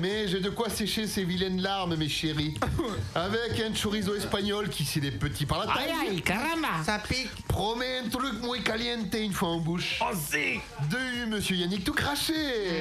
mais 0.00 0.26
j'ai 0.28 0.40
de 0.40 0.50
quoi 0.50 0.68
sécher 0.68 1.06
ces 1.06 1.24
vilaines 1.24 1.60
larmes, 1.60 1.96
mes 1.96 2.08
chéris. 2.08 2.54
Avec 3.14 3.60
un 3.60 3.72
chorizo 3.74 4.14
espagnol 4.14 4.68
qui 4.68 4.84
c'est 4.84 5.00
des 5.00 5.10
petits 5.10 5.46
par 5.46 5.60
la 5.60 5.66
taille. 5.72 5.90
Aïe, 6.10 6.22
caramba 6.22 6.68
Ça 6.84 6.98
pique. 6.98 7.19
Promet 7.48 7.98
un 8.04 8.08
truc 8.08 8.42
muy 8.42 8.62
caliente 8.62 9.12
une 9.14 9.32
fois 9.32 9.48
en 9.50 9.58
bouche. 9.58 9.98
De 10.90 11.26
Monsieur 11.26 11.56
Yannick 11.56 11.84
tout 11.84 11.92
craché. 11.92 12.80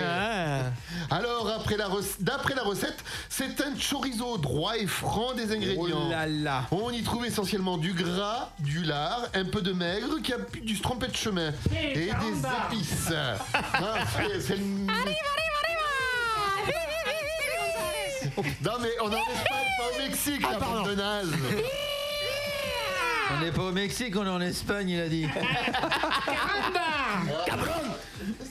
Alors, 1.10 1.50
après 1.50 1.78
la 1.78 1.88
rec- 1.88 2.18
d'après 2.20 2.54
la 2.56 2.64
recette, 2.64 3.04
c'est 3.30 3.60
un 3.62 3.74
chorizo 3.76 4.38
droit 4.38 4.78
et 4.78 4.86
franc 4.88 5.34
des 5.34 5.52
ingrédients. 5.52 6.06
Oh 6.08 6.12
là 6.12 6.26
là. 6.28 6.66
On 6.72 6.90
y 6.92 7.02
trouve 7.04 7.26
essentiellement 7.26 7.78
du 7.78 7.94
gras, 7.94 8.52
du 8.60 8.84
lard, 8.84 9.24
un 9.34 9.46
peu 9.46 9.62
de 9.62 9.72
maigre 9.74 10.22
qui 10.24 10.34
a 10.34 10.40
pu- 10.40 10.62
du 10.62 10.80
trompé 10.80 11.08
de 11.08 11.16
chemin 11.16 11.52
et 11.76 11.94
des 11.96 12.08
épices. 12.10 13.12
Ah, 13.54 14.06
c'est- 14.16 14.42
c'est 14.42 14.56
le- 14.56 14.88
Non 18.64 18.72
mais 18.82 18.90
on 19.02 19.12
est 19.12 19.16
en 19.16 19.32
Espagne, 19.32 19.68
pas 19.78 19.96
au 19.96 20.02
Mexique, 20.02 20.42
la 20.42 20.60
bande 20.60 20.90
de 20.90 20.96
nazes. 20.96 21.34
On 23.32 23.40
n'est 23.44 23.52
pas 23.52 23.62
au 23.64 23.72
Mexique, 23.72 24.16
on 24.18 24.26
est 24.26 24.30
en 24.30 24.42
Espagne, 24.42 24.90
il 24.90 25.00
a 25.02 25.08
dit. 25.08 25.28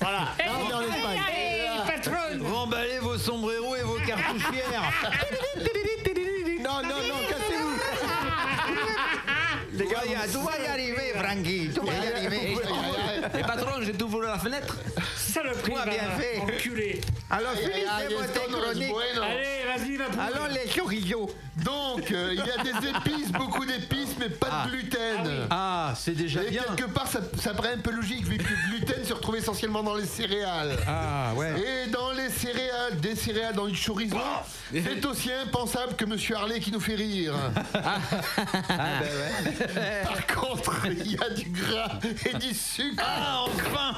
Voilà. 0.01 0.29
Eh, 0.39 0.45
Là, 0.45 0.53
on 0.57 0.71
est 0.71 0.75
en 0.75 0.83
Espagne. 0.83 1.21
Allez, 1.29 1.69
patronne 1.87 2.43
Remballez 2.47 2.99
vos 3.01 3.19
sombreros 3.19 3.77
et 3.77 3.83
vos 3.83 3.99
cartouchières. 4.07 4.83
Non, 6.61 6.83
non, 6.83 6.89
non, 6.89 7.21
cassez-vous. 7.29 7.79
Les 9.73 9.87
gars, 9.87 10.03
tout 10.33 10.43
va 10.43 10.59
y 10.59 10.67
arriver, 10.67 11.13
Frankie. 11.17 11.71
Tout 11.75 11.85
va 11.87 11.93
y 11.93 12.13
arriver. 12.13 12.57
Les 13.35 13.43
patrons, 13.43 13.81
j'ai 13.83 13.93
tout 13.93 14.09
volé 14.09 14.29
à 14.29 14.33
la 14.33 14.39
fenêtre. 14.39 14.77
Saloperie, 15.29 15.71
Moi, 15.73 15.85
bien 15.85 16.09
va, 16.09 16.17
fait. 16.17 16.39
enculé. 16.41 17.01
Alors, 17.31 17.53
esto 17.55 18.41
no 18.51 18.71
es 18.71 18.89
bueno. 18.89 19.23
Allez, 19.23 19.65
vas-y, 19.67 19.97
va 19.97 20.05
pour 20.07 20.21
Alors, 20.23 20.49
les 20.49 20.69
chorizo. 20.71 21.31
Donc, 21.57 22.11
euh, 22.13 22.33
il 22.35 22.39
y 22.39 22.51
a 22.51 22.63
des 22.63 22.89
épices, 23.11 23.31
beaucoup 23.33 23.65
d'épices, 23.67 24.17
mais 24.19 24.29
pas 24.31 24.65
de 24.67 24.71
gluten. 24.71 25.47
Ah, 25.51 25.93
c'est 25.97 26.15
déjà 26.15 26.43
Et 26.45 26.51
bien. 26.51 26.63
quelque 26.63 26.89
part, 26.91 27.07
ça, 27.09 27.21
ça 27.41 27.53
paraît 27.53 27.75
un 27.75 27.79
peu 27.79 27.91
logique, 27.91 28.25
vu 28.27 28.39
que 28.39 28.45
le 28.45 28.71
gluten 28.79 29.05
se 29.05 29.13
retrouve 29.13 29.37
essentiellement 29.37 29.83
dans 29.83 29.95
les 29.97 30.07
céréales. 30.07 30.77
Ah, 30.87 31.33
ouais. 31.37 31.53
Et 31.61 31.91
dans 31.91 32.08
les 32.29 32.35
céréales, 32.35 33.01
des 33.01 33.15
céréales 33.17 33.55
dans 33.55 33.67
du 33.67 33.77
chorizo, 33.79 34.17
c'est 34.73 35.05
aussi 35.07 35.31
impensable 35.33 35.95
que 35.97 36.05
Monsieur 36.05 36.37
Harley 36.37 36.61
qui 36.61 36.71
nous 36.71 36.81
fait 36.81 36.95
rire. 36.95 37.35
Ah, 38.71 39.01
ben 39.01 39.09
ouais. 39.09 40.03
Par 40.05 40.27
contre, 40.27 40.73
il 40.87 41.13
y 41.13 41.19
a 41.23 41.31
du 41.31 41.49
gras 41.51 41.99
et 42.27 42.37
du 42.39 42.55
sucre. 42.55 43.03
Ah, 43.07 43.45
enfin 43.47 43.95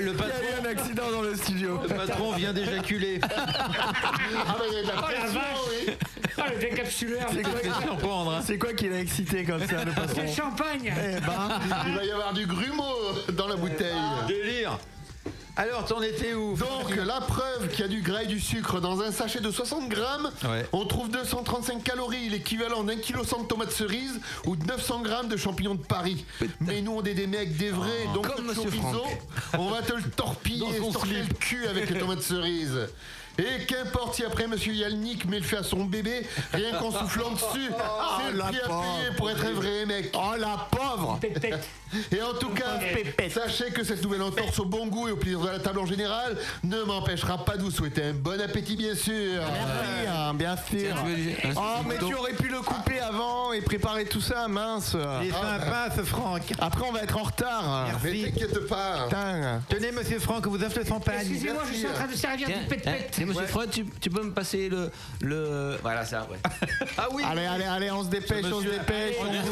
Il 0.00 0.06
y 0.06 0.10
a 0.10 0.14
patron, 0.14 0.42
eu 0.42 0.66
un 0.66 0.70
accident 0.70 1.10
dans 1.10 1.22
le 1.22 1.36
studio. 1.36 1.80
le 1.82 1.94
patron 1.94 2.32
vient 2.32 2.52
d'éjaculer. 2.52 3.20
Ah, 3.22 3.28
bah, 4.58 4.64
il 4.70 4.74
y 4.74 4.78
a 4.78 4.82
de 4.82 4.86
la 4.88 4.94
Oh 4.96 5.00
la 5.00 5.02
pression, 5.02 5.40
oui. 5.70 5.94
Ah, 6.38 6.46
le 6.52 6.58
décapsuleur 6.58 7.28
C'est 7.32 7.42
quoi, 7.42 7.52
hein. 8.36 8.40
c'est 8.44 8.58
quoi 8.58 8.72
qui 8.72 8.88
l'a 8.88 8.98
excité 9.00 9.44
comme 9.44 9.64
ça, 9.66 9.84
le 9.84 9.92
patron 9.92 10.14
Quel 10.16 10.32
champagne 10.32 10.92
Eh 10.96 11.20
ben, 11.20 11.60
Il 11.86 11.94
va 11.94 12.04
y 12.04 12.10
avoir 12.10 12.32
du 12.32 12.46
grumeau 12.46 12.92
dans 13.32 13.46
la 13.48 13.56
bouteille. 13.56 13.94
Délire. 14.26 14.78
Alors, 15.56 15.84
t'en 15.84 16.02
étais 16.02 16.34
où 16.34 16.56
Donc, 16.56 16.96
la 16.96 17.20
preuve 17.20 17.68
qu'il 17.70 17.80
y 17.80 17.84
a 17.84 17.88
du 17.88 18.02
gras 18.02 18.24
et 18.24 18.26
du 18.26 18.40
sucre 18.40 18.80
dans 18.80 19.00
un 19.02 19.12
sachet 19.12 19.38
de 19.38 19.52
60 19.52 19.88
grammes, 19.88 20.28
Ouais. 20.44 20.66
on 20.72 20.84
trouve 20.84 21.08
235 21.10 21.84
calories, 21.84 22.28
l'équivalent 22.28 22.82
d'un 22.82 22.96
kilo 22.96 23.22
cent 23.22 23.40
de 23.42 23.46
tomates 23.46 23.70
cerises 23.70 24.18
ou 24.46 24.56
de 24.56 24.64
900 24.66 25.02
grammes 25.02 25.28
de 25.28 25.36
champignons 25.36 25.76
de 25.76 25.84
Paris. 25.84 26.24
Mais 26.60 26.80
nous, 26.82 26.96
on 26.96 27.04
est 27.04 27.14
des 27.14 27.28
mecs, 27.28 27.56
des 27.56 27.70
vrais, 27.70 28.06
donc 28.12 28.26
Comme 28.34 28.44
le 28.46 28.50
Monsieur 28.54 28.64
chorizo, 28.68 28.82
Franck. 29.04 29.18
on 29.60 29.68
va 29.70 29.82
te 29.82 29.92
le 29.92 30.02
torpiller, 30.02 30.80
Dans 30.80 30.90
son 30.92 30.98
slip. 31.00 31.28
le 31.28 31.34
cul 31.34 31.68
avec 31.68 31.88
les 31.88 32.00
tomates 32.00 32.22
cerises. 32.22 32.88
Et 33.38 33.64
qu'importe 33.66 34.14
si 34.14 34.24
après 34.24 34.46
Monsieur 34.46 34.72
Yalnik 34.72 35.24
met 35.26 35.38
le 35.38 35.44
fait 35.44 35.56
à 35.56 35.62
son 35.62 35.84
bébé, 35.84 36.26
rien 36.52 36.72
qu'en 36.78 36.90
soufflant 36.98 37.32
dessus, 37.32 37.70
c'est 38.18 38.32
le 38.32 38.38
la 38.38 38.44
prix 38.44 38.58
à 38.60 38.68
payer 38.68 39.16
pour 39.16 39.30
être 39.30 39.44
un 39.44 39.52
vrai 39.52 39.86
mec. 39.86 40.12
oh 40.14 40.34
la 40.38 40.68
pauvre 40.70 41.18
Tête, 41.20 41.40
tête. 41.40 41.68
Et 42.12 42.22
en 42.22 42.34
tout 42.34 42.50
cas, 42.50 42.78
sachez 43.30 43.70
que 43.70 43.84
cette 43.84 44.02
nouvelle 44.02 44.22
entorse 44.22 44.58
au 44.60 44.64
bon 44.64 44.86
goût 44.86 45.08
et 45.08 45.12
au 45.12 45.16
plaisir 45.16 45.40
de 45.40 45.48
la 45.48 45.58
table 45.58 45.78
en 45.80 45.86
général 45.86 46.36
ne 46.62 46.82
m'empêchera 46.82 47.44
pas 47.44 47.56
de 47.56 47.62
vous 47.62 47.70
souhaiter 47.70 48.02
un 48.04 48.12
bon 48.14 48.40
appétit, 48.40 48.76
bien 48.76 48.94
sûr. 48.94 49.42
Merci, 49.42 50.06
hein, 50.08 50.34
bien 50.34 50.56
sûr. 50.56 50.96
un 50.96 51.52
Oh, 51.56 51.82
mais 51.88 51.98
tu 51.98 52.14
aurais 52.14 52.32
pu 52.32 52.48
le 52.48 52.60
couper 52.60 53.00
avant 53.00 53.52
et 53.52 53.60
préparer 53.60 54.04
tout 54.04 54.20
ça, 54.20 54.48
mince. 54.48 54.96
Il 55.22 55.28
est 55.28 55.32
sympa, 55.32 55.88
ce 55.96 56.02
Franck. 56.02 56.42
Après, 56.58 56.84
on 56.88 56.92
va 56.92 57.02
être 57.02 57.16
en 57.16 57.22
retard. 57.22 57.88
Mais 58.02 58.24
t'inquiète 58.24 58.66
pas. 58.68 59.04
Putain. 59.04 59.62
Tenez, 59.68 59.92
monsieur 59.92 60.18
Franck, 60.18 60.46
vous 60.46 60.62
offrez 60.62 60.84
son 60.84 61.00
pagne. 61.00 61.18
Excusez-moi, 61.20 61.62
je 61.70 61.74
suis 61.76 61.86
en 61.86 61.92
train 61.92 62.06
de 62.06 62.14
servir 62.14 62.46
Tiens, 62.48 62.56
du 62.58 62.62
hein, 62.64 62.66
pet-pet. 62.68 63.08
tiens, 63.12 63.26
monsieur 63.26 63.46
Freud, 63.46 63.70
tu, 63.70 63.84
tu 64.00 64.10
peux 64.10 64.22
me 64.22 64.32
passer 64.32 64.68
le. 64.68 64.90
le... 65.20 65.76
Voilà, 65.82 66.04
ça, 66.04 66.26
ouais. 66.30 66.38
Ah 66.98 67.08
oui 67.12 67.22
Allez, 67.26 67.44
allez, 67.46 67.64
allez, 67.64 67.90
on 67.90 68.04
se 68.04 68.08
dépêche, 68.08 68.44
on 68.52 68.60
se 68.60 68.66
dépêche. 68.68 69.16
on 69.20 69.26
est 69.26 69.36
là 69.36 69.42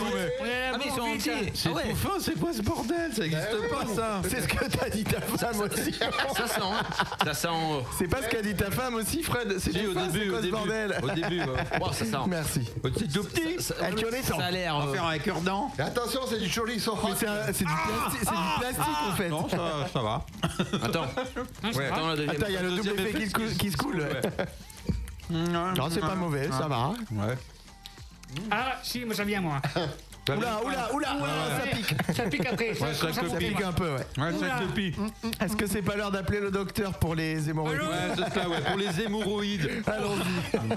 Ah, 0.72 0.76
mais 0.78 0.84
ils 0.84 0.88
pour 0.88 0.97
sont 0.99 1.12
vite. 1.12 1.16
entiers. 1.28 1.53
C'est 1.55 1.68
Ah 1.74 1.80
tout 1.90 1.97
fin, 1.97 2.18
c'est 2.20 2.32
quoi 2.39 2.53
ce 2.53 2.62
bordel 2.62 3.12
Ça 3.14 3.22
n'existe 3.22 3.68
pas, 3.70 3.87
ça 3.95 4.22
C'est 4.28 4.41
ce 4.43 4.49
que 4.49 4.64
t'as 4.66 4.89
dit 4.89 5.05
ta 5.05 5.20
femme 5.20 5.61
aussi. 5.61 5.93
Ça 5.93 6.47
sent, 6.47 6.61
hein. 6.62 6.83
ça 7.24 7.35
sent. 7.35 7.49
euh, 7.49 7.80
C'est 7.99 8.09
pas 8.09 8.22
ce 8.22 8.28
qu'a 8.28 8.43
dit 8.43 8.55
ta 8.55 8.70
femme 8.70 8.95
aussi, 8.95 9.22
Fred 9.22 9.59
C'est 9.59 9.70
au 9.87 9.95
début, 9.95 10.11
c'est 10.12 10.26
quoi 10.28 10.35
au 10.35 10.37
ce 10.39 10.43
début. 10.43 10.51
bordel 10.53 11.01
Au 11.03 11.09
début, 11.11 11.41
ouais. 11.41 11.64
wow, 11.80 11.93
ça 11.93 12.05
sent. 12.05 12.16
Merci. 12.28 12.68
C'est 12.99 13.12
tout 13.12 13.24
petit. 13.24 13.62
Ça, 13.62 13.74
connaît 13.91 14.22
ça 14.22 14.37
ça. 14.37 14.45
a 14.45 14.51
l'air. 14.51 14.74
On 14.76 14.80
va 14.80 14.87
euh, 14.91 14.93
faire 14.95 15.05
un 15.07 15.18
cure-dent. 15.18 15.72
Attention, 15.78 16.20
c'est 16.28 16.39
du 16.39 16.49
chorizo. 16.51 16.97
C'est 17.16 17.26
un- 17.28 17.53
c'est 17.53 17.64
du 17.64 17.72
plastique, 17.72 18.20
c'est 18.24 18.30
du 18.30 18.61
plastique 18.61 18.97
en 19.09 19.16
fait. 19.16 19.28
Non, 19.28 19.49
ça, 19.49 19.87
ça 19.93 20.01
va. 20.03 20.24
Attends. 20.83 21.07
Ouais. 21.74 21.87
Attends, 21.93 22.09
la 22.09 22.16
deuxième. 22.16 22.37
Attends, 22.37 22.47
il 22.49 22.55
y 22.55 22.57
a 22.57 22.62
le 22.62 22.70
double 22.76 23.01
effet 23.01 23.28
qui 23.59 23.70
se 23.70 23.76
coule. 23.76 24.07
Non, 25.30 25.72
Non, 25.72 25.89
c'est 25.91 26.01
pas 26.01 26.14
mauvais, 26.14 26.49
ça 26.51 26.66
va. 26.68 26.89
Ouais. 27.12 27.37
Ah, 28.51 28.76
si, 28.83 29.05
moi 29.05 29.14
ça 29.14 29.24
vient, 29.24 29.41
moi. 29.41 29.61
Oula, 30.29 30.61
oula, 30.64 30.89
oula, 30.93 31.59
ça 31.59 31.66
pique. 31.77 32.14
Ça 32.14 32.23
pique 32.29 32.47
après. 32.47 32.68
Ouais, 32.81 32.95
ça, 32.95 33.12
ça 33.12 33.37
pique 33.39 33.61
un 33.61 33.73
peu, 33.73 33.91
ouais. 33.97 34.07
Ouais, 34.18 34.33
ça 34.33 34.39
Oula. 34.39 34.59
copie. 34.61 34.95
Est-ce 35.41 35.57
que 35.57 35.66
c'est 35.66 35.83
pas 35.83 35.97
l'heure 35.97 36.12
d'appeler 36.12 36.41
le 36.41 36.51
docteur 36.53 36.97
pour 36.99 37.14
les 37.16 37.51
hémorroïdes 37.51 37.81
Ouais, 37.81 38.14
c'est 38.16 38.31
ça, 38.41 38.49
ouais, 38.49 38.61
pour 38.61 38.77
les 38.77 39.03
hémorroïdes. 39.03 39.83
Allons-y. 39.87 40.73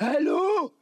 Allô 0.00 0.72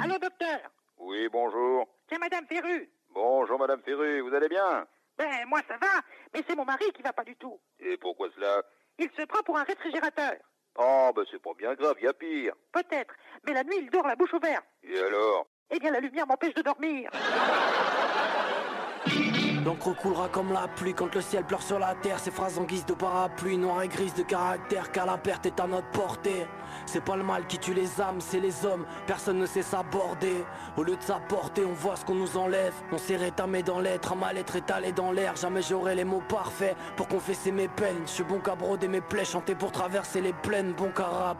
Allô, 0.00 0.18
docteur 0.18 0.58
Oui, 0.98 1.28
bonjour. 1.32 1.88
C'est 2.10 2.18
Madame 2.18 2.46
Ferru. 2.46 2.88
Bonjour, 3.14 3.58
Madame 3.58 3.80
Ferru, 3.84 4.20
vous 4.20 4.34
allez 4.34 4.48
bien? 4.48 4.86
Ben, 5.18 5.46
moi, 5.48 5.60
ça 5.66 5.76
va, 5.78 6.02
mais 6.34 6.44
c'est 6.46 6.54
mon 6.54 6.64
mari 6.64 6.84
qui 6.94 7.02
va 7.02 7.12
pas 7.12 7.24
du 7.24 7.34
tout. 7.36 7.58
Et 7.80 7.96
pourquoi 7.96 8.28
cela? 8.36 8.62
Il 8.98 9.08
se 9.16 9.22
prend 9.24 9.42
pour 9.42 9.56
un 9.58 9.64
réfrigérateur. 9.64 10.34
Oh, 10.78 11.10
ben 11.14 11.24
c'est 11.30 11.40
pas 11.40 11.52
bien 11.58 11.74
grave, 11.74 11.96
y 12.02 12.06
a 12.06 12.12
pire. 12.12 12.52
Peut-être, 12.72 13.14
mais 13.46 13.54
la 13.54 13.64
nuit, 13.64 13.78
il 13.80 13.90
dort 13.90 14.06
la 14.06 14.16
bouche 14.16 14.34
ouverte. 14.34 14.64
Et 14.82 14.98
alors? 14.98 15.46
Eh 15.70 15.78
bien, 15.78 15.90
la 15.90 16.00
lumière 16.00 16.26
m'empêche 16.26 16.54
de 16.54 16.62
dormir. 16.62 17.10
L'encre 19.66 19.96
coulera 19.96 20.28
comme 20.28 20.52
la 20.52 20.68
pluie 20.68 20.94
quand 20.94 21.12
le 21.12 21.20
ciel 21.20 21.42
pleure 21.42 21.60
sur 21.60 21.80
la 21.80 21.96
terre. 21.96 22.20
Ces 22.20 22.30
phrases 22.30 22.56
en 22.56 22.62
guise 22.62 22.86
de 22.86 22.94
parapluie, 22.94 23.58
noire 23.58 23.82
et 23.82 23.88
grise 23.88 24.14
de 24.14 24.22
caractère, 24.22 24.92
car 24.92 25.06
la 25.06 25.18
perte 25.18 25.44
est 25.46 25.58
à 25.58 25.66
notre 25.66 25.88
portée. 25.88 26.46
C'est 26.86 27.02
pas 27.02 27.16
le 27.16 27.24
mal 27.24 27.48
qui 27.48 27.58
tue 27.58 27.74
les 27.74 28.00
âmes, 28.00 28.20
c'est 28.20 28.38
les 28.38 28.64
hommes. 28.64 28.86
Personne 29.08 29.38
ne 29.38 29.46
sait 29.46 29.62
s'aborder. 29.62 30.44
Au 30.76 30.84
lieu 30.84 30.94
de 30.94 31.02
s'apporter, 31.02 31.64
on 31.64 31.72
voit 31.72 31.96
ce 31.96 32.04
qu'on 32.04 32.14
nous 32.14 32.36
enlève. 32.36 32.74
On 32.92 32.98
s'est 32.98 33.16
rétamé 33.16 33.64
dans 33.64 33.80
l'être, 33.80 34.12
un 34.12 34.16
mal-être 34.16 34.54
étalé 34.54 34.92
dans 34.92 35.10
l'air. 35.10 35.34
Jamais 35.34 35.62
j'aurai 35.62 35.96
les 35.96 36.04
mots 36.04 36.22
parfaits 36.28 36.76
pour 36.96 37.08
confesser 37.08 37.50
mes 37.50 37.66
peines. 37.66 38.02
Je 38.06 38.10
suis 38.12 38.22
bon 38.22 38.38
qu'à 38.38 38.54
broder 38.54 38.86
mes 38.86 39.00
plaies, 39.00 39.24
chanter 39.24 39.56
pour 39.56 39.72
traverser 39.72 40.20
les 40.20 40.32
plaines, 40.32 40.74
bon 40.74 40.92
qu'à. 40.92 41.34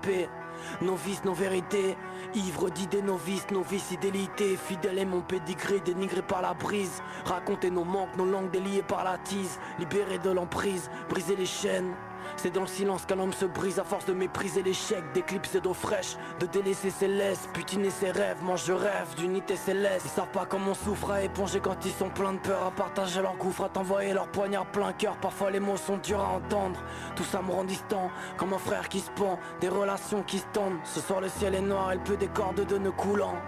Nos 0.81 0.97
vices, 0.97 1.25
nos 1.25 1.33
vérités, 1.33 1.97
ivres 2.35 2.71
d'idées, 2.71 3.03
nos 3.03 3.17
vices, 3.17 3.47
nos 3.51 3.63
vices, 3.63 3.85
fidélité, 3.85 4.57
fidèle 4.57 4.99
et 4.99 5.05
mon 5.05 5.21
pédigré, 5.21 5.81
dénigré 5.81 6.23
par 6.23 6.43
la 6.43 6.55
brise. 6.55 7.03
Raconter 7.25 7.71
nos 7.71 7.85
manques, 7.85 8.17
nos 8.17 8.27
langues 8.27 8.51
déliées 8.51 8.83
par 8.83 9.05
la 9.05 9.19
tise, 9.19 9.59
libérés 9.79 10.19
de 10.19 10.31
l'emprise, 10.31 10.91
briser 11.09 11.37
les 11.37 11.47
chaînes. 11.47 11.95
C'est 12.37 12.51
dans 12.51 12.61
le 12.61 12.67
silence 12.67 13.07
qu'un 13.07 13.19
homme 13.19 13.33
se 13.33 13.47
brise 13.47 13.79
à 13.79 13.85
force 13.85 14.05
de 14.05 14.13
mépriser 14.13 14.63
l'échec, 14.63 15.03
d'éclipser 15.15 15.61
d'eau 15.61 15.73
fraîche, 15.73 16.17
de 16.39 16.47
délaisser 16.47 16.91
ses 16.91 17.09
laisses, 17.09 17.49
putiner 17.55 17.91
ses 17.91 18.11
rêves. 18.11 18.37
Moi 18.43 18.57
je 18.57 18.73
rêve 18.73 19.15
d'unité 19.17 19.57
céleste. 19.57 20.03
Ils 20.05 20.11
savent 20.11 20.31
pas 20.33 20.45
comment 20.45 20.73
on 20.73 20.75
souffre 20.75 21.13
à 21.13 21.23
éponger 21.23 21.61
quand 21.61 21.85
ils 21.85 21.93
sont 21.93 22.11
pleins 22.11 22.35
de 22.35 22.39
peur, 22.39 22.63
à 22.67 22.71
partager 22.71 23.23
leur 23.23 23.37
gouffre, 23.37 23.65
à 23.65 23.69
t'envoyer 23.71 24.13
leur 24.13 24.29
poignard 24.29 24.67
plein 24.67 24.93
cœur. 24.93 25.17
Parfois 25.17 25.51
les 25.51 25.61
mots 25.61 25.79
sont 25.79 25.97
durs 25.97 26.21
à 26.21 26.29
entendre, 26.29 26.79
tout 27.17 27.25
ça 27.25 27.41
me 27.41 27.51
rend 27.51 27.65
distant, 27.65 28.11
comme 28.37 28.53
un 28.53 28.59
frère 28.59 28.89
qui 28.89 29.01
se 29.01 29.11
pend, 29.13 29.39
des 29.61 29.69
relations 29.69 30.23
qui 30.23 30.39
se 30.39 30.47
tendent. 30.53 30.79
Ce 30.85 31.01
soir 31.01 31.21
le 31.23 31.29
ciel 31.29 31.55
est 31.55 31.61
noir, 31.61 31.91
elle 31.93 32.01
pleut 32.01 32.19
des 32.19 32.29
cordes 32.29 32.67
de 32.67 32.79
nœuds 32.79 32.91
coulants. 32.91 33.41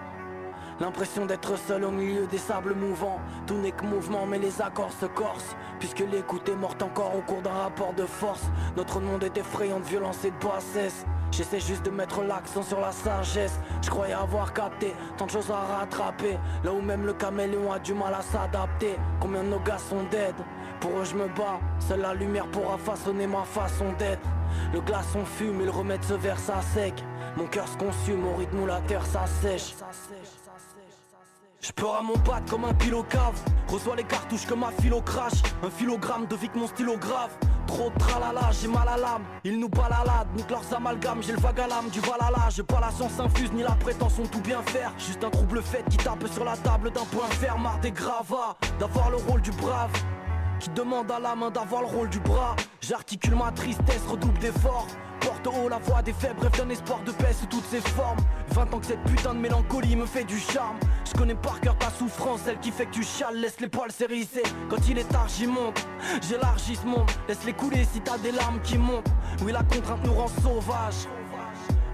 L'impression 0.80 1.26
d'être 1.26 1.58
seul 1.58 1.84
au 1.84 1.90
milieu 1.90 2.26
des 2.26 2.38
sables 2.38 2.74
mouvants. 2.74 3.20
Tout 3.46 3.56
n'est 3.56 3.72
que 3.72 3.84
mouvement 3.84 4.26
mais 4.26 4.38
les 4.38 4.62
accords 4.62 4.92
se 4.92 5.06
corsent. 5.06 5.56
Puisque 5.80 6.00
l'écoute 6.00 6.48
est 6.48 6.56
morte 6.56 6.82
encore 6.82 7.16
au 7.16 7.20
cours 7.20 7.42
d'un 7.42 7.52
rapport 7.52 7.92
de 7.94 8.04
force. 8.04 8.44
Notre 8.76 9.00
monde 9.00 9.24
est 9.24 9.36
effrayant 9.36 9.80
de 9.80 9.84
violence 9.84 10.24
et 10.24 10.30
de 10.30 10.46
bassesse 10.46 11.04
J'essaie 11.30 11.60
juste 11.60 11.84
de 11.84 11.90
mettre 11.90 12.22
l'accent 12.22 12.62
sur 12.62 12.80
la 12.80 12.92
sagesse. 12.92 13.58
Je 13.82 13.90
croyais 13.90 14.14
avoir 14.14 14.52
capté 14.52 14.94
tant 15.16 15.26
de 15.26 15.30
choses 15.30 15.50
à 15.50 15.78
rattraper. 15.78 16.38
Là 16.64 16.72
où 16.72 16.80
même 16.80 17.04
le 17.04 17.12
caméléon 17.12 17.72
a 17.72 17.78
du 17.78 17.94
mal 17.94 18.14
à 18.14 18.22
s'adapter. 18.22 18.96
Combien 19.20 19.42
nos 19.42 19.60
gars 19.60 19.78
sont 19.78 20.04
dead? 20.10 20.34
Pour 20.80 20.98
eux 20.98 21.04
je 21.04 21.14
me 21.14 21.26
bats. 21.28 21.60
Seule 21.80 22.00
la 22.00 22.14
lumière 22.14 22.46
pourra 22.46 22.78
façonner 22.78 23.26
ma 23.26 23.42
façon 23.42 23.92
d'être. 23.98 24.26
Le 24.72 24.80
glaçon 24.80 25.24
fume 25.24 25.60
et 25.60 25.64
le 25.64 25.70
remède 25.70 26.02
se 26.02 26.14
verse 26.14 26.48
à 26.48 26.62
sec. 26.62 26.94
Mon 27.36 27.46
cœur 27.46 27.68
se 27.68 27.76
consume 27.76 28.26
au 28.26 28.34
rythme 28.34 28.60
où 28.60 28.66
la 28.66 28.80
terre 28.80 29.04
s'assèche 29.06 29.74
je 31.68 31.72
peur 31.72 31.96
à 31.96 32.02
mon 32.02 32.14
bat 32.14 32.40
comme 32.48 32.64
un 32.64 32.74
pilo 32.74 33.02
cave 33.02 33.38
Reçois 33.68 33.96
les 33.96 34.04
cartouches 34.04 34.46
comme 34.46 34.64
un 34.64 34.70
philo 34.80 35.00
crash 35.02 35.34
Un 35.62 35.70
philogramme 35.70 36.26
de 36.26 36.36
vie 36.36 36.48
que 36.48 36.58
mon 36.58 36.66
stylo 36.66 36.96
grave 36.96 37.30
Trop 37.66 37.90
de 37.90 37.98
tralala, 37.98 38.50
j'ai 38.58 38.66
mal 38.66 38.88
à 38.88 38.96
l'âme. 38.96 39.24
Ils 39.44 39.58
nous 39.58 39.68
baladent, 39.68 40.34
nique 40.34 40.50
leurs 40.50 40.74
amalgames. 40.74 41.22
J'ai 41.22 41.32
le 41.32 41.38
vague 41.38 41.60
à 41.60 41.66
l'âme 41.66 41.90
du 41.90 42.00
valala 42.00 42.48
J'ai 42.48 42.62
pas 42.62 42.80
la 42.80 42.90
science 42.90 43.20
infuse 43.20 43.52
ni 43.52 43.62
la 43.62 43.72
prétention 43.72 44.22
de 44.22 44.28
tout 44.28 44.40
bien 44.40 44.62
faire. 44.62 44.90
Juste 44.98 45.22
un 45.22 45.28
trouble 45.28 45.62
fait 45.62 45.84
qui 45.90 45.98
tape 45.98 46.26
sur 46.28 46.46
la 46.46 46.56
table 46.56 46.90
d'un 46.90 47.04
point 47.04 47.26
ferme. 47.26 47.64
Marre 47.64 47.78
des 47.80 47.90
gravats, 47.90 48.56
d'avoir 48.80 49.10
le 49.10 49.16
rôle 49.16 49.42
du 49.42 49.50
brave 49.50 49.90
qui 50.58 50.70
demande 50.70 51.10
à 51.10 51.18
la 51.18 51.34
main 51.34 51.50
d'avoir 51.50 51.82
le 51.82 51.88
rôle 51.88 52.08
du 52.08 52.20
bras. 52.20 52.56
J'articule 52.80 53.34
ma 53.34 53.52
tristesse, 53.52 54.02
redouble 54.08 54.38
d'efforts. 54.38 54.86
Porte 55.20 55.46
haut 55.46 55.68
la 55.68 55.78
voix 55.78 56.00
des 56.02 56.12
faibles, 56.12 56.36
bref 56.38 56.52
d'un 56.52 56.68
espoir 56.70 57.02
de 57.04 57.10
paix 57.12 57.32
sous 57.32 57.46
toutes 57.46 57.66
ses 57.66 57.80
formes. 57.80 58.18
20 58.50 58.74
ans 58.74 58.78
que 58.78 58.86
cette 58.86 59.02
putain 59.04 59.34
de 59.34 59.40
mélancolie 59.40 59.96
me 59.96 60.06
fait 60.06 60.24
du 60.24 60.38
charme. 60.38 60.78
Je 61.04 61.16
connais 61.16 61.34
par 61.34 61.60
cœur 61.60 61.76
ta 61.76 61.90
souffrance, 61.90 62.42
celle 62.44 62.58
qui 62.60 62.70
fait 62.70 62.86
que 62.86 62.92
tu 62.92 63.02
chiales 63.02 63.36
Laisse 63.36 63.60
les 63.60 63.68
poils 63.68 63.92
s'hérisser, 63.92 64.42
quand 64.68 64.88
il 64.88 64.98
est 64.98 65.08
tard 65.08 65.28
j'y 65.28 65.46
monte. 65.46 65.86
J'élargis 66.28 66.76
ce 66.76 66.86
monde, 66.86 67.10
laisse-les 67.28 67.52
couler 67.52 67.84
si 67.92 68.00
t'as 68.00 68.18
des 68.18 68.32
larmes 68.32 68.60
qui 68.62 68.78
montent. 68.78 69.10
Oui 69.42 69.52
la 69.52 69.62
contrainte 69.62 70.04
nous 70.04 70.14
rend 70.14 70.28
sauvages. 70.42 71.06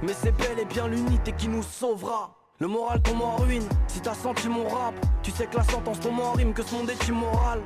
Mais 0.02 0.12
c'est 0.12 0.36
bel 0.36 0.58
et 0.58 0.64
bien 0.64 0.86
l'unité 0.86 1.32
qui 1.32 1.48
nous 1.48 1.62
sauvera. 1.62 2.34
Le 2.60 2.68
moral 2.68 3.02
tombe 3.02 3.22
en 3.22 3.36
ruine, 3.36 3.66
si 3.88 4.00
t'as 4.00 4.14
senti 4.14 4.48
mon 4.48 4.68
rap 4.68 4.94
Tu 5.22 5.32
sais 5.32 5.46
que 5.46 5.56
la 5.56 5.64
sentence 5.64 5.98
tombe 5.98 6.20
en 6.20 6.32
rime, 6.32 6.52
que 6.52 6.62
ce 6.62 6.74
monde 6.74 6.88
est 6.88 7.08
immoral 7.08 7.60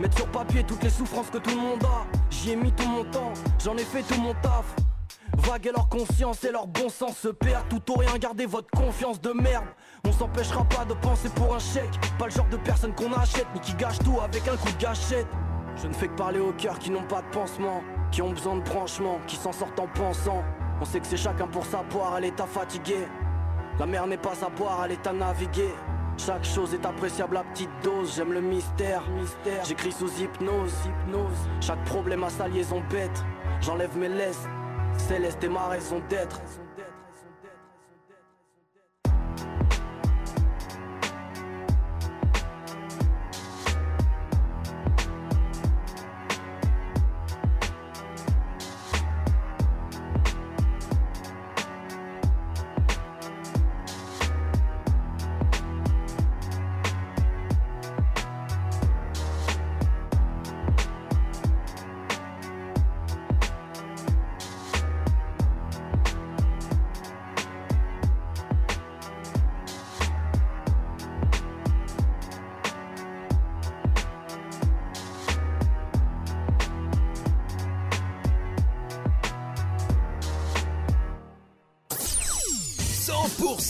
Mettre 0.00 0.16
sur 0.16 0.28
papier 0.28 0.62
toutes 0.62 0.82
les 0.84 0.90
souffrances 0.90 1.28
que 1.28 1.38
tout 1.38 1.50
le 1.50 1.56
monde 1.56 1.82
a. 1.84 2.06
J'y 2.30 2.52
ai 2.52 2.56
mis 2.56 2.70
tout 2.72 2.88
mon 2.88 3.04
temps, 3.04 3.32
j'en 3.62 3.76
ai 3.76 3.84
fait 3.84 4.02
tout 4.02 4.20
mon 4.20 4.32
taf. 4.34 4.76
Vague 5.38 5.66
et 5.66 5.72
leur 5.72 5.88
conscience 5.88 6.44
et 6.44 6.52
leur 6.52 6.68
bon 6.68 6.88
sens 6.88 7.16
se 7.16 7.28
perdent. 7.28 7.68
Tout 7.68 7.92
ou 7.92 7.98
rien, 7.98 8.16
gardez 8.18 8.46
votre 8.46 8.70
confiance 8.70 9.20
de 9.20 9.32
merde. 9.32 9.64
On 10.06 10.12
s'empêchera 10.12 10.64
pas 10.64 10.84
de 10.84 10.94
penser 10.94 11.28
pour 11.30 11.54
un 11.54 11.58
chèque. 11.58 11.90
Pas 12.16 12.26
le 12.26 12.30
genre 12.30 12.48
de 12.48 12.56
personne 12.58 12.94
qu'on 12.94 13.12
achète 13.12 13.46
Ni 13.54 13.60
qui 13.60 13.74
gâche 13.74 13.98
tout 13.98 14.20
avec 14.22 14.46
un 14.46 14.56
coup 14.56 14.70
de 14.70 14.78
gâchette. 14.78 15.26
Je 15.76 15.88
ne 15.88 15.92
fais 15.92 16.08
que 16.08 16.14
parler 16.14 16.38
aux 16.38 16.52
cœurs 16.52 16.78
qui 16.78 16.90
n'ont 16.90 17.06
pas 17.06 17.22
de 17.22 17.28
pansement 17.28 17.82
Qui 18.10 18.22
ont 18.22 18.30
besoin 18.30 18.56
de 18.56 18.62
branchement, 18.62 19.18
qui 19.26 19.36
s'en 19.36 19.52
sortent 19.52 19.78
en 19.78 19.88
pensant. 19.88 20.44
On 20.80 20.84
sait 20.84 21.00
que 21.00 21.06
c'est 21.06 21.16
chacun 21.16 21.48
pour 21.48 21.66
sa 21.66 21.78
poire 21.78 22.14
à 22.14 22.20
l'état 22.20 22.46
fatigué 22.46 23.08
La 23.80 23.86
mer 23.86 24.06
n'est 24.06 24.16
pas 24.16 24.44
à 24.44 24.48
boire, 24.48 24.82
elle 24.84 24.92
est 24.92 25.06
à 25.06 25.12
naviguer 25.12 25.74
chaque 26.18 26.44
chose 26.44 26.74
est 26.74 26.84
appréciable 26.84 27.36
à 27.36 27.44
petite 27.44 27.70
dose, 27.82 28.14
j'aime 28.16 28.32
le 28.32 28.40
mystère, 28.40 29.08
mystère. 29.10 29.64
J'écris 29.64 29.92
sous 29.92 30.10
hypnose, 30.20 30.74
hypnose. 30.84 31.48
Chaque 31.60 31.82
problème 31.84 32.24
a 32.24 32.30
sa 32.30 32.48
liaison 32.48 32.82
bête. 32.90 33.24
J'enlève 33.60 33.96
mes 33.96 34.08
laisses, 34.08 34.46
céleste 34.96 35.42
est 35.44 35.48
ma 35.48 35.68
raison 35.68 36.02
d'être. 36.08 36.40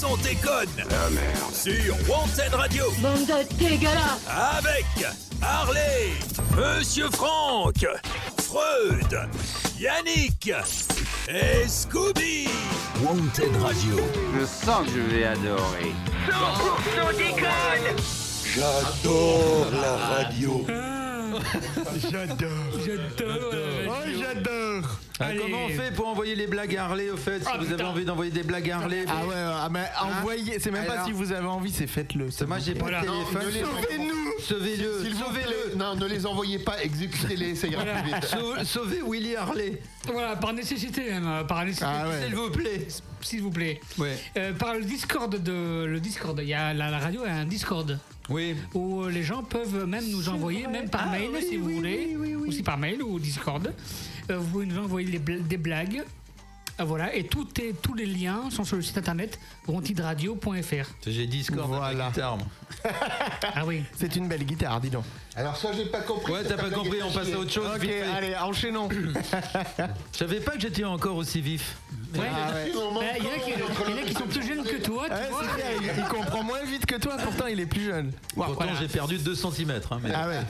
Déconne 0.07 0.69
La 0.77 1.11
merde. 1.11 1.53
Sur 1.53 1.95
Wanted 2.09 2.55
Radio 2.55 2.85
Bande 3.03 3.47
dégueulasse 3.59 4.27
Avec 4.57 4.87
Harley, 5.43 6.13
Monsieur 6.57 7.09
Franck, 7.11 7.85
Freud, 8.43 9.29
Yannick 9.79 10.53
et 11.29 11.67
Scooby 11.69 12.49
Wanted 13.03 13.57
Radio. 13.61 13.97
Je 14.39 14.47
sens 14.47 14.87
que 14.87 14.93
je 14.93 15.17
vais 15.17 15.25
adorer. 15.25 15.93
100% 16.29 17.17
déconne 17.17 17.97
J'adore 18.55 19.67
la 19.73 19.97
radio. 19.97 20.65
J'adore. 22.11 22.49
J'adore. 22.85 23.53
Oh, 23.89 23.93
j'adore. 24.19 24.58
Allez. 25.21 25.39
comment 25.39 25.65
on 25.65 25.69
fait 25.69 25.93
pour 25.95 26.09
envoyer 26.09 26.35
les 26.35 26.47
blagues 26.47 26.77
à 26.77 26.85
Harley 26.85 27.11
au 27.11 27.17
fait 27.17 27.41
Si 27.41 27.49
Ah, 27.53 27.59
vous 27.59 27.73
avez 27.73 27.83
envie 27.85 28.05
d'envoyer 28.05 28.31
des 28.31 28.43
blagues 28.43 28.71
à 28.71 28.77
Harley 28.79 29.05
Ah 29.09 29.27
ouais, 29.27 29.35
ah, 29.37 29.69
mais 29.71 29.85
envoyez, 30.01 30.59
c'est 30.61 30.71
même 30.71 30.85
pas 30.87 30.93
Alors 30.95 31.07
si 31.07 31.13
vous 31.13 31.33
avez 31.33 31.47
envie, 31.47 31.73
c'est 31.73 31.87
faites-le. 31.87 32.29
Moi 32.47 32.59
j'ai 32.59 32.75
pas 32.75 32.81
Voilà. 32.83 33.01
de 33.03 33.07
Non, 33.07 33.25
téléphone. 33.25 33.71
Sauvez-le, 34.41 35.03
S'il 35.05 35.15
vous 35.15 35.25
sauvez-le. 35.25 35.71
plaît, 35.71 35.77
non, 35.77 35.97
ne 35.97 36.07
les 36.07 36.25
envoyez 36.27 36.59
pas, 36.59 36.83
exécutez-les, 36.83 37.55
ça 37.55 37.67
ira 37.67 37.83
Voilà. 37.85 38.03
plus 38.03 38.13
vite. 38.13 38.25
Sau- 38.25 38.65
Sauvez 38.65 39.01
Willy 39.07 39.37
Harley. 39.37 39.81
Voilà, 40.11 40.37
par 40.37 40.53
nécessité 40.53 41.11
même, 41.11 41.27
euh, 41.27 41.45
par 41.45 41.65
nécessité. 41.65 41.87
Ah 41.89 42.09
ouais. 42.09 42.25
S'il 42.27 42.35
vous 42.35 42.51
plaît. 42.51 42.89
S'il 43.21 43.43
vous 43.43 43.51
plaît. 43.51 43.81
Ouais. 43.99 44.17
Euh, 44.37 44.53
par 44.53 44.75
le 44.75 44.83
Discord 44.85 45.43
de 45.43 45.85
le 45.85 46.01
Discord, 46.01 46.39
il 46.43 46.49
y 46.49 46.55
a 46.55 46.73
la, 46.73 46.91
la 46.91 46.99
radio 46.99 47.23
a 47.25 47.31
un 47.31 47.45
Discord 47.45 47.99
Oui. 48.29 48.55
où 48.75 49.03
euh, 49.03 49.11
les 49.11 49.23
gens 49.23 49.43
peuvent 49.43 49.85
même 49.87 50.09
nous 50.11 50.29
envoyer, 50.29 50.67
même 50.67 50.89
par 50.89 51.11
mail 51.11 51.31
si 51.47 51.57
vous 51.57 51.71
voulez, 51.71 52.17
aussi 52.47 52.63
par 52.63 52.79
mail 52.79 53.03
ou 53.03 53.19
Discord. 53.19 53.73
Euh, 54.31 54.39
vous 54.39 54.47
pouvez 54.49 54.67
nous 54.67 54.79
envoyer 54.79 55.19
bl- 55.19 55.47
des 55.47 55.57
blagues. 55.57 56.03
Euh, 56.81 56.85
voilà, 56.85 57.15
et 57.15 57.25
tout 57.25 57.47
est, 57.61 57.81
tous 57.83 57.95
les 57.95 58.07
liens 58.07 58.51
sont 58.51 58.65
sur 58.65 58.77
le 58.77 58.83
site 58.83 58.99
internet 58.99 59.39
rontidradio.fr. 59.67 60.91
J'ai 61.07 61.27
Discord 61.27 61.75
à 61.75 61.93
ma 61.93 62.09
guitare. 62.09 62.39
Ah 63.55 63.65
oui. 63.67 63.83
C'est 63.97 64.15
une 64.15 64.29
belle 64.29 64.45
guitare, 64.45 64.81
dis 64.81 64.91
donc. 64.91 65.05
Alors 65.35 65.57
ça, 65.57 65.73
j'ai 65.73 65.87
pas 65.87 66.01
compris. 66.01 66.33
Ouais, 66.33 66.45
t'as 66.45 66.57
pas 66.57 66.71
compris, 66.71 67.03
on 67.03 67.11
passe 67.11 67.33
à 67.33 67.39
autre 67.39 67.51
chose. 67.51 67.67
Ok, 67.75 67.89
allez, 68.17 68.37
enchaînons. 68.37 68.89
Je 68.93 70.19
savais 70.19 70.41
pas 70.41 70.53
que 70.53 70.61
j'étais 70.61 70.85
encore 70.85 71.17
aussi 71.17 71.41
vif. 71.41 71.77
Ouais. 72.15 72.21
Ah 72.31 72.53
ouais. 72.55 72.73
Bah, 72.95 73.01
Il 73.19 73.25
y, 73.25 73.27
en 73.27 73.31
a 73.31 73.39
qui- 73.39 73.51
il 73.53 73.91
y 73.91 73.95
en 73.95 73.99
a 73.99 74.03
qui 74.03 74.15
sont 74.15 74.27
plus 74.27 74.47
jeunes 74.47 74.65
que 74.65 74.77
toi, 74.83 75.05
tu 75.07 75.13
Ouais, 75.15 75.29
vois. 75.31 75.43
c'est 75.43 75.55
clair, 75.61 75.71
il, 75.81 75.99
il 75.99 76.05
comprend 76.09 76.43
moins 76.43 76.63
vite 76.65 76.87
que 76.87 76.97
toi, 76.97 77.17
pourtant 77.23 77.47
il 77.47 77.61
est 77.61 77.67
plus 77.67 77.85
jeune. 77.85 78.13
Pourtant, 78.35 78.53
Voilà. 78.55 78.73
j'ai 78.81 78.89
perdu 78.89 79.19
2 79.19 79.35
cm. 79.35 79.81
mais... 80.03 80.11
Ah 80.15 80.29
ouais. 80.29 80.41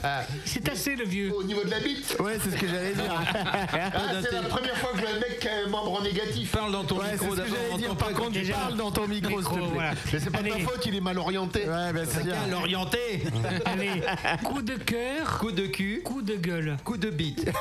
C'est 0.44 0.68
assez 0.68 0.94
le 0.94 1.04
vieux. 1.04 1.32
Au 1.34 1.42
niveau 1.42 1.64
de 1.64 1.70
la 1.70 1.80
bite 1.80 2.16
Ouais, 2.20 2.38
c'est 2.42 2.50
ce 2.52 2.56
que 2.56 2.68
j'allais 2.68 2.92
dire. 2.94 3.12
Ah, 3.12 3.98
c'est 4.22 4.32
la 4.32 4.42
première 4.42 4.76
fois 4.76 4.90
que 4.92 4.98
je 4.98 5.02
vois 5.04 5.10
un 5.16 5.18
mec 5.20 5.40
qui 5.40 5.48
a 5.48 5.50
un 5.66 5.68
membre 5.68 6.02
négatif. 6.02 6.52
Parle 6.52 6.72
dans 6.72 6.84
ton 6.84 6.98
Ouais, 6.98 7.04
c'est 7.10 7.12
micro 7.24 7.36
ce 7.36 7.40
que 7.42 7.80
d'abord. 7.80 7.96
Par 7.96 8.12
contre, 8.12 8.32
tu 8.32 8.52
parles 8.52 8.76
dans 8.76 8.90
ton 8.92 9.08
micro, 9.08 9.42
s'il 9.42 9.48
te 9.50 9.54
plaît. 9.54 9.66
voilà. 9.74 9.90
Mais 10.12 10.18
c'est 10.20 10.30
pas 10.30 10.42
de 10.42 10.48
ta 10.50 10.58
faute, 10.60 10.86
il 10.86 10.94
est 10.96 11.00
mal 11.00 11.18
orienté. 11.18 11.60
Ouais, 11.68 11.92
ben 11.92 12.06
c'est 12.08 12.22
bien. 12.24 12.34
l'orienter. 12.50 13.22
Allez, 13.64 14.02
coup 14.44 14.62
de 14.62 14.74
cœur, 14.76 15.38
Coup 15.38 15.52
de 15.52 15.66
cul, 15.66 16.02
coup 16.04 16.22
de 16.22 16.34
gueule. 16.36 16.76
coup 16.84 16.96
de 16.96 17.10
bite. 17.10 17.50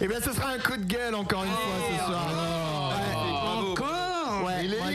Eh 0.00 0.06
bien, 0.06 0.18
ce 0.20 0.32
sera 0.32 0.50
un 0.50 0.58
coup 0.58 0.76
de 0.76 0.84
gueule 0.84 1.14
encore 1.14 1.44
une 1.44 1.50
fois 1.50 2.06
ce 2.06 2.09
soir. 2.10 2.92
Bravo. 3.44 3.70
Encore 3.72 4.50
Il 4.62 4.74
est 4.74 4.78
moi, 4.78 4.90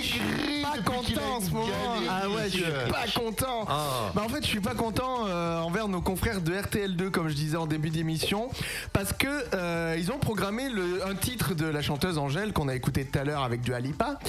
ce 1.45 1.51
moment. 1.51 1.67
Ah 2.09 2.29
ouais, 2.29 2.45
je 2.45 2.57
suis 2.57 2.63
pas 2.91 3.05
content. 3.19 3.65
Ah. 3.67 4.11
Bah 4.13 4.23
en 4.25 4.29
fait, 4.29 4.41
je 4.43 4.47
suis 4.47 4.59
pas 4.59 4.73
content 4.75 5.25
euh, 5.27 5.59
envers 5.61 5.87
nos 5.87 6.01
confrères 6.01 6.41
de 6.41 6.53
RTL2, 6.53 7.09
comme 7.09 7.29
je 7.29 7.33
disais 7.33 7.57
en 7.57 7.67
début 7.67 7.89
d'émission, 7.89 8.49
parce 8.93 9.13
que 9.13 9.27
euh, 9.53 9.95
ils 9.97 10.11
ont 10.11 10.17
programmé 10.19 10.69
le, 10.69 11.05
un 11.07 11.15
titre 11.15 11.53
de 11.53 11.65
la 11.65 11.81
chanteuse 11.81 12.17
Angèle 12.17 12.53
qu'on 12.53 12.67
a 12.67 12.75
écouté 12.75 13.05
tout 13.05 13.17
à 13.19 13.23
l'heure 13.23 13.43
avec 13.43 13.61
du 13.61 13.73
Alipa, 13.73 14.19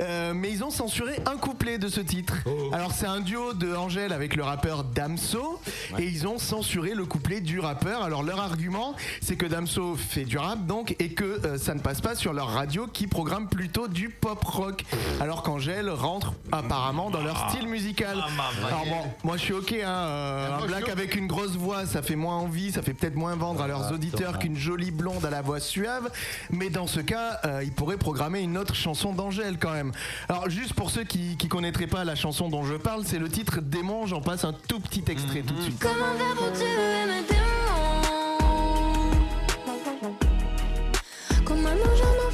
Euh, 0.00 0.32
mais 0.34 0.50
ils 0.50 0.64
ont 0.64 0.70
censuré 0.70 1.16
un 1.26 1.36
couplet 1.36 1.78
de 1.78 1.88
ce 1.88 2.00
titre. 2.00 2.34
Alors 2.72 2.92
c'est 2.92 3.06
un 3.06 3.20
duo 3.20 3.52
de 3.54 3.74
Angèle 3.74 4.12
avec 4.12 4.36
le 4.36 4.42
rappeur 4.42 4.84
Damso, 4.84 5.60
et 5.98 6.04
ils 6.04 6.26
ont 6.26 6.38
censuré 6.38 6.94
le 6.94 7.04
couplet 7.04 7.40
du 7.40 7.60
rappeur. 7.60 8.02
Alors 8.02 8.22
leur 8.22 8.40
argument, 8.40 8.94
c'est 9.20 9.36
que 9.36 9.46
Damso 9.46 9.96
fait 9.96 10.24
du 10.24 10.38
rap 10.38 10.66
donc, 10.66 10.96
et 10.98 11.10
que 11.10 11.56
ça 11.58 11.74
ne 11.74 11.80
passe 11.80 12.00
pas 12.00 12.14
sur 12.14 12.32
leur 12.32 12.48
radio 12.48 12.86
qui 12.86 13.06
programme 13.06 13.48
plutôt 13.48 13.88
du 13.88 14.08
pop 14.08 14.42
rock, 14.44 14.84
alors 15.20 15.42
qu'Angèle 15.42 15.90
rentre 15.90 16.34
apparemment 16.64 17.10
dans 17.10 17.22
leur 17.22 17.50
style 17.50 17.68
musical. 17.68 18.22
Alors 18.66 18.84
bon, 18.86 19.10
moi 19.22 19.36
je 19.36 19.42
suis 19.42 19.52
ok, 19.52 19.72
hein, 19.72 19.88
euh, 19.88 20.48
moi, 20.48 20.58
un 20.62 20.66
black 20.66 20.88
avec 20.88 21.14
une 21.14 21.26
grosse 21.26 21.56
voix, 21.56 21.86
ça 21.86 22.02
fait 22.02 22.16
moins 22.16 22.36
envie, 22.36 22.72
ça 22.72 22.82
fait 22.82 22.94
peut-être 22.94 23.16
moins 23.16 23.36
vendre 23.36 23.62
à 23.62 23.68
leurs 23.68 23.92
auditeurs 23.92 24.38
qu'une 24.38 24.56
jolie 24.56 24.90
blonde 24.90 25.24
à 25.24 25.30
la 25.30 25.42
voix 25.42 25.60
suave, 25.60 26.10
mais 26.50 26.70
dans 26.70 26.86
ce 26.86 27.00
cas, 27.00 27.40
euh, 27.44 27.62
ils 27.64 27.72
pourraient 27.72 27.96
programmer 27.96 28.40
une 28.40 28.56
autre 28.58 28.74
chanson 28.74 29.12
d'Angèle 29.12 29.58
quand 29.58 29.72
même. 29.72 29.92
Alors 30.28 30.48
juste 30.48 30.74
pour 30.74 30.90
ceux 30.90 31.04
qui, 31.04 31.36
qui 31.36 31.48
connaîtraient 31.48 31.86
pas 31.86 32.04
la 32.04 32.14
chanson 32.14 32.48
dont 32.48 32.64
je 32.64 32.74
parle, 32.74 33.04
c'est 33.04 33.18
le 33.18 33.28
titre 33.28 33.60
Démon, 33.60 34.06
j'en 34.06 34.20
passe 34.20 34.44
un 34.44 34.52
tout 34.52 34.80
petit 34.80 35.04
extrait 35.08 35.42
tout 35.42 35.54
de 35.54 35.62
suite. 35.62 35.78
Comment 35.80 35.94
faire 41.76 42.33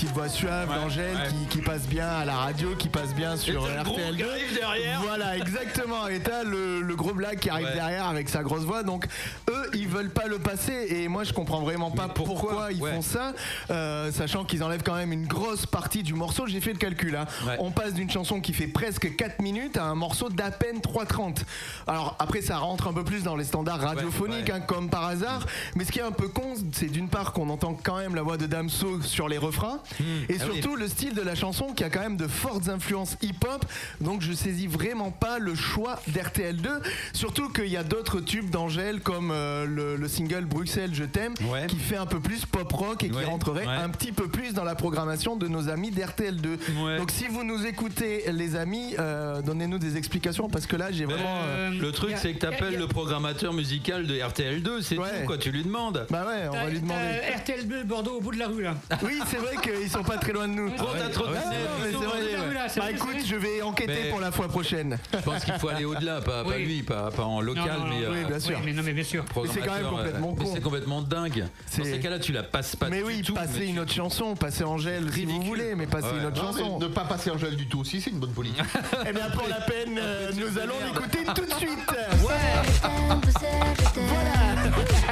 petite 0.00 0.14
voix 0.14 0.28
suave 0.30 0.74
d'Angèle 0.74 1.14
ouais. 1.14 1.28
qui, 1.28 1.58
qui 1.58 1.62
passe 1.62 1.82
bien 1.86 2.08
à 2.08 2.24
la 2.24 2.34
radio, 2.34 2.74
qui 2.74 2.88
passe 2.88 3.14
bien 3.14 3.36
sur 3.36 3.66
t'as 3.66 3.76
le 3.78 3.82
gros 3.84 3.98
RTL2. 3.98 4.16
qui 4.16 4.22
arrive 4.22 4.54
derrière. 4.58 5.00
Voilà, 5.02 5.36
exactement. 5.36 6.08
Et 6.08 6.20
t'as 6.20 6.42
le, 6.42 6.80
le 6.80 6.96
gros 6.96 7.12
black 7.12 7.40
qui 7.40 7.50
arrive 7.50 7.66
Ouais. 7.66 7.74
derrière 7.74 8.06
avec 8.06 8.30
sa 8.30 8.42
grosse 8.42 8.62
voix. 8.62 8.82
Donc 8.82 9.06
eux, 9.50 9.70
ils 9.74 9.86
veulent 9.88 10.08
pas 10.10 10.26
le 10.26 10.38
passer. 10.38 10.86
Et 10.88 11.08
moi, 11.08 11.24
je 11.24 11.34
comprends 11.34 11.60
vraiment 11.60 11.90
pas 11.90 12.08
pourquoi, 12.08 12.34
pourquoi? 12.50 12.72
ils 12.72 12.78
font 12.80 13.02
ça, 13.02 13.34
euh, 13.70 14.10
sachant 14.10 14.44
qu'ils 14.44 14.62
enlèvent 14.64 14.82
quand 14.82 14.94
même 14.94 15.12
une 15.12 15.26
grosse 15.26 15.66
partie 15.66 16.02
du 16.02 16.14
morceau. 16.14 16.46
J'ai 16.46 16.62
fait 16.62 16.72
le 16.72 16.78
calcul. 16.78 17.14
hein. 17.16 17.26
On 17.58 17.70
passe 17.70 17.92
d'une 17.92 18.08
chanson 18.10 18.40
qui 18.40 18.54
fait 18.54 18.68
presque 18.68 19.14
4 19.16 19.42
minutes 19.42 19.76
à 19.76 19.84
un 19.84 19.94
morceau 19.94 20.30
d'à 20.30 20.50
peine 20.50 20.78
3.30. 20.78 21.42
Alors 21.86 22.16
après, 22.18 22.40
ça 22.40 22.56
rentre 22.56 22.88
un 22.88 22.94
peu 22.94 23.04
plus 23.04 23.22
dans 23.24 23.36
les 23.36 23.44
standards 23.44 23.80
radiophoniques, 23.80 24.48
hein, 24.48 24.60
comme 24.60 24.88
par 24.88 25.04
hasard. 25.04 25.44
Mais 25.74 25.84
ce 25.84 25.92
qui 25.92 25.98
est 25.98 26.02
un 26.02 26.12
peu 26.12 26.28
con, 26.28 26.54
c'est 26.72 26.86
d'une 26.86 27.08
part 27.10 27.32
qu'on 27.34 27.50
entend 27.50 27.74
quand 27.74 27.98
même 27.98 28.14
la 28.14 28.22
voix 28.22 28.38
de 28.38 28.46
Damso 28.46 29.02
sur 29.02 29.28
les 29.28 29.36
refrains. 29.36 29.80
Et 30.28 30.36
Ah 30.40 30.44
oui. 30.48 30.54
surtout 30.60 30.76
le 30.76 30.88
style 30.88 31.14
de 31.14 31.22
la 31.22 31.34
chanson 31.34 31.72
qui 31.72 31.84
a 31.84 31.90
quand 31.90 32.00
même 32.00 32.16
de 32.16 32.26
fortes 32.28 32.68
influences 32.68 33.16
hip-hop. 33.22 33.64
Donc 34.00 34.22
je 34.22 34.32
saisis 34.32 34.66
vraiment 34.66 35.10
pas 35.10 35.38
le 35.38 35.54
choix 35.54 36.00
d'RTL2. 36.08 36.68
Surtout 37.12 37.48
qu'il 37.48 37.66
y 37.68 37.76
a 37.76 37.82
d'autres 37.84 38.20
tubes 38.20 38.50
d'Angèle 38.50 39.00
comme 39.00 39.30
euh, 39.32 39.66
le, 39.66 39.96
le 39.96 40.08
single 40.08 40.44
Bruxelles 40.44 40.90
Je 40.94 41.04
t'aime 41.04 41.34
Ouais. 41.50 41.66
qui 41.66 41.76
fait 41.76 41.96
un 41.96 42.06
peu 42.06 42.20
plus 42.20 42.46
pop 42.46 42.70
rock 42.72 43.02
et 43.04 43.10
qui 43.10 43.16
Ouais, 43.16 43.24
rentrerait 43.24 43.66
ouais. 43.66 43.72
un 43.72 43.88
petit 43.88 44.12
peu 44.12 44.28
plus 44.28 44.52
dans 44.54 44.64
la 44.64 44.74
programmation 44.74 45.36
de 45.36 45.48
nos 45.48 45.68
amis 45.68 45.90
d'RTL2. 45.90 46.46
Ouais. 46.84 46.96
Donc 46.98 47.10
si 47.10 47.26
vous 47.26 47.44
nous 47.44 47.66
écoutez 47.66 48.24
les 48.32 48.56
amis, 48.56 48.94
euh, 48.98 49.42
donnez-nous 49.42 49.78
des 49.78 49.96
explications 49.96 50.48
parce 50.48 50.66
que 50.66 50.76
là 50.76 50.90
j'ai 50.92 51.04
vraiment... 51.04 51.42
euh, 51.46 51.70
Le 51.70 51.92
truc, 51.92 52.14
c'est 52.16 52.32
que 52.34 52.38
t'appelles 52.38 52.78
le 52.78 52.86
programmateur 52.86 53.52
musical 53.52 54.06
de 54.06 54.14
RTL2, 54.14 54.82
c'est 54.82 54.98
Ouais. 54.98 55.20
tout, 55.20 55.26
quoi. 55.26 55.38
Tu 55.38 55.50
lui 55.50 55.62
demandes. 55.62 56.06
Bah 56.10 56.24
ouais, 56.26 56.48
on 56.48 56.52
va 56.52 56.68
lui 56.70 56.80
demander. 56.80 57.00
T'as 57.28 57.38
RTL 57.38 57.66
Bleu 57.66 57.84
Bordeaux 57.84 58.16
au 58.16 58.20
bout 58.20 58.32
de 58.32 58.38
la 58.38 58.48
rue 58.48 58.62
là. 58.62 58.74
Oui, 59.02 59.18
c'est 59.28 59.36
vrai 59.38 59.56
qu'ils 59.80 59.90
sont 59.90 60.02
pas 60.02 60.16
très 60.18 60.32
loin 60.32 60.48
de 60.48 60.54
nous. 60.54 60.70
Ah, 60.78 60.82
mais 60.94 61.00
ils 61.08 61.12
c'est 61.14 61.18
vrai. 61.22 61.38
Ah, 61.44 61.50
ouais. 61.50 62.56
Bah 62.76 62.82
vrai, 62.82 62.92
écoute, 62.92 63.16
je 63.26 63.36
vais 63.36 63.62
enquêter 63.62 63.92
Mais- 64.04 64.10
pour 64.10 64.20
la 64.20 64.30
fois 64.30 64.48
prochaine. 64.48 64.98
Je 65.12 65.18
pense 65.18 65.44
qu'il 65.44 65.54
faut 65.54 65.68
aller 65.68 65.84
au-delà, 65.84 66.20
pas, 66.20 66.44
pas 66.44 66.50
Oui. 66.50 66.64
lui, 66.64 66.82
pas, 66.82 67.10
pas 67.10 67.24
en 67.24 67.40
local, 67.40 67.64
Non, 67.78 67.84
non, 67.86 67.90
mais. 67.90 68.06
oui, 68.06 68.18
euh, 68.24 68.26
bien 68.28 68.38
sûr. 68.40 68.56
Oui, 68.58 68.62
mais 68.66 68.72
non, 68.72 68.82
mais 68.84 68.92
bien 68.92 69.04
sûr. 69.04 69.24
Mais 69.36 69.42
c'est 69.52 69.60
quand 69.60 69.74
même 69.74 69.86
euh, 69.86 69.90
complètement 69.90 70.34
mais 70.38 70.44
con. 70.44 70.50
C'est 70.54 70.60
complètement 70.60 71.02
dingue. 71.02 71.40
Dans 71.40 71.46
C'est- 71.66 71.84
ces 71.84 72.00
cas-là, 72.00 72.18
tu 72.18 72.32
la 72.32 72.42
passes 72.42 72.76
pas 72.76 72.88
Mais 72.88 72.98
du 72.98 73.04
oui, 73.04 73.22
tout. 73.22 73.34
passez 73.34 73.60
mais 73.60 73.68
une 73.68 73.78
autre 73.80 73.92
chanson, 73.92 74.34
passez 74.36 74.64
Angèle 74.64 75.12
si 75.12 75.24
vous 75.24 75.42
voulez, 75.42 75.74
mais 75.74 75.86
passez 75.86 76.06
Ouais. 76.08 76.18
une 76.20 76.26
autre 76.26 76.42
Non, 76.42 76.52
mais 76.54 76.62
chanson. 76.62 76.78
ne 76.78 76.86
pas 76.86 77.04
passer 77.04 77.30
Angèle 77.30 77.56
du 77.56 77.66
tout 77.66 77.80
aussi, 77.80 78.00
c'est 78.00 78.10
une 78.10 78.18
bonne 78.20 78.32
politique. 78.32 78.62
Eh 79.08 79.12
bien, 79.12 79.28
pour 79.30 79.48
la 79.48 79.60
peine, 79.62 79.98
euh, 79.98 80.30
nous 80.36 80.58
allons 80.58 80.74
l'écouter 80.86 81.18
tout 81.34 81.44
de 81.44 81.54
suite. 81.54 81.90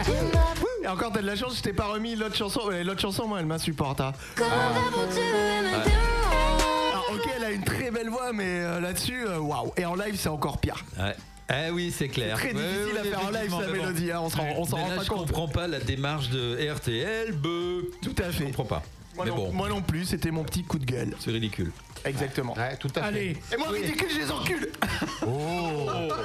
Et 0.07 0.68
encore, 0.93 1.13
t'as 1.13 1.21
de 1.23 1.27
la 1.27 1.37
chance, 1.37 1.57
je 1.59 1.63
t'ai 1.63 1.73
pas 1.73 1.87
remis 1.87 2.15
l'autre 2.17 2.37
chanson. 2.37 2.69
L'autre 2.85 3.01
chanson, 3.01 3.27
moi, 3.27 3.41
elle 3.41 3.47
m'insupporte. 3.47 4.01
hein. 4.01 4.13
Alors, 6.91 7.11
ok, 7.15 7.29
elle 7.37 7.45
a 7.45 7.51
une 7.51 7.65
très 7.65 7.91
belle 7.91 8.09
voix, 8.09 8.33
mais 8.33 8.45
euh, 8.47 8.81
là-dessus, 8.81 9.27
euh, 9.27 9.39
waouh. 9.39 9.73
Et 9.77 9.85
en 9.85 9.95
live, 9.95 10.17
c'est 10.19 10.29
encore 10.29 10.59
pire. 10.59 10.85
Ouais. 10.99 11.15
Eh 11.51 11.71
oui, 11.71 11.91
c'est 11.97 12.09
clair. 12.09 12.37
Très 12.37 12.53
difficile 12.53 12.93
ouais, 12.95 13.01
à 13.01 13.05
faire 13.05 13.25
en 13.27 13.31
live, 13.31 13.51
sa 13.51 13.67
bon. 13.67 13.73
mélodie. 13.73 14.13
hein, 14.13 14.21
on 14.23 14.29
s'en 14.29 14.43
rend 14.43 14.67
pas 14.67 15.03
je 15.03 15.09
compte. 15.09 15.19
comprends 15.29 15.49
pas 15.49 15.67
la 15.67 15.79
démarche 15.81 16.29
de 16.29 16.71
RTL. 16.73 17.33
Be... 17.33 17.85
Tout 18.03 18.15
à 18.23 18.31
Je 18.31 18.37
fait. 18.39 18.45
comprends 18.45 18.65
pas. 18.67 18.83
Moi 19.19 19.25
mais 19.27 19.31
non, 19.33 19.37
bon, 19.37 19.53
moi 19.53 19.69
non 19.69 19.83
plus, 19.83 20.05
c'était 20.05 20.31
mon 20.31 20.45
petit 20.45 20.63
coup 20.65 20.79
de 20.79 20.85
gueule. 20.85 21.15
c'est 21.19 21.31
ridicule. 21.33 21.73
Exactement. 22.05 22.55
Ouais, 22.57 22.77
tout 22.77 22.89
à 22.95 23.01
fait. 23.01 23.07
Allez. 23.07 23.37
Et 23.53 23.57
moi, 23.57 23.69
ridicule, 23.71 24.07
je 24.11 24.19
les 24.21 24.31
encule. 24.31 24.71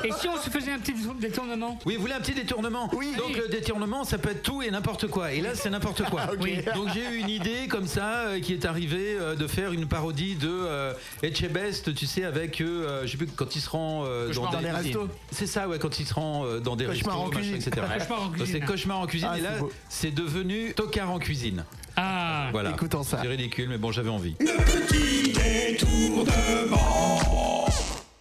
Et 0.04 0.12
si 0.20 0.28
on 0.28 0.38
se 0.38 0.50
faisait 0.50 0.72
un 0.72 0.80
petit 0.80 0.94
détournement? 1.20 1.80
Oui, 1.86 1.96
vous 1.96 2.02
voulez 2.02 2.14
un 2.14 2.20
petit 2.20 2.34
détournement? 2.36 2.90
Oui. 2.94 3.14
Donc 3.18 3.36
le 3.36 3.48
détournement, 3.48 4.04
ça 4.04 4.18
peut 4.18 4.30
être 4.32 4.44
tout 4.44 4.62
et 4.62 4.70
n'importe 4.70 5.08
quoi. 5.08 5.32
Et 5.34 5.42
là, 5.42 5.56
c'est 5.56 5.70
n'importe 5.72 6.04
quoi. 6.04 6.26
Ok. 6.34 6.40
Oui. 6.42 6.58
Donc 6.76 6.90
j'ai 6.94 7.04
eu 7.10 7.18
une 7.20 7.30
idée 7.30 7.68
comme 7.68 7.88
ça 7.88 8.28
euh, 8.28 8.40
qui 8.40 8.54
est 8.54 8.66
arrivée 8.66 9.18
euh, 9.20 9.36
de 9.36 9.48
faire 9.48 9.72
une 9.74 9.88
parodie 9.88 10.36
de 10.36 10.48
euh, 10.50 10.94
Etchebest, 11.24 11.94
tu 11.96 12.06
sais, 12.06 12.24
avec 12.26 12.62
euh, 12.62 13.02
je 13.06 13.12
sais 13.12 13.18
plus 13.18 13.28
quand 13.28 13.56
il 13.56 13.62
se 13.62 13.70
rend 13.70 14.04
euh, 14.06 14.28
Cauchemar 14.28 14.52
dans 14.52 14.60
les 14.60 14.72
restos. 14.72 15.08
C'est 15.32 15.48
ça, 15.48 15.68
ouais, 15.68 15.80
quand 15.80 16.00
il 16.00 16.06
se 16.06 16.14
rend 16.14 16.46
euh, 16.46 16.60
dans 16.60 16.76
des 16.76 16.86
Cauchemar 16.86 17.16
restos, 17.16 17.26
en 17.26 17.28
machin, 17.30 17.40
cuisine. 17.40 17.56
etc. 17.56 17.88
Cauchemar 17.98 18.22
en 18.22 18.26
Donc, 18.26 18.36
cuisine. 18.36 18.54
C'est 18.62 18.66
cauchemar 18.68 19.00
en 19.00 19.08
cuisine 19.08 19.30
Ah, 19.32 19.38
et 19.38 19.42
là 19.42 19.50
c'est 19.56 19.60
beau. 19.60 19.72
c'est 19.90 20.12
devenu 20.12 20.74
tocard 20.76 21.10
en 21.12 21.18
cuisine. 21.20 21.66
Ah 21.96 22.50
Voilà. 22.52 22.72
Écoutons 22.72 23.04
ça. 23.04 23.20
C'est 23.22 23.28
ridicule, 23.28 23.70
mais 23.70 23.78
bon, 23.78 23.92
j'avais 23.92 24.10
envie. 24.10 24.36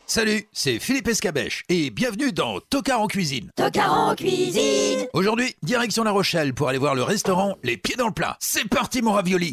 Salut, 0.06 0.46
c'est 0.52 0.78
Philippe 0.78 1.08
Escabèche 1.08 1.64
et 1.70 1.88
bienvenue 1.88 2.32
dans 2.32 2.60
Tocard 2.60 3.00
en 3.00 3.06
cuisine. 3.06 3.50
Tocard 3.56 3.94
en 3.98 4.14
cuisine 4.14 5.06
Aujourd'hui, 5.14 5.54
direction 5.62 6.04
La 6.04 6.10
Rochelle 6.10 6.52
pour 6.52 6.68
aller 6.68 6.76
voir 6.76 6.94
le 6.94 7.02
restaurant 7.02 7.56
Les 7.62 7.78
Pieds 7.78 7.96
dans 7.96 8.08
le 8.08 8.12
Plat. 8.12 8.36
C'est 8.38 8.68
parti 8.68 9.00
mon 9.00 9.12
ravioli. 9.12 9.52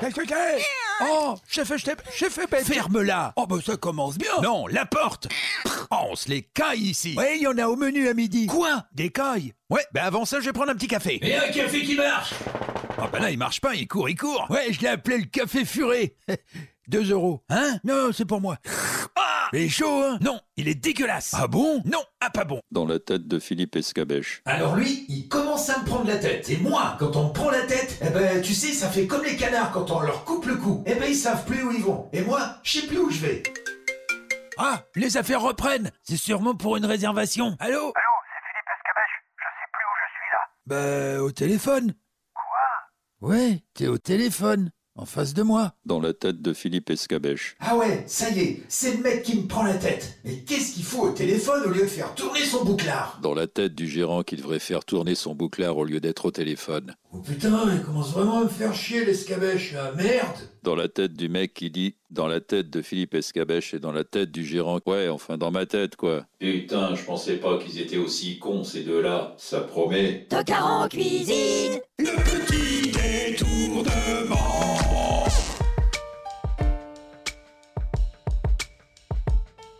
Qu'est-ce 0.00 0.14
que 0.14 0.26
c'est? 0.28 0.62
Oh, 1.08 1.36
chef, 1.48 1.68
chef, 1.76 1.96
chef, 2.12 2.38
Ferme-la 2.64 3.32
Oh, 3.36 3.46
bah 3.46 3.56
ça 3.64 3.76
commence 3.76 4.18
bien 4.18 4.32
Non, 4.42 4.66
la 4.66 4.84
porte 4.84 5.28
Oh, 5.64 5.65
on 5.90 6.16
se 6.16 6.28
les 6.28 6.42
caille 6.42 6.80
ici 6.80 7.14
Ouais, 7.16 7.36
il 7.36 7.42
y 7.42 7.46
en 7.46 7.58
a 7.58 7.66
au 7.66 7.76
menu 7.76 8.08
à 8.08 8.14
midi 8.14 8.46
Quoi? 8.46 8.84
Des 8.92 9.10
cailles 9.10 9.52
Ouais, 9.70 9.82
bah 9.92 10.04
avant 10.04 10.24
ça, 10.24 10.40
je 10.40 10.46
vais 10.46 10.52
prendre 10.52 10.70
un 10.70 10.74
petit 10.74 10.88
café. 10.88 11.18
Et 11.22 11.34
un 11.36 11.48
café 11.48 11.82
qui 11.82 11.94
marche 11.96 12.32
Ah 12.98 13.08
bah 13.12 13.18
là, 13.18 13.30
il 13.30 13.38
marche 13.38 13.60
pas, 13.60 13.74
il 13.74 13.88
court, 13.88 14.08
il 14.08 14.16
court. 14.16 14.46
Ouais, 14.50 14.72
je 14.72 14.80
l'ai 14.80 14.88
appelé 14.88 15.18
le 15.18 15.24
café 15.24 15.64
furé. 15.64 16.16
2 16.88 17.10
euros. 17.10 17.42
Hein? 17.48 17.78
Non, 17.82 18.10
c'est 18.12 18.24
pour 18.24 18.40
moi. 18.40 18.58
Ah 19.16 19.48
Il 19.52 19.62
est 19.62 19.68
chaud, 19.68 20.02
hein? 20.04 20.18
Non, 20.20 20.38
il 20.56 20.68
est 20.68 20.76
dégueulasse. 20.76 21.32
Ah 21.36 21.48
bon? 21.48 21.82
Non, 21.84 21.98
ah 22.20 22.30
pas 22.30 22.44
bon. 22.44 22.60
Dans 22.70 22.86
la 22.86 23.00
tête 23.00 23.26
de 23.26 23.40
Philippe 23.40 23.74
Escabèche. 23.74 24.40
Alors 24.44 24.76
lui, 24.76 25.04
il 25.08 25.26
commence 25.26 25.68
à 25.68 25.80
me 25.80 25.84
prendre 25.84 26.06
la 26.06 26.16
tête. 26.16 26.48
Et 26.48 26.58
moi, 26.58 26.96
quand 27.00 27.16
on 27.16 27.28
me 27.28 27.32
prend 27.32 27.50
la 27.50 27.62
tête, 27.62 27.98
eh 28.06 28.10
ben, 28.10 28.40
tu 28.40 28.54
sais, 28.54 28.72
ça 28.72 28.88
fait 28.88 29.08
comme 29.08 29.24
les 29.24 29.34
canards 29.36 29.72
quand 29.72 29.90
on 29.90 29.98
leur 30.00 30.24
coupe 30.24 30.46
le 30.46 30.54
cou. 30.56 30.84
Eh 30.86 30.94
ben, 30.94 31.06
ils 31.08 31.16
savent 31.16 31.44
plus 31.44 31.64
où 31.64 31.72
ils 31.72 31.82
vont. 31.82 32.08
Et 32.12 32.20
moi, 32.22 32.54
je 32.62 32.78
sais 32.80 32.86
plus 32.86 32.98
où 32.98 33.10
je 33.10 33.18
vais. 33.18 33.42
Ah, 34.58 34.82
les 34.94 35.16
affaires 35.16 35.40
reprennent. 35.42 35.90
C'est 36.02 36.16
sûrement 36.16 36.54
pour 36.54 36.76
une 36.76 36.86
réservation. 36.86 37.56
Allô 37.60 37.78
Allô, 37.78 37.92
c'est 37.94 38.42
Philippe 38.46 38.70
Escabèche. 38.76 39.22
Je 39.36 39.44
sais 39.44 39.68
plus 39.72 39.84
où 39.84 39.94
je 40.02 40.08
suis 40.14 40.30
là. 40.32 41.16
Bah, 41.16 41.22
au 41.22 41.30
téléphone. 41.32 41.94
Quoi? 42.34 43.28
Ouais, 43.28 43.62
t'es 43.74 43.86
au 43.88 43.98
téléphone, 43.98 44.70
en 44.96 45.04
face 45.04 45.34
de 45.34 45.42
moi. 45.42 45.72
Dans 45.84 46.00
la 46.00 46.12
tête 46.14 46.42
de 46.42 46.52
Philippe 46.52 46.90
Escabèche. 46.90 47.56
Ah 47.60 47.76
ouais, 47.76 48.04
ça 48.06 48.30
y 48.30 48.40
est, 48.40 48.62
c'est 48.68 48.96
le 48.96 49.02
mec 49.02 49.22
qui 49.22 49.36
me 49.36 49.46
prend 49.46 49.62
la 49.62 49.74
tête. 49.74 50.18
Mais 50.24 50.38
qu'est-ce 50.38 50.74
qu'il 50.74 50.84
faut 50.84 51.02
au 51.02 51.10
téléphone 51.10 51.62
au 51.66 51.70
lieu 51.70 51.82
de 51.82 51.86
faire 51.86 52.14
tourner 52.14 52.44
son 52.44 52.64
bouclard? 52.64 53.18
Dans 53.22 53.34
la 53.34 53.46
tête 53.46 53.74
du 53.74 53.88
gérant 53.88 54.22
qui 54.22 54.36
devrait 54.36 54.58
faire 54.58 54.84
tourner 54.84 55.14
son 55.14 55.34
bouclard 55.34 55.76
au 55.76 55.84
lieu 55.84 56.00
d'être 56.00 56.26
au 56.26 56.30
téléphone. 56.30 56.94
Oh 57.12 57.18
putain, 57.18 57.72
il 57.72 57.82
commence 57.82 58.10
vraiment 58.12 58.40
à 58.40 58.44
me 58.44 58.48
faire 58.48 58.74
chier 58.74 59.04
l'escabèche 59.04 59.72
là, 59.72 59.92
merde 59.96 60.36
Dans 60.62 60.74
la 60.74 60.88
tête 60.88 61.14
du 61.14 61.28
mec 61.28 61.54
qui 61.54 61.70
dit 61.70 61.94
dans 62.10 62.26
la 62.26 62.40
tête 62.40 62.70
de 62.70 62.82
Philippe 62.82 63.14
Escabèche 63.14 63.74
et 63.74 63.78
dans 63.78 63.92
la 63.92 64.04
tête 64.04 64.30
du 64.30 64.44
gérant. 64.44 64.80
Ouais, 64.86 65.08
enfin 65.08 65.38
dans 65.38 65.50
ma 65.50 65.66
tête 65.66 65.96
quoi. 65.96 66.26
Putain, 66.38 66.94
je 66.94 67.04
pensais 67.04 67.36
pas 67.36 67.58
qu'ils 67.58 67.80
étaient 67.80 67.96
aussi 67.96 68.38
cons 68.38 68.64
ces 68.64 68.82
deux-là. 68.82 69.34
Ça 69.38 69.60
promet. 69.60 70.26
Tocard 70.28 70.66
en 70.66 70.88
cuisine 70.88 71.80
Le 71.98 72.14
petit 72.24 72.92
détournement. 72.92 74.75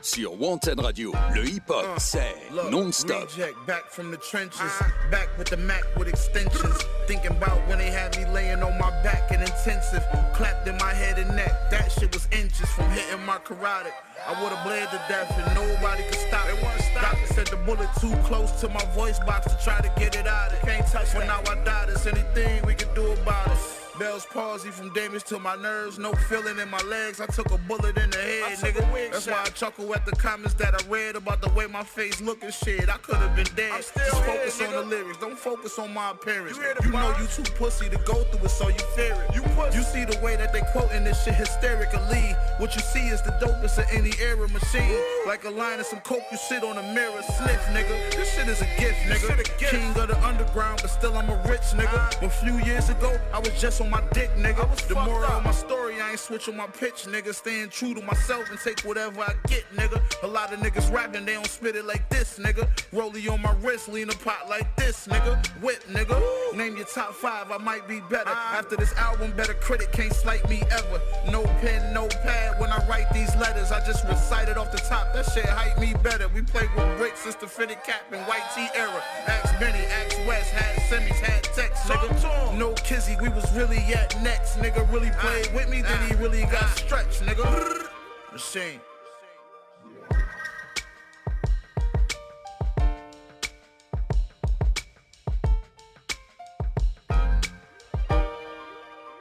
Sur 0.07 0.39
Wanted 0.39 0.79
Radio, 0.79 1.13
le 1.35 1.45
hip-hop, 1.45 1.85
uh, 1.85 1.99
c'est 1.99 2.37
Look, 2.55 2.71
non-stop. 2.71 3.29
Back 3.67 3.91
from 3.91 4.13
the 4.13 4.17
trenches, 4.17 4.71
back 5.11 5.29
with 5.37 5.49
the 5.51 5.57
Mac 5.57 5.83
with 5.99 6.07
extensions. 6.07 6.79
Thinking 7.09 7.33
about 7.33 7.59
when 7.67 7.79
they 7.79 7.91
had 7.91 8.17
me 8.17 8.25
laying 8.33 8.63
on 8.63 8.79
my 8.79 8.91
back 9.03 9.33
in 9.33 9.41
intensive, 9.41 10.05
clapped 10.33 10.69
in 10.69 10.77
my 10.79 10.95
head 10.95 11.19
and 11.19 11.35
neck. 11.35 11.51
That 11.73 11.91
shit 11.91 12.15
was 12.15 12.29
inches 12.31 12.69
from 12.71 12.89
hitting 12.91 13.27
my 13.27 13.39
carotid. 13.39 13.93
I 14.25 14.41
would've 14.41 14.63
bled 14.63 14.89
to 14.91 15.03
death 15.09 15.29
and 15.37 15.55
nobody 15.57 16.05
could 16.05 16.21
stop 16.29 16.47
it. 16.51 16.57
Doctor 16.95 17.35
said 17.35 17.49
the 17.49 17.57
bullet 17.67 17.89
too 18.01 18.15
close 18.23 18.53
to 18.61 18.69
my 18.69 18.85
voice 18.95 19.19
box 19.19 19.53
to 19.53 19.59
try 19.65 19.81
to 19.81 19.91
get 19.99 20.15
it 20.15 20.29
out. 20.29 20.53
It 20.53 20.61
can't 20.61 20.87
touch 20.87 21.13
when 21.15 21.27
now 21.27 21.41
I 21.51 21.57
die. 21.65 21.87
There's 21.87 22.07
anything 22.07 22.65
we 22.65 22.75
can 22.75 22.95
do 22.95 23.11
about 23.11 23.49
it. 23.49 23.76
Bell's 23.99 24.27
palsy 24.27 24.71
from 24.71 24.93
damage 24.93 25.25
to 25.25 25.39
my 25.39 25.57
nerves, 25.57 25.99
no 25.99 26.13
feeling 26.29 26.59
in 26.59 26.69
my 26.71 26.81
legs. 26.83 27.21
I 27.21 27.27
took 27.27 27.51
a 27.51 27.57
bullet 27.57 27.97
in 27.97 28.11
the 28.11 28.19
head, 28.19 28.59
nigga. 28.59 29.11
That's 29.11 29.27
why 29.27 29.43
I 29.43 29.47
chuckle 29.47 29.95
at 29.95 30.05
the 30.05 30.13
comments 30.13 30.55
that 30.55 30.75
I 30.75 30.87
read 30.89 31.17
about 31.17 31.41
the 31.41 31.49
way 31.51 31.67
my 31.67 31.83
face 31.83 32.21
look 32.21 32.43
and 32.43 32.53
shit. 32.53 32.91
I 32.91 32.99
could 32.99 33.17
have 33.17 33.35
been 33.35 33.49
dead. 33.57 33.73
Just 33.73 33.93
focus 33.93 34.61
on 34.61 34.73
the 34.73 34.83
lyrics, 34.83 35.19
don't 35.19 35.39
focus 35.39 35.79
on 35.79 35.95
my 35.95 36.11
appearance. 36.11 36.59
You, 36.85 36.91
know 36.91 37.15
you 37.19 37.27
too 37.27 37.51
pussy 37.55 37.89
to 37.89 37.97
go 38.05 38.23
through 38.25 38.45
it, 38.45 38.51
so 38.51 38.69
you 38.69 38.79
fear 38.95 39.17
it. 39.29 39.35
You, 39.35 39.43
you 39.73 39.83
see 39.83 40.05
the 40.05 40.19
way 40.23 40.37
that 40.37 40.53
they 40.53 40.61
quoting 40.73 41.05
this 41.05 41.25
shit 41.25 41.35
hysterically. 41.35 42.35
What 42.59 42.75
you 42.75 42.83
see 42.83 43.09
is 43.09 43.23
the 43.23 43.33
dopest 43.33 43.79
of 43.79 43.87
any 43.91 44.13
era 44.21 44.49
machine. 44.49 45.01
Like 45.27 45.45
a 45.45 45.51
line 45.51 45.81
of 45.81 45.87
some 45.87 46.01
coke, 46.01 46.25
you 46.31 46.37
sit 46.37 46.63
on 46.63 46.77
a 46.77 46.83
mirror, 46.95 47.23
sniff, 47.23 47.63
nigga. 47.73 48.15
This 48.15 48.35
shit 48.35 48.49
is 48.49 48.61
a 48.61 48.69
gift, 48.79 48.99
nigga. 49.09 49.45
King 49.59 49.89
of 49.97 50.09
the 50.09 50.23
underground, 50.23 50.81
but 50.83 50.91
still 50.91 51.17
I'm 51.17 51.31
a 51.31 51.37
rich 51.49 51.73
nigga. 51.73 52.23
A 52.23 52.29
few 52.29 52.59
years 52.59 52.91
ago, 52.91 53.19
I 53.33 53.39
was 53.39 53.59
just 53.61 53.81
on 53.81 53.86
my 53.91 54.03
dick, 54.12 54.30
nigga. 54.37 54.64
The 54.89 54.95
moral 54.95 55.24
of 55.24 55.45
my 55.45 55.51
story, 55.53 55.86
ain't 56.17 56.21
switching 56.21 56.57
my 56.57 56.67
pitch, 56.67 57.05
nigga. 57.07 57.35
Staying 57.35 57.69
true 57.69 57.93
to 57.93 58.01
myself 58.01 58.49
and 58.49 58.59
take 58.59 58.81
whatever 58.81 59.21
I 59.21 59.35
get, 59.49 59.64
nigga. 59.77 60.01
A 60.23 60.27
lot 60.27 60.53
of 60.53 60.61
niggas 60.61 60.91
rapping, 60.91 61.27
they 61.27 61.35
don't 61.35 61.47
spit 61.47 61.77
it 61.77 61.85
like 61.85 62.09
this, 62.09 62.39
nigga. 62.39 62.67
Rollie 62.91 63.31
on 63.31 63.43
my 63.43 63.55
wrist, 63.61 63.89
lean 63.89 64.09
a 64.09 64.14
pot 64.14 64.49
like 64.49 64.75
this, 64.77 65.07
nigga. 65.07 65.47
Whip, 65.61 65.83
nigga. 65.89 66.17
Name 66.57 66.77
your 66.77 66.87
top 66.87 67.12
five, 67.12 67.51
I 67.51 67.59
might 67.59 67.87
be 67.87 68.01
better. 68.09 68.31
After 68.31 68.77
this 68.77 68.95
album, 68.95 69.33
better 69.37 69.53
critic 69.55 69.93
can't 69.93 70.12
slight 70.12 70.49
me 70.49 70.62
ever. 70.71 71.01
No 71.31 71.43
pen, 71.61 71.93
no 71.93 72.09
pad 72.09 72.59
when 72.61 72.71
I 72.71 72.87
write 72.89 73.12
these 73.12 73.35
letters. 73.37 73.71
I 73.71 73.85
just 73.85 74.07
recite 74.07 74.49
it 74.49 74.57
off 74.57 74.73
the 74.73 74.79
top. 74.79 75.12
That 75.12 75.31
shit 75.33 75.45
hype 75.45 75.79
me 75.79 75.95
better. 76.03 76.29
We 76.29 76.43
played 76.43 76.71
with 76.75 76.97
bricks 76.97 77.21
since 77.21 77.35
the 77.35 77.47
fitted 77.47 77.83
cap 77.85 78.03
and 78.11 78.23
white 78.27 78.47
tee 78.55 78.69
era. 78.75 79.03
Ask 79.27 79.59
Benny, 79.61 79.85
ask 79.85 80.17
West, 80.27 80.51
had 80.53 80.77
semis, 80.89 81.21
had 81.21 81.45
text, 81.45 81.85
nigga. 81.85 82.57
No 82.57 82.73
kizzy, 82.73 83.17
we 83.21 83.29
was 83.29 83.51
really 83.53 83.79
at 83.93 84.19
next, 84.23 84.57
nigga. 84.57 84.91
Really 84.91 85.11
played 85.19 85.53
with 85.53 85.69
me, 85.69 85.83
then 85.83 86.06
he 86.07 86.15
really 86.15 86.43
got 86.43 86.69
stretched, 86.79 87.23
nigga. 87.23 87.89
Machine. 88.33 88.81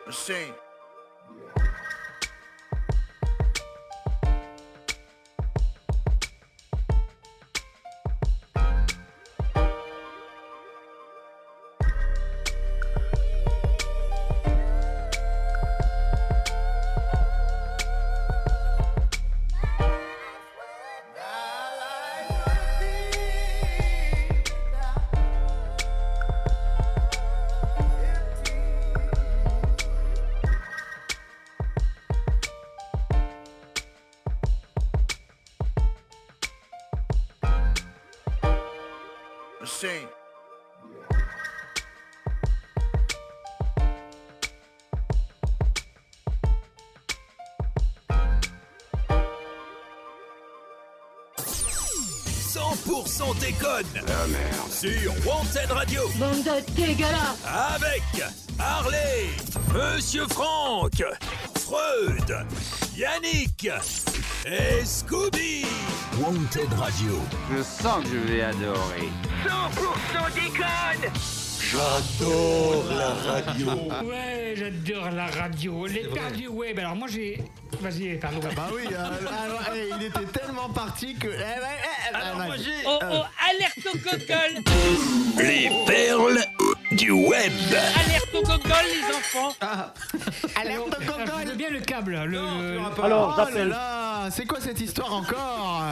Machine. 0.05 0.53
«100% 52.55 53.37
déconne 53.41 53.83
La 54.07 54.27
merde. 54.27 54.71
sur 54.71 55.11
Wanted 55.27 55.69
Radio 55.71 56.03
Bande 56.17 56.41
de 56.41 57.03
avec 57.45 58.01
Harley, 58.57 59.25
Monsieur 59.73 60.25
Franck, 60.29 61.03
Freud, 61.59 62.47
Yannick 62.95 63.69
et 64.45 64.85
Scooby. 64.85 65.65
Wanted 66.17 66.71
Radio. 66.79 67.19
Je 67.51 67.61
sens 67.61 68.05
que 68.05 68.09
je 68.11 68.33
vais 68.33 68.43
adorer. 68.43 69.09
100% 69.45 70.33
déconne 70.33 71.11
J'adore 71.71 72.85
la 72.95 73.09
radio. 73.33 73.67
Ouais, 74.07 74.53
j'adore 74.55 75.11
la 75.11 75.25
radio. 75.25 75.87
Les 75.87 76.07
perdus 76.07 76.47
web. 76.47 76.79
Alors 76.79 76.95
moi 76.95 77.07
j'ai. 77.09 77.43
Vas-y, 77.81 78.17
pardon. 78.17 78.39
Bah 78.55 78.69
oui, 78.73 78.83
euh, 78.93 79.05
alors, 79.43 79.61
eh, 79.75 79.89
il 79.99 80.05
était 80.05 80.39
tellement 80.39 80.69
parti 80.69 81.15
que. 81.15 81.27
eh, 81.27 81.31
ouais, 81.31 81.35
eh, 81.39 81.87
eh, 81.87 81.94
Alors, 82.13 82.37
vas-y. 82.37 82.47
moi, 82.47 82.55
j'ai- 82.57 82.87
Euh, 82.87 82.87
Oh, 82.87 82.99
oh, 83.11 83.23
alerte 83.49 83.87
au 83.93 83.97
gogol 83.97 84.63
Les 85.37 85.69
perles 85.85 86.45
du 86.91 87.11
web. 87.11 87.51
Alerte 87.73 88.33
au 88.33 88.41
gogol, 88.41 88.85
les 88.85 89.15
enfants 89.15 89.55
Ah. 89.61 89.93
Alerte 90.61 90.81
au 90.87 91.03
gogol 91.03 91.55
bien 91.57 91.69
le 91.69 91.79
câble. 91.79 92.13
Le, 92.25 92.25
le- 92.27 93.03
Alors, 93.03 93.35
oh 93.47 93.55
là 93.55 93.65
là, 93.65 94.27
c'est 94.31 94.45
quoi 94.45 94.59
cette 94.61 94.79
histoire 94.79 95.13
encore 95.13 95.83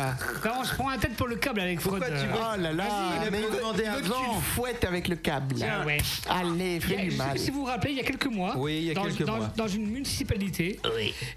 Quand 0.41 0.51
on 0.59 0.63
se 0.63 0.73
prend 0.75 0.89
la 0.89 0.97
tête 0.97 1.15
pour 1.15 1.27
le 1.27 1.35
câble 1.37 1.59
avec 1.61 1.79
Freud. 1.79 1.99
Pourquoi 2.03 2.17
tu 2.19 2.25
veux 2.27 2.33
Oh 2.35 2.61
là 2.61 2.71
là, 2.73 2.83
Vas-y, 2.83 3.31
mais 3.31 3.39
il 3.39 3.45
a 3.45 3.47
il 3.49 3.55
demandé 3.57 3.83
veut 3.83 4.01
que 4.01 4.05
tu 4.07 4.11
avant. 4.11 4.35
le 4.35 4.41
fouettes 4.41 4.83
avec 4.85 5.07
le 5.07 5.15
câble. 5.15 5.55
Ah 5.63 5.85
ouais. 5.85 5.97
Allez, 6.29 6.75
Il 6.75 6.91
y 6.91 6.95
a- 6.95 6.97
fais 6.97 7.03
du 7.03 7.05
je 7.05 7.11
sais 7.11 7.17
mal. 7.17 7.31
pas 7.33 7.37
Si 7.37 7.51
vous 7.51 7.59
vous 7.61 7.65
rappelez, 7.65 7.91
il 7.93 7.97
y 7.97 8.01
a 8.01 8.03
quelques 8.03 8.27
mois, 8.27 8.53
Oui, 8.57 8.77
il 8.77 8.83
y 8.85 8.91
a 8.91 8.93
dans, 8.93 9.03
quelques 9.03 9.23
dans- 9.23 9.37
mois. 9.37 9.49
dans 9.55 9.67
une 9.67 9.87
municipalité, 9.89 10.79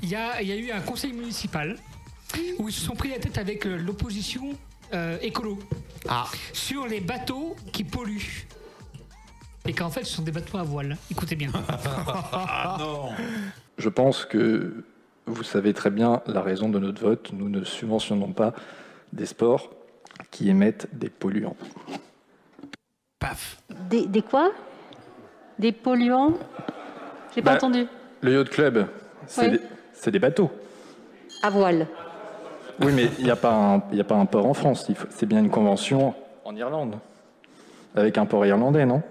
il, 0.03 0.09
y 0.09 0.15
a, 0.15 0.41
il 0.43 0.49
y 0.49 0.53
a 0.53 0.57
eu 0.57 0.71
un 0.73 0.81
conseil 0.81 1.13
municipal 1.13 1.77
où 2.59 2.69
ils 2.69 2.73
se 2.73 2.81
sont 2.81 2.95
pris 2.95 3.11
la 3.11 3.19
tête 3.19 3.39
avec 3.39 3.67
euh, 3.67 3.77
l'opposition 3.77 4.51
euh, 4.95 5.19
écolo 5.23 5.59
sur 6.53 6.87
les 6.87 7.01
bateaux 7.01 7.57
qui 7.73 7.85
polluent. 7.85 8.47
Et 9.67 9.73
qu'en 9.73 9.91
fait, 9.91 10.05
ce 10.05 10.15
sont 10.15 10.23
des 10.23 10.31
bateaux 10.31 10.59
à 10.59 10.63
voile. 10.63 10.97
Écoutez 11.11 11.35
bien. 11.35 11.51
Ah 11.69 12.77
non 12.81 13.11
Je 13.79 13.89
pense 13.89 14.25
que 14.25 14.85
vous 15.27 15.43
savez 15.43 15.73
très 15.75 15.91
bien 15.91 16.23
la 16.27 16.41
raison 16.41 16.69
de 16.69 16.79
notre 16.79 17.03
vote. 17.03 17.31
Nous 17.33 17.49
ne 17.49 17.65
subventionnons 17.65 18.33
pas 18.33 18.55
des 19.13 19.27
sports 19.27 19.71
qui 20.31 20.49
émettent 20.49 20.89
des 20.93 21.11
polluants. 21.11 21.57
Paf 23.19 23.59
Des, 23.91 24.07
des 24.07 24.23
quoi? 24.23 24.53
Des 25.59 25.73
polluants? 25.73 26.35
J'ai 27.35 27.43
pas 27.43 27.51
Bah, 27.53 27.57
entendu. 27.57 27.87
Le 28.21 28.35
yacht 28.35 28.49
club, 28.51 28.87
c'est 29.27 29.47
Oui. 29.47 29.51
des, 29.53 29.61
c'est 29.95 30.11
des 30.13 30.19
bateaux. 30.21 30.51
À 31.43 31.51
voile. 31.51 31.89
Oui, 32.81 32.93
mais 32.93 33.09
il 33.19 33.25
n'y 33.25 33.31
a, 33.31 33.37
pas 33.37 33.53
un- 33.53 33.83
il 33.91 33.99
y 33.99 34.01
a 34.01 34.05
pas 34.05 34.17
un 34.17 34.27
port 34.27 34.47
en 34.47 34.55
France. 34.55 34.87
il 34.89 34.95
faut- 34.95 35.07
C'est 35.11 35.27
bien 35.27 35.39
une 35.41 35.51
convention 35.51 36.15
en 36.45 36.55
Irlande. 36.55 36.97
Avec 37.95 38.19
un 38.19 38.27
port 38.27 38.45
irlandais, 38.45 38.85
non? 38.85 39.03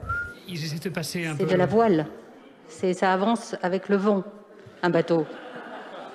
Ils 0.47 0.63
essaient 0.63 0.78
de 0.89 0.93
passer 0.93 1.26
un 1.26 1.36
C'est 1.38 1.45
de 1.49 1.55
la 1.55 1.66
voile. 1.66 2.05
Ça 2.68 3.11
avance 3.11 3.55
avec 3.63 3.89
le 3.89 3.95
vent, 3.95 4.24
un 4.84 4.89
bateau. 4.89 5.26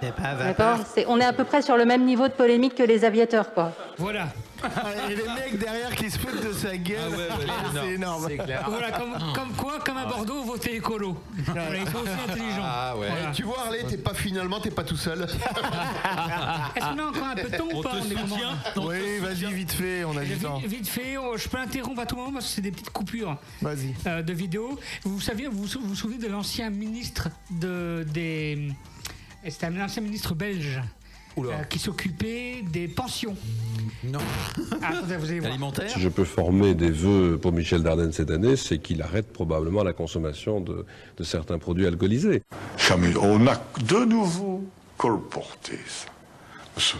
C'est 0.00 0.14
pas 0.14 0.34
D'accord? 0.34 0.78
C'est- 0.86 1.04
On 1.08 1.18
est 1.18 1.24
à 1.24 1.32
peu 1.32 1.44
près 1.44 1.62
sur 1.62 1.76
le 1.76 1.84
même 1.84 2.04
niveau 2.04 2.28
de 2.28 2.32
polémique 2.32 2.74
que 2.76 2.82
les 2.82 3.04
aviateurs, 3.04 3.52
quoi. 3.52 3.72
Voilà. 3.98 4.28
Et 5.10 5.14
les 5.16 5.24
mecs 5.24 5.58
derrière 5.58 5.94
qui 5.94 6.10
se 6.10 6.18
foutent 6.18 6.42
de 6.46 6.52
sa 6.52 6.76
gueule. 6.76 6.98
c'est 7.72 7.92
énorme. 7.92 8.28
Voilà, 8.68 8.90
comme, 8.92 9.16
comme 9.34 9.52
quoi, 9.52 9.78
comme 9.80 9.96
à 9.96 10.06
Bordeaux, 10.06 10.42
votez 10.42 10.76
écolo. 10.76 11.16
Voilà, 11.46 11.76
ils 11.76 11.88
sont 11.88 11.98
aussi 11.98 12.10
intelligents. 12.28 12.62
Ah 12.62 12.94
ouais. 12.96 13.08
Voilà. 13.08 13.30
Tu 13.32 13.42
vois, 13.42 13.60
Harley, 13.66 13.84
t'es 13.88 13.96
pas 13.98 14.14
finalement, 14.14 14.60
t'es 14.60 14.70
pas 14.70 14.84
tout 14.84 14.96
seul. 14.96 15.22
Est-ce 16.76 16.84
qu'on 16.84 16.98
a 16.98 17.04
encore 17.04 17.24
un 17.26 17.34
peu 17.34 17.48
de 17.48 17.56
temps 17.56 17.64
ou 17.72 17.78
On 17.78 17.82
pas 17.82 17.92
Oui, 18.76 19.18
vas-y, 19.20 19.52
vite 19.52 19.72
fait, 19.72 20.04
on 20.04 20.16
a 20.16 20.22
du 20.24 20.34
Vite, 20.34 20.42
temps. 20.42 20.58
vite 20.58 20.88
fait, 20.88 21.16
oh, 21.16 21.36
je 21.36 21.48
peux 21.48 21.58
interrompre 21.58 22.00
à 22.00 22.06
tout 22.06 22.16
moment 22.16 22.32
parce 22.32 22.46
que 22.46 22.52
c'est 22.52 22.60
des 22.60 22.70
petites 22.72 22.90
coupures 22.90 23.36
euh, 23.64 24.22
de 24.22 24.32
vidéos. 24.32 24.78
Vous 25.04 25.20
savez, 25.20 25.46
vous 25.46 25.64
vous 25.64 25.80
vous 25.82 25.94
souvenez 25.94 26.18
de 26.18 26.28
l'ancien 26.28 26.70
ministre 26.70 27.28
de, 27.50 28.04
des. 28.12 28.68
C'était 29.48 29.66
un 29.66 29.80
ancien 29.80 30.02
ministre 30.02 30.34
belge 30.34 30.80
euh, 31.38 31.62
qui 31.68 31.78
s'occupait 31.78 32.62
des 32.70 32.88
pensions. 32.88 33.36
Non. 34.04 34.18
Ah, 34.82 34.88
attendez, 34.98 35.16
vous 35.16 35.26
allez 35.30 35.40
voir. 35.40 35.52
Alimentaire 35.52 35.90
Si 35.90 36.00
je 36.00 36.08
peux 36.08 36.24
former 36.24 36.74
des 36.74 36.90
vœux 36.90 37.38
pour 37.40 37.52
Michel 37.52 37.82
Dardenne 37.82 38.12
cette 38.12 38.30
année, 38.30 38.56
c'est 38.56 38.78
qu'il 38.78 39.02
arrête 39.02 39.32
probablement 39.32 39.82
la 39.82 39.92
consommation 39.92 40.60
de, 40.60 40.84
de 41.16 41.24
certains 41.24 41.58
produits 41.58 41.86
alcoolisés. 41.86 42.42
Jamais. 42.78 43.14
On 43.16 43.46
a 43.46 43.60
de 43.82 44.04
nouveau 44.04 44.64
colporté 44.96 45.78
ça. 45.86 46.06
Ce- 46.76 46.96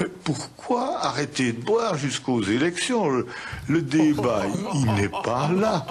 Mais 0.00 0.06
pourquoi 0.24 0.98
arrêter 1.04 1.52
de 1.52 1.60
boire 1.60 1.96
jusqu'aux 1.98 2.42
élections? 2.42 3.08
Le, 3.10 3.26
le 3.68 3.82
débat, 3.82 4.44
il, 4.74 4.80
il 4.80 4.94
n'est 4.94 5.08
pas 5.08 5.50
là. 5.52 5.84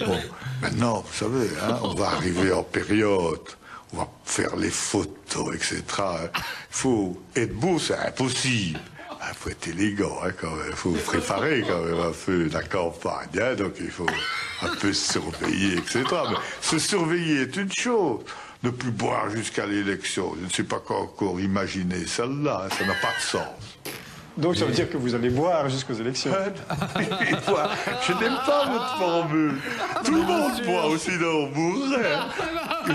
Bon, 0.00 0.18
maintenant, 0.60 1.04
vous 1.06 1.14
savez, 1.14 1.48
hein, 1.62 1.78
on 1.82 1.94
va 1.94 2.08
arriver 2.08 2.52
en 2.52 2.62
période, 2.64 3.38
on 3.92 3.98
va 3.98 4.08
faire 4.24 4.56
les 4.56 4.70
photos, 4.70 5.54
etc. 5.54 5.82
Il 6.34 6.40
faut 6.70 7.20
être 7.36 7.54
beau, 7.54 7.78
c'est 7.78 7.96
impossible. 7.96 8.80
Il 9.28 9.34
faut 9.36 9.50
être 9.50 9.68
élégant, 9.68 10.18
hein, 10.24 10.30
quand 10.40 10.50
même. 10.50 10.66
Il 10.70 10.76
faut 10.76 10.90
préparer 10.92 11.62
quand 11.66 11.80
même 11.82 12.00
un 12.00 12.12
peu 12.26 12.48
la 12.52 12.62
campagne. 12.62 13.28
hein, 13.40 13.54
donc 13.54 13.74
il 13.78 13.90
faut 13.90 14.06
un 14.62 14.74
peu 14.76 14.92
surveiller, 14.92 15.74
etc. 15.78 16.02
Mais 16.30 16.36
se 16.60 16.78
surveiller 16.78 17.42
est 17.42 17.56
une 17.56 17.72
chose. 17.72 18.20
Ne 18.64 18.70
plus 18.70 18.90
boire 18.92 19.28
jusqu'à 19.30 19.66
l'élection. 19.66 20.34
Je 20.40 20.44
ne 20.46 20.50
sais 20.50 20.62
pas 20.64 20.82
encore 20.88 21.40
imaginer 21.40 22.06
celle-là. 22.06 22.64
hein, 22.66 22.74
ça 22.76 22.84
n'a 22.86 22.94
pas 22.94 23.12
de 23.16 23.22
sens. 23.22 23.46
Donc 24.36 24.56
ça 24.56 24.64
veut 24.64 24.72
dire 24.72 24.90
que 24.90 24.96
vous 24.96 25.14
allez 25.14 25.28
boire 25.30 25.68
jusqu'aux 25.68 25.94
élections. 25.94 26.32
Je 26.96 28.12
n'aime 28.14 28.38
pas 28.46 28.66
votre 28.66 28.96
formule. 28.96 29.54
Tout 30.04 30.14
le 30.14 30.22
monde 30.22 30.52
boit, 30.64 30.84
on 30.86 31.46
mourrait. 31.58 32.18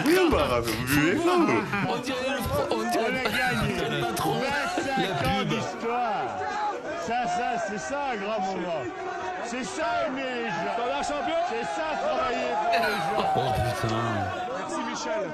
Oui, 0.06 0.18
bah, 0.32 0.62
vous 0.64 0.86
buvez 0.88 1.16
pas, 1.16 1.38
vous. 1.38 1.64
On 1.90 1.98
dirait 1.98 2.18
le, 2.30 2.76
on 2.76 2.92
dirait 2.92 3.12
le 3.92 4.02
patron. 4.02 4.34
ans 4.34 5.44
d'histoire. 5.44 6.38
Ça, 7.06 7.26
ça, 7.26 7.66
c'est 7.70 7.80
ça 7.80 8.00
un 8.14 8.18
grand 8.18 8.40
moment. 8.42 8.82
C'est 9.46 9.64
ça 9.64 10.08
aimer 10.08 10.24
les 10.24 10.50
gens. 10.50 11.04
C'est 11.50 11.64
ça 11.64 11.96
travailler 12.04 12.52
pour 12.64 12.74
les 12.74 12.98
gens. 13.06 13.30
Oh 13.38 13.52
putain. 13.82 13.96
Merci 14.58 14.82
Michel. 14.90 15.30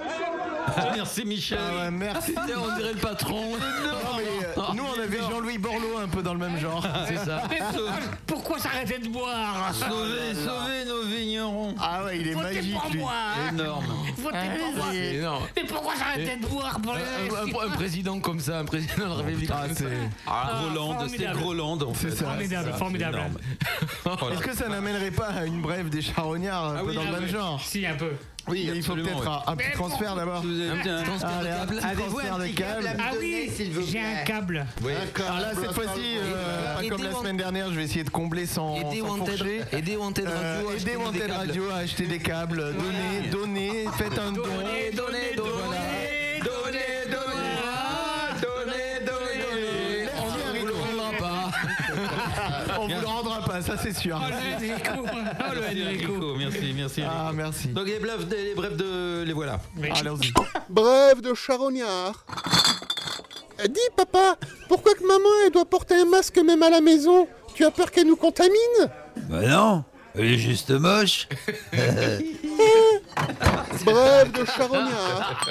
Merci 0.95 1.25
Michel. 1.25 1.57
Ah 1.61 1.83
ouais, 1.85 1.91
merci. 1.91 2.33
On 2.37 2.77
dirait 2.77 2.93
le 2.93 2.99
patron. 2.99 3.51
Non, 3.51 4.17
mais, 4.17 4.23
euh, 4.57 4.61
nous, 4.75 4.83
on 4.83 5.01
avait 5.01 5.17
Jean-Louis 5.19 5.57
Borloo 5.57 5.97
un 6.03 6.07
peu 6.07 6.21
dans 6.21 6.33
le 6.33 6.39
même 6.39 6.57
genre. 6.59 6.85
C'est 7.07 7.17
ça. 7.17 7.43
Pourquoi, 8.25 8.59
s'arrêter 8.59 8.99
de 8.99 9.07
boire 9.09 9.73
Sauvez, 9.73 10.33
sauvez 10.33 10.85
nos 10.87 11.03
vignerons. 11.03 11.75
Ah 11.79 12.03
ouais, 12.05 12.19
il 12.19 12.27
est 12.29 12.33
Votez 12.33 12.55
magique, 12.55 12.73
pour 12.79 12.89
lui. 12.91 12.99
moi. 12.99 13.13
Énorme. 13.51 13.85
Votez 14.17 14.37
pour 14.59 14.75
moi. 14.75 14.85
C'est 14.91 15.15
énorme. 15.15 15.43
Mais 15.55 15.63
pourquoi 15.63 15.95
s'arrêter 15.95 16.35
de 16.37 16.45
boire 16.47 16.79
pour 16.81 16.93
les 16.95 17.01
Un, 17.01 17.35
un- 17.35 17.67
un 17.67 17.71
président 17.71 18.19
comme 18.19 18.39
ça, 18.39 18.59
un 18.59 18.65
président 18.65 18.95
de 18.97 19.03
la 19.09 19.15
République. 19.15 19.49
Ah, 19.53 19.63
c'est- 19.73 19.85
Ah, 20.27 20.61
Groland, 20.63 21.07
c'était. 21.09 21.25
Groland 21.33 21.81
en 21.81 21.93
fait. 21.93 22.09
C'est 22.11 22.17
ça. 22.17 22.25
Formidable, 22.25 22.69
C'est 22.71 22.77
formidable. 22.77 23.19
Est-ce 24.31 24.41
que 24.41 24.55
ça 24.55 24.67
n'amènerait 24.67 25.11
pas 25.11 25.27
à 25.27 25.45
une 25.45 25.61
brève 25.61 25.89
des 25.89 26.01
charognards 26.01 26.69
un 26.69 26.75
Ah 26.79 26.83
peu 26.83 26.93
dans 26.93 27.01
le 27.03 27.07
ah 27.15 27.19
même 27.19 27.29
genre 27.29 27.61
Si, 27.63 27.85
un 27.85 27.95
peu. 27.95 28.11
Oui, 28.49 28.67
Mais 28.69 28.75
il 28.77 28.83
faut 28.83 28.93
peut-être 28.95 29.21
oui. 29.21 29.27
un, 29.47 29.51
un 29.51 29.55
petit 29.55 29.71
transfert 29.71 30.15
d'abord. 30.15 30.41
Vous 30.41 30.49
avez 30.59 30.69
un 30.69 30.75
petit- 30.77 30.89
Allez, 30.89 31.49
un 31.49 31.65
petit 31.65 31.79
transfert 31.95 32.37
de 32.39 32.47
câble. 32.47 32.89
Ah 32.99 33.11
oui, 33.17 33.49
j'ai 33.89 33.99
un 33.99 34.23
câble. 34.25 34.65
Oui. 34.83 34.91
Alors 35.25 35.39
là, 35.39 35.51
cette 35.55 35.71
fois-ci, 35.71 36.17
euh, 36.17 36.75
pas 36.75 36.87
comme 36.89 37.03
la 37.03 37.11
semaine 37.13 37.37
dernière, 37.37 37.69
je 37.69 37.75
vais 37.75 37.83
essayer 37.85 38.03
de 38.03 38.09
combler 38.09 38.45
sans, 38.45 38.75
Aider 38.75 38.99
sans 38.99 39.07
Wanted, 39.17 39.37
fourcher. 39.37 39.61
aider 39.71 39.95
Wanted 39.95 40.27
Radio. 40.27 40.35
Euh, 40.43 40.67
à 40.67 40.73
acheter 40.73 40.81
aidez 40.81 40.91
des 40.91 40.97
Wanted 40.97 41.19
câbles. 41.21 41.33
Radio 41.33 41.69
à 41.69 41.75
acheter 41.77 42.05
des 42.05 42.19
câbles. 42.19 42.57
Donnez, 42.75 43.29
donnez, 43.31 43.85
faites 43.97 44.19
un 44.19 44.31
don. 44.33 44.41
Donnez, 44.43 44.91
donnez, 44.93 45.35
donnez, 45.37 45.72
On 52.83 52.87
vous 52.87 52.99
le 52.99 53.07
rendra 53.07 53.39
pas, 53.41 53.61
ça 53.61 53.77
c'est 53.81 53.95
sûr. 53.95 54.19
Oh, 54.21 54.25
le 54.29 54.35
Enrico. 54.55 55.05
Oh, 55.39 55.53
le 55.55 55.61
Merci 55.61 55.83
Enrico. 55.83 56.35
Merci, 56.37 56.73
merci. 56.75 57.01
Ah, 57.07 57.31
merci. 57.33 57.67
Donc 57.69 57.87
les 57.87 57.99
brefs, 57.99 58.27
de, 58.27 58.35
les 58.35 58.53
brefs 58.55 58.75
de, 58.75 59.23
les 59.23 59.31
voilà. 59.33 59.59
Allons-y. 59.95 60.33
Bref 60.69 61.21
de 61.21 61.33
charognard. 61.33 62.25
Dis 63.69 63.79
papa, 63.95 64.35
pourquoi 64.67 64.95
que 64.95 65.07
maman 65.07 65.29
elle 65.45 65.51
doit 65.53 65.63
porter 65.65 65.95
un 65.95 66.05
masque 66.05 66.37
même 66.39 66.61
à 66.61 66.69
la 66.69 66.81
maison? 66.81 67.25
Tu 67.55 67.63
as 67.63 67.71
peur 67.71 67.89
qu'elle 67.89 68.07
nous 68.07 68.17
contamine? 68.17 68.51
Bah 69.29 69.47
non, 69.47 69.85
elle 70.15 70.25
est 70.25 70.37
juste 70.37 70.71
moche. 70.71 71.29
Bref 73.85 74.31
de 74.33 74.45
charognard. 74.45 75.45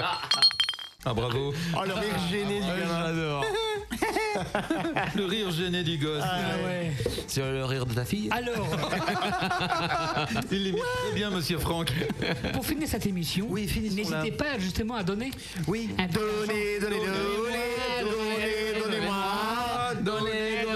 Ah 1.04 1.14
bravo. 1.14 1.54
Oh, 1.74 1.80
le 1.86 1.94
rire 1.94 2.14
gêné 2.30 2.60
du 2.60 2.66
gamin. 2.66 3.40
Le 5.16 5.24
rire 5.24 5.50
gêné 5.50 5.82
du 5.82 5.98
gosse. 5.98 6.22
Ah 6.24 6.56
ouais. 6.64 6.92
Sur 7.26 7.44
le 7.46 7.64
rire 7.64 7.86
de 7.86 7.94
ta 7.94 8.04
fille 8.04 8.28
Alors, 8.30 8.66
Il 10.50 10.68
est 10.68 10.72
très 10.72 11.14
bien, 11.14 11.30
monsieur 11.30 11.58
Franck. 11.58 11.92
pour 12.52 12.64
finir 12.64 12.88
cette 12.88 13.06
émission, 13.06 13.46
Oui, 13.48 13.66
n'hésitez 13.74 14.32
pas 14.32 14.58
justement 14.58 14.96
à 14.96 15.02
donner 15.02 15.30
Oui. 15.66 15.90
Donnez, 16.12 16.78
donnez, 16.80 16.96
donnez, 16.98 17.06
donnez, 18.00 18.82
donnez-moi. 18.84 19.14
Donnez, 20.02 20.20
donnez, 20.20 20.62
donnez. 20.64 20.71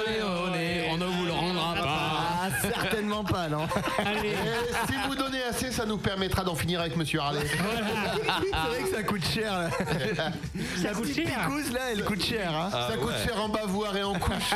Certainement 2.72 3.24
pas, 3.24 3.48
non. 3.48 3.66
Allez, 3.98 4.30
Et 4.30 4.86
si 4.86 4.94
vous 5.06 5.14
donnez 5.14 5.42
assez, 5.42 5.70
ça 5.70 5.84
nous 5.86 5.98
permettra 5.98 6.44
d'en 6.44 6.54
finir 6.54 6.80
avec 6.80 6.96
Monsieur 6.96 7.20
Harley. 7.20 7.40
C'est 7.46 7.56
vrai 7.56 8.82
que 8.82 8.96
ça 8.96 9.02
coûte 9.02 9.24
cher. 9.24 9.52
Là. 9.52 9.70
ça 10.76 10.88
coûte 10.90 11.14
cher. 11.14 11.46
Picouze, 11.46 11.72
là, 11.72 11.80
elle 11.92 12.04
coûte 12.04 12.24
cher. 12.24 12.50
Hein. 12.54 12.70
Ah, 12.72 12.88
ça 12.90 12.96
coûte 12.96 13.08
ouais. 13.08 13.26
cher 13.26 13.42
en 13.42 13.48
bavoir 13.48 13.96
et 13.96 14.02
en 14.02 14.14
couche. 14.14 14.52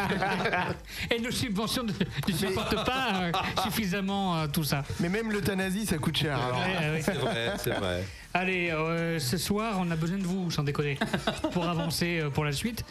Et 1.10 1.20
nos 1.20 1.30
subventions 1.30 1.82
ne, 1.82 1.92
ne 1.92 2.36
supportent 2.36 2.84
pas 2.84 3.08
euh, 3.22 3.32
suffisamment 3.62 4.36
euh, 4.36 4.46
tout 4.46 4.64
ça. 4.64 4.82
Mais 5.00 5.08
même 5.08 5.30
l'euthanasie, 5.32 5.86
ça 5.86 5.98
coûte 5.98 6.16
cher. 6.16 6.38
Alors. 6.38 6.58
Ouais, 6.58 6.78
ouais, 6.78 6.90
ouais. 6.92 7.02
C'est 7.02 7.14
vrai, 7.14 7.52
c'est 7.58 7.70
vrai. 7.70 8.04
Allez, 8.32 8.70
euh, 8.70 9.18
ce 9.18 9.36
soir, 9.36 9.76
on 9.80 9.90
a 9.90 9.96
besoin 9.96 10.18
de 10.18 10.22
vous, 10.22 10.50
sans 10.52 10.62
déconner, 10.62 10.98
pour 11.52 11.68
avancer 11.68 12.20
euh, 12.20 12.30
pour 12.30 12.44
la 12.44 12.52
suite. 12.52 12.84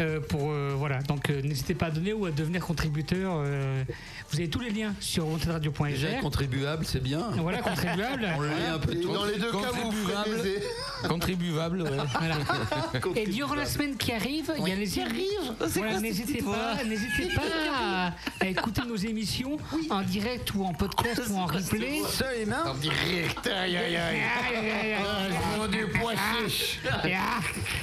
Euh, 0.00 0.20
pour 0.20 0.50
euh, 0.50 0.72
voilà, 0.76 1.02
donc 1.02 1.28
euh, 1.28 1.42
n'hésitez 1.42 1.74
pas 1.74 1.86
à 1.86 1.90
donner 1.90 2.14
ou 2.14 2.24
à 2.24 2.30
devenir 2.30 2.64
contributeur. 2.64 3.34
euh, 3.44 3.84
vous 4.30 4.38
avez 4.38 4.48
tous 4.48 4.60
les 4.60 4.70
liens 4.70 4.94
sur 5.00 5.24
Déjà, 5.24 5.32
wantedradio.fr. 5.32 6.20
contribuable, 6.22 6.84
c'est 6.86 7.02
bien. 7.02 7.30
Voilà, 7.36 7.58
contribuable. 7.58 8.26
On 8.36 8.40
le 8.40 8.48
lit 8.48 8.54
un 8.74 8.78
peu 8.78 8.92
Et 8.94 9.00
tout. 9.00 9.12
dans 9.12 9.24
les 9.26 9.38
deux 9.38 9.52
cas, 9.52 9.58
vous 9.74 9.92
baiser. 10.24 10.62
Contribuable, 11.06 11.82
ouais. 11.82 11.90
Voilà. 12.18 12.36
Et 13.16 13.26
durant 13.26 13.54
la 13.54 13.66
semaine 13.66 13.96
qui 13.96 14.12
arrive, 14.12 14.50
il 14.58 14.68
y 14.68 14.72
a 14.72 14.76
les 14.76 14.86
Voilà, 15.74 16.00
n'hésitez 16.00 16.42
pas, 16.42 16.82
n'hésitez 16.84 17.28
pas 17.34 17.42
à, 17.74 18.12
à 18.40 18.46
écouter 18.46 18.82
nos 18.88 18.96
émissions 18.96 19.58
en 19.90 20.00
direct 20.02 20.54
ou 20.54 20.64
en 20.64 20.72
podcast 20.72 21.22
ou 21.30 21.36
en 21.36 21.46
replay. 21.46 22.00
En 22.66 22.74
direct, 22.74 23.46
aïe 23.46 23.76
aïe 23.76 23.96
aïe. 23.96 23.96
Aïe, 23.96 24.56
aïe, 24.56 24.92
aïe. 24.94 24.96
Ah, 25.62 25.68
du 25.68 25.86
pois 26.00 26.14
chiche. 26.14 26.80
Ah. 26.90 27.06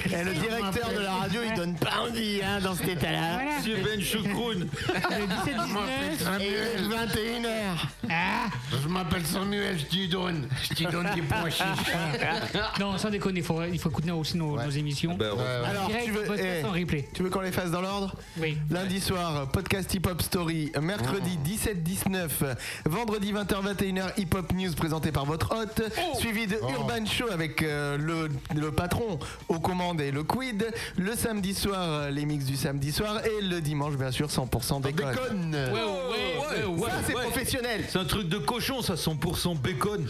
Et 0.05 0.23
le 0.23 0.33
directeur 0.33 0.89
de 0.93 0.99
la 1.01 1.11
radio, 1.13 1.41
il 1.47 1.53
donne 1.55 1.75
pas 1.75 1.98
grandi 1.99 2.41
hein, 2.43 2.59
dans 2.61 2.75
cet 2.75 2.89
état-là. 2.89 3.39
Monsieur 3.57 3.77
Ben 3.83 4.01
Choucroune. 4.01 4.67
Le 4.87 5.25
17-19. 5.25 6.41
Et 6.41 6.81
21h. 6.87 7.51
Ah. 8.09 8.47
Je 8.83 8.87
m'appelle 8.87 9.25
Samuel, 9.25 9.77
je 9.79 9.85
t'y 9.85 10.07
donne. 10.07 10.47
Je 10.63 10.73
t'y 10.75 10.85
donne 10.85 11.09
des 11.13 11.21
pois 11.21 11.49
chiches. 11.49 11.93
Non, 12.79 12.97
sans 12.97 13.09
déconner, 13.09 13.39
il 13.39 13.45
faut, 13.45 13.61
il 13.63 13.79
faut 13.79 13.89
écouter 13.89 14.11
aussi 14.11 14.37
nos, 14.37 14.61
nos 14.61 14.69
émissions. 14.69 15.15
Ben, 15.15 15.31
Alors, 15.65 15.87
Direct, 15.87 16.05
tu 16.05 16.11
veux, 16.11 16.39
eh, 16.39 16.63
en 16.63 16.71
replay. 16.71 17.09
tu 17.13 17.23
veux 17.23 17.29
qu'on 17.29 17.41
les 17.41 17.51
fasse 17.51 17.71
dans 17.71 17.81
l'ordre 17.81 18.15
Oui. 18.37 18.57
Lundi 18.69 18.99
soir, 18.99 19.47
podcast 19.51 19.93
Hip 19.93 20.01
Hop 20.09 20.21
Story. 20.21 20.71
Mercredi 20.81 21.37
17-19. 21.45 22.55
Vendredi 22.85 23.33
20h-21h, 23.33 24.13
Hip 24.17 24.33
Hop 24.35 24.53
News 24.53 24.73
présenté 24.75 25.11
par 25.11 25.25
votre 25.25 25.55
hôte. 25.55 25.81
Suivi 26.19 26.47
de 26.47 26.55
Urban 26.55 27.05
Show 27.05 27.29
avec 27.31 27.61
euh, 27.61 27.97
le, 27.97 28.29
le 28.55 28.71
patron 28.71 29.19
aux 29.47 29.59
commandes 29.59 30.01
et 30.01 30.11
le 30.11 30.23
quid. 30.23 30.65
Le 30.97 31.15
samedi 31.15 31.53
soir, 31.53 31.88
euh, 31.89 32.09
les 32.11 32.25
mix 32.25 32.45
du 32.45 32.55
samedi 32.55 32.91
soir. 32.91 33.17
Et 33.25 33.41
le 33.43 33.61
dimanche, 33.61 33.95
bien 33.95 34.11
sûr, 34.11 34.27
100% 34.27 34.81
déconne. 34.81 35.11
Déconne. 35.11 35.55
Ouais, 35.55 35.71
ouais, 35.71 36.63
ouais, 36.63 36.65
ouais. 36.65 36.89
Ça, 36.89 36.95
c'est 37.05 37.15
ouais. 37.15 37.21
professionnel. 37.23 37.85
C'est 37.89 37.97
un 37.99 38.05
truc 38.05 38.29
de 38.29 38.37
cochon, 38.37 38.81
ça, 38.81 38.93
100% 38.95 39.57
bacon. 39.59 40.07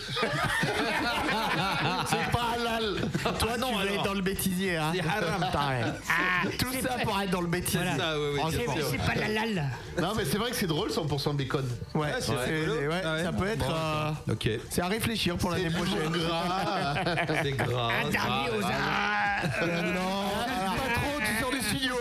C'est 2.08 2.32
pas 2.32 2.48
halal. 2.56 2.96
Toi, 3.40 3.58
non, 3.58 3.78
alors. 3.78 3.94
être 3.94 4.04
dans 4.04 4.14
le 4.14 4.22
bêtisier. 4.22 4.78
Hein. 4.78 4.92
C'est 4.94 5.02
haram. 5.02 5.46
Pareil. 5.52 5.84
Ah, 6.10 6.48
Tout 6.58 6.68
c'est 6.72 6.82
ça 6.82 6.90
pas- 6.96 7.04
pour 7.04 7.20
être 7.22 7.32
dans 7.32 7.42
le 7.42 7.48
bêtisier. 7.48 7.80
Voilà. 7.80 7.98
Ça, 7.98 8.20
ouais, 8.20 8.32
ouais, 8.34 8.40
En 8.42 8.50
c'est 8.52 8.58
C'est 8.58 8.82
c'est 8.92 8.98
pas 8.98 9.16
la 9.16 9.28
lal. 9.28 9.70
Non, 10.02 10.14
mais 10.16 10.26
c'est 10.26 10.38
vrai 10.38 10.50
que 10.52 10.56
c'est 10.56 10.68
drôle 10.68 10.90
100% 10.90 11.34
bacon. 11.36 11.66
Ouais, 11.96 12.10
c'est 12.20 12.32
c'est- 12.34 12.46
rigolo. 12.60 12.74
ouais, 12.90 13.02
Ah 13.04 13.14
ouais. 13.14 13.24
ça 13.24 13.32
peut 13.34 13.48
être. 13.48 13.60
Bon, 13.68 13.74
euh, 13.74 14.12
Ok. 14.34 14.50
c'est 14.70 14.82
à 14.82 14.88
réfléchir 14.88 15.38
pour 15.38 15.52
l'année 15.52 15.70
prochaine. 15.70 16.12
Gras. 16.12 16.96
C'est 17.44 17.52
grave. 17.52 17.92
Un 18.06 18.10
dernier 18.10 18.50
aux 18.58 18.64
arts. 18.64 19.50
Euh, 19.62 19.82
non, 19.94 20.00
alors, 20.44 20.76
pas 20.76 20.94
trop, 20.96 21.09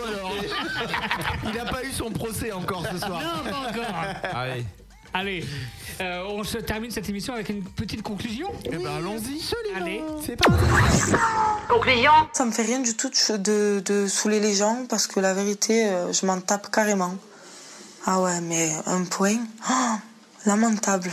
alors. 0.07 0.33
Il 1.43 1.51
n'a 1.51 1.65
pas 1.65 1.83
eu 1.83 1.91
son 1.91 2.11
procès 2.11 2.51
encore 2.51 2.83
ce 2.91 2.97
soir. 2.97 3.21
Non, 3.21 3.51
pas 3.51 3.69
encore. 3.69 3.95
Allez. 4.33 4.65
Allez, 5.11 5.43
euh, 6.01 6.23
on 6.29 6.43
se 6.43 6.59
termine 6.59 6.91
cette 6.91 7.09
émission 7.09 7.33
avec 7.33 7.49
une 7.49 7.63
petite 7.63 8.03
conclusion. 8.03 8.51
Eh 8.65 8.77
ben 8.77 8.97
allons-y. 8.97 9.41
Allez. 9.75 10.03
C'est 10.23 10.35
parti. 10.35 10.63
Conclusion 11.67 12.11
Ça 12.31 12.45
me 12.45 12.51
fait 12.51 12.61
rien 12.61 12.79
du 12.79 12.95
tout 12.95 13.09
de, 13.09 13.37
de, 13.37 13.81
de 13.83 14.07
saouler 14.07 14.39
les 14.39 14.53
gens 14.53 14.85
parce 14.87 15.07
que 15.07 15.19
la 15.19 15.33
vérité, 15.33 15.87
euh, 15.87 16.13
je 16.13 16.27
m'en 16.27 16.39
tape 16.39 16.69
carrément. 16.69 17.15
Ah 18.05 18.21
ouais, 18.21 18.39
mais 18.41 18.71
un 18.85 19.03
point, 19.03 19.37
oh, 19.69 19.95
lamentable. 20.45 21.11